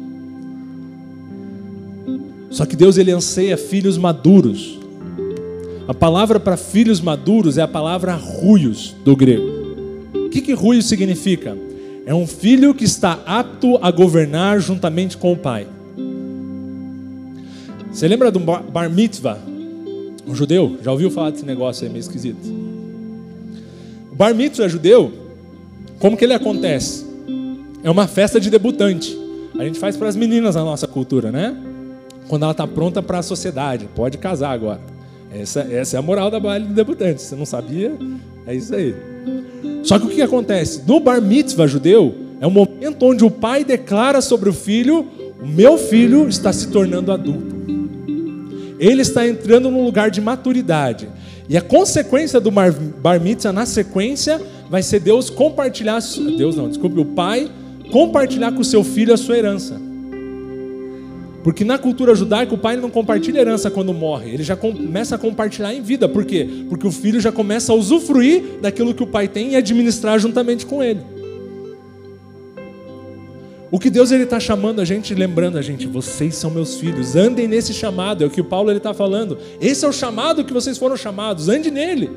Só 2.52 2.66
que 2.66 2.76
Deus 2.76 2.98
ele 2.98 3.12
anseia 3.12 3.58
filhos 3.58 3.98
maduros 3.98 4.81
a 5.88 5.94
palavra 5.94 6.40
para 6.40 6.56
filhos 6.56 7.02
maduros 7.02 7.58
é 7.58 7.62
a 7.62 7.68
palavra 7.68 8.14
ruios 8.16 8.96
do 9.04 9.16
grego. 9.16 9.46
O 10.16 10.30
que, 10.30 10.42
que 10.42 10.54
ruios 10.54 10.86
significa? 10.86 11.58
É 12.06 12.14
um 12.14 12.26
filho 12.26 12.74
que 12.74 12.84
está 12.84 13.20
apto 13.26 13.78
a 13.82 13.92
governar 13.92 14.60
juntamente 14.60 15.18
com 15.18 15.34
o 15.34 15.38
pai. 15.38 15.68
Você 17.92 18.08
lembra 18.08 18.32
do 18.32 18.40
bar 18.40 18.90
mitzvah? 18.90 19.38
Um 20.26 20.34
judeu? 20.34 20.78
Já 20.82 20.92
ouviu 20.92 21.12
falar 21.12 21.32
desse 21.32 21.46
negócio 21.46 21.86
aí 21.86 21.90
meio 21.92 22.02
esquisito? 22.02 22.48
O 24.12 24.16
bar 24.16 24.34
mitzvah 24.34 24.68
judeu, 24.68 25.12
como 26.00 26.16
que 26.16 26.24
ele 26.24 26.34
acontece? 26.34 27.06
É 27.84 27.90
uma 27.90 28.08
festa 28.08 28.40
de 28.40 28.50
debutante. 28.50 29.18
A 29.60 29.64
gente 29.64 29.80
faz 29.80 29.98
para 29.98 30.08
as 30.08 30.16
meninas 30.16 30.56
na 30.56 30.64
nossa 30.64 30.88
cultura, 30.88 31.32
né? 31.32 31.56
Quando 32.28 32.44
ela 32.44 32.52
está 32.52 32.66
pronta 32.66 33.02
para 33.02 33.20
a 33.20 33.24
sociedade, 33.24 33.90
pode 33.94 34.18
casar 34.18 34.52
agora. 34.52 34.91
Essa, 35.34 35.62
essa 35.62 35.96
é 35.96 36.00
a 36.00 36.02
moral 36.02 36.30
da 36.30 36.40
baile 36.40 36.66
do 36.66 36.74
debutante. 36.74 37.22
Você 37.22 37.36
não 37.36 37.46
sabia? 37.46 37.94
É 38.46 38.54
isso 38.54 38.76
aí. 38.76 38.94
Só 39.84 39.98
que 39.98 40.06
o 40.06 40.10
que 40.10 40.22
acontece? 40.22 40.84
No 40.86 41.00
bar 41.00 41.22
mitzvah 41.22 41.68
judeu, 41.68 42.14
é 42.40 42.48
um 42.48 42.52
momento 42.52 43.06
onde 43.06 43.24
o 43.24 43.32
pai 43.32 43.64
declara 43.64 44.22
sobre 44.22 44.50
o 44.50 44.54
filho: 44.54 45.08
o 45.42 45.48
meu 45.48 45.78
filho 45.78 46.28
está 46.28 46.52
se 46.52 46.68
tornando 46.68 47.12
adulto. 47.12 47.62
Ele 48.80 49.02
está 49.02 49.28
entrando 49.28 49.70
num 49.70 49.86
lugar 49.86 50.10
de 50.10 50.20
maturidade. 50.20 51.08
E 51.48 51.56
a 51.56 51.62
consequência 51.62 52.40
do 52.40 52.50
bar 52.50 53.22
mitzvah, 53.22 53.52
na 53.52 53.66
sequência, 53.66 54.42
vai 54.70 54.82
ser 54.82 55.00
Deus 55.00 55.30
compartilhar. 55.30 56.00
Deus 56.38 56.56
não, 56.56 56.68
desculpe, 56.68 57.00
o 57.00 57.06
pai 57.06 57.50
compartilhar 57.92 58.52
com 58.54 58.62
o 58.62 58.66
seu 58.66 58.84
filho 58.84 59.14
a 59.14 59.18
sua 59.18 59.38
herança. 59.38 59.91
Porque 61.44 61.64
na 61.64 61.78
cultura 61.78 62.16
judaica 62.16 62.54
o 62.54 62.58
pai 62.58 62.76
não 62.78 62.90
compartilha 62.90 63.40
herança 63.40 63.72
quando 63.72 63.94
morre, 63.94 64.32
ele 64.32 64.44
já 64.44 64.56
começa 64.56 65.16
a 65.16 65.18
compartilhar 65.18 65.74
em 65.74 65.82
vida. 65.82 66.08
Por 66.08 66.24
quê? 66.26 66.48
Porque 66.70 66.88
o 66.88 66.92
filho 66.92 67.20
já 67.20 67.32
começa 67.32 67.72
a 67.72 67.76
usufruir 67.76 68.60
daquilo 68.62 68.94
que 68.94 69.04
o 69.04 69.08
pai 69.08 69.28
tem 69.28 69.52
e 69.52 69.56
administrar 69.56 70.20
juntamente 70.20 70.66
com 70.66 70.84
ele. 70.84 71.02
O 73.72 73.80
que 73.80 73.90
Deus 73.90 74.12
ele 74.12 74.24
está 74.24 74.38
chamando 74.38 74.82
a 74.82 74.86
gente, 74.86 75.16
lembrando 75.16 75.58
a 75.58 75.62
gente, 75.62 75.88
vocês 75.88 76.36
são 76.36 76.52
meus 76.52 76.76
filhos, 76.76 77.16
andem 77.16 77.48
nesse 77.48 77.74
chamado, 77.74 78.22
é 78.22 78.28
o 78.28 78.30
que 78.30 78.42
o 78.42 78.44
Paulo 78.44 78.70
ele 78.70 78.80
está 78.80 78.94
falando. 78.94 79.38
Esse 79.62 79.86
é 79.86 79.88
o 79.88 79.94
chamado 79.94 80.44
que 80.44 80.52
vocês 80.52 80.78
foram 80.78 80.98
chamados, 80.98 81.48
ande 81.48 81.72
nele 81.72 82.10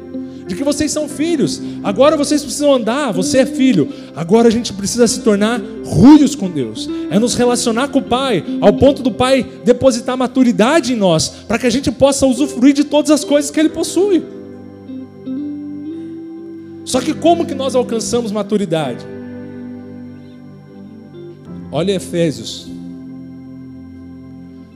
de 0.46 0.54
que 0.54 0.64
vocês 0.64 0.90
são 0.90 1.08
filhos. 1.08 1.62
Agora 1.82 2.16
vocês 2.16 2.42
precisam 2.42 2.74
andar, 2.74 3.12
você 3.12 3.38
é 3.38 3.46
filho. 3.46 3.88
Agora 4.14 4.48
a 4.48 4.50
gente 4.50 4.72
precisa 4.72 5.06
se 5.06 5.20
tornar 5.20 5.60
ruios 5.84 6.34
com 6.34 6.50
Deus. 6.50 6.88
É 7.08 7.18
nos 7.18 7.34
relacionar 7.34 7.88
com 7.88 8.00
o 8.00 8.02
Pai, 8.02 8.44
ao 8.60 8.72
ponto 8.72 9.02
do 9.02 9.10
Pai 9.10 9.46
depositar 9.64 10.16
maturidade 10.16 10.92
em 10.92 10.96
nós, 10.96 11.28
para 11.28 11.58
que 11.58 11.66
a 11.66 11.70
gente 11.70 11.90
possa 11.90 12.26
usufruir 12.26 12.74
de 12.74 12.84
todas 12.84 13.10
as 13.10 13.24
coisas 13.24 13.50
que 13.50 13.58
Ele 13.58 13.70
possui. 13.70 14.22
Só 16.84 17.00
que 17.00 17.14
como 17.14 17.46
que 17.46 17.54
nós 17.54 17.74
alcançamos 17.74 18.30
maturidade? 18.30 19.13
Olha 21.74 21.92
Efésios, 21.92 22.68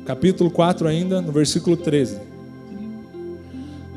capítulo 0.05 0.51
4 0.51 0.87
ainda, 0.87 1.23
no 1.23 1.33
versículo 1.33 1.77
13 1.77 2.29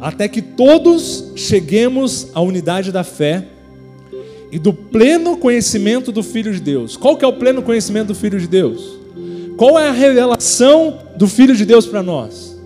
até 0.02 0.28
que 0.28 0.41
todos 0.41 1.32
cheguemos 1.36 2.30
à 2.34 2.41
unidade 2.41 2.91
da 2.91 3.04
fé 3.04 3.45
e 4.52 4.58
do 4.58 4.74
pleno 4.74 5.38
conhecimento 5.38 6.12
do 6.12 6.24
Filho 6.24 6.52
de 6.52 6.60
Deus. 6.60 6.97
Qual 6.97 7.16
que 7.16 7.24
é 7.24 7.28
o 7.28 7.34
pleno 7.34 7.62
conhecimento 7.62 8.08
do 8.08 8.16
Filho 8.16 8.39
de 8.39 8.47
Deus? 8.47 8.99
Qual 9.56 9.78
é 9.78 9.88
a 9.88 9.91
revelação 9.91 10.97
do 11.16 11.28
Filho 11.28 11.56
de 11.56 11.66
Deus 11.66 11.86
para 11.86 12.02
nós? 12.02 12.60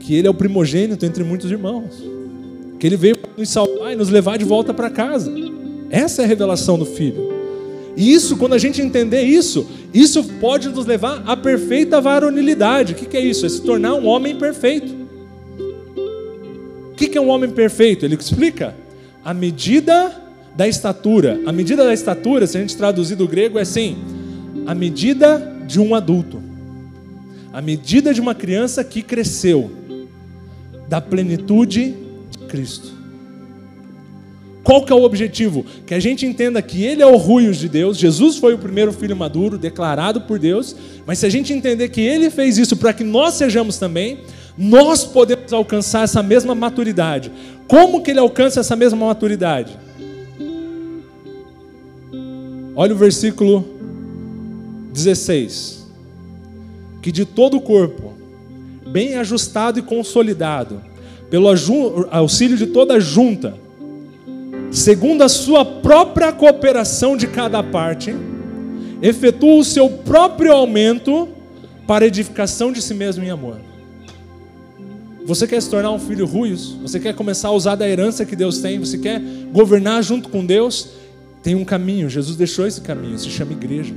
Que 0.00 0.16
ele 0.16 0.26
é 0.26 0.30
o 0.30 0.34
primogênito 0.34 1.06
entre 1.06 1.22
muitos 1.22 1.48
irmãos. 1.52 2.02
Que 2.80 2.88
ele 2.88 2.96
veio 2.96 3.16
nos 3.36 3.48
salvar 3.48 3.92
e 3.92 3.96
nos 3.96 4.08
levar 4.08 4.38
de 4.38 4.44
volta 4.44 4.74
para 4.74 4.90
casa. 4.90 5.32
Essa 5.88 6.22
é 6.22 6.24
a 6.24 6.28
revelação 6.28 6.76
do 6.76 6.84
Filho. 6.84 7.37
E 7.98 8.14
isso, 8.14 8.38
quando 8.38 8.54
a 8.54 8.58
gente 8.58 8.80
entender 8.80 9.22
isso, 9.22 9.66
isso 9.92 10.24
pode 10.40 10.70
nos 10.70 10.86
levar 10.86 11.22
à 11.26 11.36
perfeita 11.36 12.00
varonilidade. 12.00 12.94
O 12.94 12.96
que 12.96 13.16
é 13.16 13.20
isso? 13.20 13.44
É 13.44 13.48
se 13.50 13.60
tornar 13.60 13.92
um 13.94 14.06
homem 14.06 14.36
perfeito 14.36 14.98
que 17.08 17.16
é 17.16 17.20
um 17.20 17.28
homem 17.28 17.50
perfeito? 17.50 18.04
Ele 18.04 18.14
explica 18.14 18.74
a 19.24 19.32
medida 19.32 20.22
da 20.54 20.68
estatura. 20.68 21.40
A 21.46 21.52
medida 21.52 21.84
da 21.84 21.94
estatura, 21.94 22.46
se 22.46 22.56
a 22.56 22.60
gente 22.60 22.76
traduzir 22.76 23.16
do 23.16 23.26
grego, 23.26 23.58
é 23.58 23.62
assim: 23.62 23.96
a 24.66 24.74
medida 24.74 25.56
de 25.66 25.80
um 25.80 25.94
adulto, 25.94 26.42
a 27.52 27.60
medida 27.60 28.12
de 28.12 28.20
uma 28.20 28.34
criança 28.34 28.84
que 28.84 29.02
cresceu, 29.02 29.70
da 30.88 31.00
plenitude 31.00 31.94
de 32.30 32.38
Cristo. 32.46 32.97
Qual 34.62 34.84
que 34.84 34.92
é 34.92 34.94
o 34.94 35.02
objetivo? 35.02 35.64
Que 35.86 35.94
a 35.94 36.00
gente 36.00 36.26
entenda 36.26 36.60
que 36.60 36.84
ele 36.84 37.02
é 37.02 37.06
o 37.06 37.16
ruios 37.16 37.56
de 37.56 37.68
Deus, 37.68 37.96
Jesus 37.96 38.36
foi 38.36 38.54
o 38.54 38.58
primeiro 38.58 38.92
filho 38.92 39.16
maduro, 39.16 39.56
declarado 39.56 40.22
por 40.22 40.38
Deus, 40.38 40.76
mas 41.06 41.18
se 41.18 41.26
a 41.26 41.30
gente 41.30 41.52
entender 41.52 41.88
que 41.88 42.00
ele 42.00 42.28
fez 42.28 42.58
isso 42.58 42.76
para 42.76 42.92
que 42.92 43.04
nós 43.04 43.34
sejamos 43.34 43.78
também, 43.78 44.18
nós 44.56 45.04
podemos 45.04 45.52
alcançar 45.52 46.02
essa 46.02 46.22
mesma 46.22 46.54
maturidade. 46.54 47.30
Como 47.66 48.02
que 48.02 48.10
ele 48.10 48.20
alcança 48.20 48.60
essa 48.60 48.74
mesma 48.74 49.06
maturidade? 49.06 49.78
Olha 52.74 52.94
o 52.94 52.98
versículo 52.98 53.64
16. 54.92 55.86
Que 57.00 57.12
de 57.12 57.24
todo 57.24 57.56
o 57.56 57.60
corpo, 57.60 58.12
bem 58.86 59.14
ajustado 59.14 59.78
e 59.78 59.82
consolidado, 59.82 60.82
pelo 61.30 61.48
auxílio 62.10 62.56
de 62.56 62.66
toda 62.66 62.94
a 62.94 63.00
junta, 63.00 63.54
segundo 64.70 65.22
a 65.22 65.28
sua 65.28 65.64
própria 65.64 66.32
cooperação 66.32 67.16
de 67.16 67.26
cada 67.26 67.62
parte, 67.62 68.14
efetua 69.00 69.54
o 69.54 69.64
seu 69.64 69.88
próprio 69.88 70.52
aumento 70.52 71.28
para 71.86 72.06
edificação 72.06 72.70
de 72.70 72.82
si 72.82 72.94
mesmo 72.94 73.24
em 73.24 73.30
amor. 73.30 73.56
Você 75.24 75.46
quer 75.46 75.60
se 75.60 75.68
tornar 75.68 75.90
um 75.90 75.98
filho 75.98 76.26
ruios? 76.26 76.72
Você 76.82 76.98
quer 76.98 77.14
começar 77.14 77.48
a 77.48 77.52
usar 77.52 77.74
da 77.74 77.88
herança 77.88 78.24
que 78.24 78.34
Deus 78.34 78.58
tem? 78.58 78.78
Você 78.78 78.98
quer 78.98 79.20
governar 79.52 80.02
junto 80.02 80.28
com 80.28 80.44
Deus? 80.44 80.90
Tem 81.42 81.54
um 81.54 81.64
caminho, 81.64 82.08
Jesus 82.08 82.36
deixou 82.36 82.66
esse 82.66 82.80
caminho, 82.80 83.18
se 83.18 83.28
chama 83.28 83.52
igreja. 83.52 83.94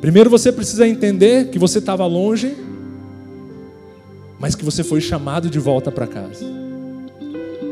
Primeiro 0.00 0.30
você 0.30 0.52
precisa 0.52 0.86
entender 0.86 1.48
que 1.48 1.58
você 1.58 1.78
estava 1.78 2.06
longe, 2.06 2.56
mas 4.38 4.54
que 4.54 4.64
você 4.64 4.84
foi 4.84 5.00
chamado 5.00 5.50
de 5.50 5.58
volta 5.58 5.90
para 5.90 6.06
casa. 6.06 6.67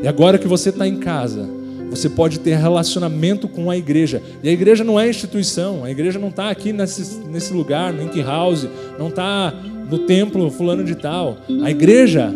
E 0.01 0.07
agora 0.07 0.37
que 0.37 0.47
você 0.47 0.69
está 0.69 0.87
em 0.87 0.97
casa, 0.97 1.47
você 1.89 2.09
pode 2.09 2.39
ter 2.39 2.55
relacionamento 2.55 3.47
com 3.47 3.71
a 3.71 3.77
igreja. 3.77 4.21
E 4.43 4.49
a 4.49 4.51
igreja 4.51 4.83
não 4.83 4.99
é 4.99 5.09
instituição, 5.09 5.83
a 5.83 5.91
igreja 5.91 6.19
não 6.19 6.29
está 6.29 6.49
aqui 6.49 6.73
nesse, 6.73 7.19
nesse 7.25 7.53
lugar, 7.53 7.93
no 7.93 8.03
Ink 8.03 8.21
House, 8.21 8.67
não 8.99 9.07
está 9.07 9.53
no 9.89 9.99
templo 9.99 10.49
fulano 10.51 10.83
de 10.83 10.95
tal. 10.95 11.37
A 11.63 11.71
igreja 11.71 12.33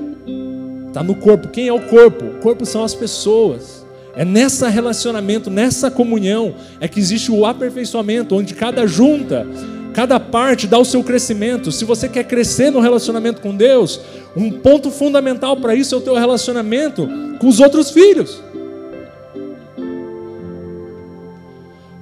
está 0.88 1.04
no 1.04 1.16
corpo. 1.16 1.50
Quem 1.50 1.68
é 1.68 1.74
o 1.74 1.82
corpo? 1.82 2.26
O 2.26 2.40
corpo 2.40 2.66
são 2.66 2.84
as 2.84 2.96
pessoas. 2.96 3.86
É 4.16 4.26
nessa 4.26 4.68
relacionamento, 4.68 5.50
nessa 5.50 5.90
comunhão, 5.90 6.54
é 6.80 6.88
que 6.88 7.00
existe 7.00 7.32
o 7.32 7.46
aperfeiçoamento, 7.46 8.36
onde 8.36 8.54
cada 8.54 8.86
junta, 8.86 9.48
cada 9.94 10.20
parte 10.20 10.68
dá 10.68 10.78
o 10.78 10.86
seu 10.86 11.04
crescimento. 11.04 11.72
Se 11.72 11.86
você 11.86 12.08
quer 12.08 12.24
crescer 12.24 12.72
no 12.72 12.80
relacionamento 12.80 13.42
com 13.42 13.56
Deus, 13.56 14.00
um 14.36 14.52
ponto 14.52 14.90
fundamental 14.90 15.58
para 15.58 15.76
isso 15.76 15.96
é 15.96 15.98
o 15.98 16.02
teu 16.02 16.16
relacionamento 16.16 17.08
com 17.40 17.48
os 17.48 17.60
outros 17.60 17.92
filhos. 17.92 18.42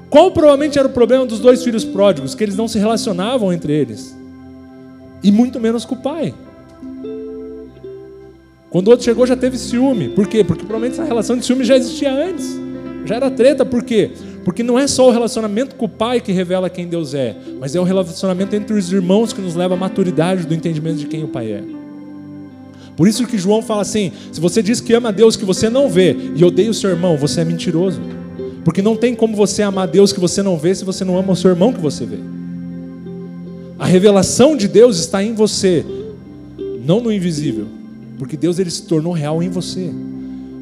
Qual 0.10 0.32
provavelmente 0.32 0.80
era 0.80 0.88
o 0.88 0.92
problema 0.92 1.26
dos 1.26 1.40
dois 1.40 1.64
filhos 1.64 1.86
pródigos? 1.86 2.34
Que 2.34 2.44
eles 2.44 2.56
não 2.56 2.68
se 2.68 2.80
relacionavam 2.80 3.54
entre 3.54 3.74
eles. 3.74 4.16
E 5.22 5.32
muito 5.32 5.60
menos 5.60 5.86
com 5.86 5.96
o 5.96 6.02
pai. 6.02 6.34
Quando 8.70 8.88
o 8.88 8.92
outro 8.92 9.06
chegou, 9.06 9.26
já 9.26 9.36
teve 9.36 9.58
ciúme. 9.58 10.10
Por 10.10 10.28
quê? 10.28 10.44
Porque 10.44 10.64
provavelmente 10.64 11.00
essa 11.00 11.08
relação 11.08 11.38
de 11.38 11.46
ciúme 11.46 11.64
já 11.64 11.76
existia 11.76 12.12
antes. 12.12 12.60
Já 13.06 13.16
era 13.16 13.30
treta. 13.30 13.66
Por 13.66 13.84
quê? 13.84 14.12
Porque 14.50 14.64
não 14.64 14.80
é 14.80 14.88
só 14.88 15.08
o 15.08 15.12
relacionamento 15.12 15.76
com 15.76 15.86
o 15.86 15.88
pai 15.88 16.20
que 16.20 16.32
revela 16.32 16.72
quem 16.72 16.88
Deus 16.88 17.14
é, 17.14 17.36
mas 17.60 17.76
é 17.76 17.80
o 17.80 17.84
relacionamento 17.84 18.56
entre 18.56 18.76
os 18.76 18.92
irmãos 18.92 19.32
que 19.32 19.40
nos 19.40 19.54
leva 19.54 19.76
à 19.76 19.78
maturidade 19.78 20.48
do 20.48 20.56
entendimento 20.56 20.98
de 20.98 21.06
quem 21.06 21.24
o 21.24 21.28
pai 21.28 21.52
é. 21.52 21.64
Por 22.98 23.08
isso 23.08 23.28
que 23.28 23.38
João 23.38 23.62
fala 23.62 23.84
assim: 23.84 24.12
se 24.32 24.42
você 24.42 24.64
diz 24.64 24.82
que 24.82 24.92
ama 24.92 25.10
a 25.10 25.12
Deus 25.12 25.36
que 25.36 25.46
você 25.46 25.70
não 25.70 25.88
vê 25.88 26.18
e 26.36 26.44
odeia 26.44 26.72
o 26.72 26.74
seu 26.74 26.90
irmão, 26.90 27.16
você 27.16 27.42
é 27.42 27.46
mentiroso. 27.46 28.02
Porque 28.66 28.82
não 28.82 28.96
tem 28.96 29.14
como 29.14 29.38
você 29.38 29.62
amar 29.62 29.88
Deus 29.88 30.12
que 30.12 30.20
você 30.20 30.42
não 30.42 30.58
vê 30.58 30.74
se 30.74 30.84
você 30.84 31.06
não 31.06 31.16
ama 31.16 31.34
o 31.34 31.36
seu 31.36 31.52
irmão 31.52 31.72
que 31.72 31.80
você 31.80 32.04
vê. 32.04 32.18
A 33.78 33.86
revelação 33.86 34.58
de 34.58 34.68
Deus 34.68 34.98
está 34.98 35.24
em 35.24 35.36
você, 35.36 35.86
não 36.84 37.00
no 37.00 37.12
invisível, 37.12 37.68
porque 38.18 38.36
Deus 38.36 38.58
ele 38.58 38.72
se 38.72 38.82
tornou 38.82 39.14
real 39.14 39.44
em 39.44 39.50
você. 39.50 39.92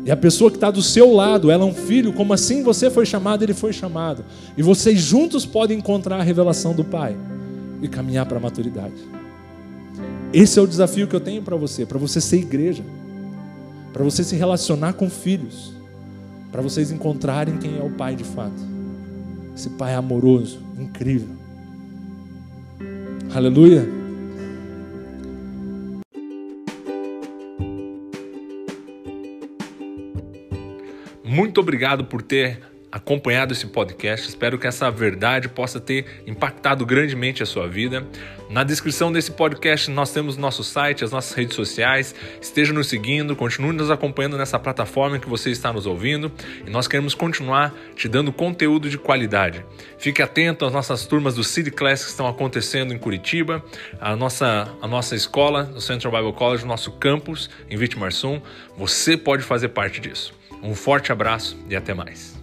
E 0.08 0.12
a 0.12 0.18
pessoa 0.18 0.50
que 0.50 0.58
está 0.58 0.72
do 0.72 0.82
seu 0.82 1.14
lado, 1.14 1.52
ela 1.52 1.64
é 1.64 1.68
um 1.68 1.74
filho, 1.74 2.14
como 2.14 2.34
assim 2.34 2.64
você 2.64 2.90
foi 2.90 3.06
chamado, 3.06 3.44
ele 3.44 3.54
foi 3.54 3.72
chamado. 3.72 4.26
E 4.58 4.64
vocês 4.64 5.00
juntos 5.00 5.46
podem 5.46 5.78
encontrar 5.78 6.20
a 6.20 6.24
revelação 6.24 6.74
do 6.74 6.84
Pai 6.84 7.16
e 7.82 7.88
caminhar 7.88 8.26
para 8.26 8.38
a 8.38 8.42
maturidade. 8.42 8.96
Esse 10.34 10.58
é 10.58 10.62
o 10.62 10.68
desafio 10.68 11.08
que 11.08 11.16
eu 11.16 11.20
tenho 11.20 11.44
para 11.44 11.56
você, 11.56 11.86
para 11.86 12.00
você 12.00 12.20
ser 12.20 12.38
igreja, 12.38 12.84
para 13.94 14.04
você 14.04 14.24
se 14.24 14.36
relacionar 14.36 14.94
com 14.94 15.10
filhos 15.10 15.78
para 16.52 16.62
vocês 16.62 16.92
encontrarem 16.92 17.58
quem 17.58 17.78
é 17.78 17.84
o 17.84 17.90
Pai 17.90 18.16
de 18.16 18.24
fato. 18.24 18.62
Esse 19.56 19.70
Pai 19.72 19.94
amoroso, 19.94 20.60
incrível. 20.78 21.30
Aleluia. 23.34 23.97
Muito 31.38 31.62
obrigado 31.62 32.04
por 32.04 32.24
ter 32.24 32.60
acompanhado 32.92 33.54
esse 33.54 33.68
podcast. 33.68 34.28
Espero 34.28 34.58
que 34.58 34.66
essa 34.66 34.90
verdade 34.90 35.48
possa 35.48 35.80
ter 35.80 36.24
impactado 36.26 36.84
grandemente 36.84 37.44
a 37.44 37.46
sua 37.46 37.68
vida. 37.68 38.04
Na 38.50 38.64
descrição 38.64 39.12
desse 39.12 39.30
podcast 39.30 39.92
nós 39.92 40.12
temos 40.12 40.36
nosso 40.36 40.64
site, 40.64 41.04
as 41.04 41.12
nossas 41.12 41.38
redes 41.38 41.56
sociais. 41.56 42.16
Esteja 42.42 42.74
nos 42.74 42.88
seguindo, 42.88 43.36
continue 43.36 43.72
nos 43.72 43.92
acompanhando 43.92 44.36
nessa 44.36 44.58
plataforma 44.58 45.20
que 45.20 45.30
você 45.30 45.52
está 45.52 45.72
nos 45.72 45.86
ouvindo 45.86 46.32
e 46.66 46.72
nós 46.72 46.88
queremos 46.88 47.14
continuar 47.14 47.72
te 47.96 48.08
dando 48.08 48.34
conteúdo 48.34 48.90
de 48.90 48.98
qualidade. 48.98 49.64
Fique 50.00 50.24
atento 50.24 50.66
às 50.66 50.74
nossas 50.74 51.06
turmas 51.06 51.36
do 51.36 51.44
City 51.44 51.70
Class 51.70 52.04
que 52.04 52.10
estão 52.10 52.26
acontecendo 52.26 52.96
em 52.96 52.98
Curitiba, 52.98 53.64
a 54.02 54.16
nossa, 54.16 54.76
a 54.82 54.88
nossa 54.88 55.16
escola, 55.16 55.72
o 55.76 55.82
Central 55.82 56.12
Bible 56.14 56.34
College, 56.34 56.64
o 56.64 56.68
nosso 56.68 56.94
campus 56.94 57.48
em 57.70 57.78
Vitimarsum. 57.78 58.42
Você 58.76 59.16
pode 59.16 59.44
fazer 59.44 59.68
parte 59.68 60.02
disso. 60.02 60.37
Um 60.62 60.76
forte 60.76 61.12
abraço 61.12 61.58
e 61.70 61.76
até 61.76 61.94
mais. 61.94 62.37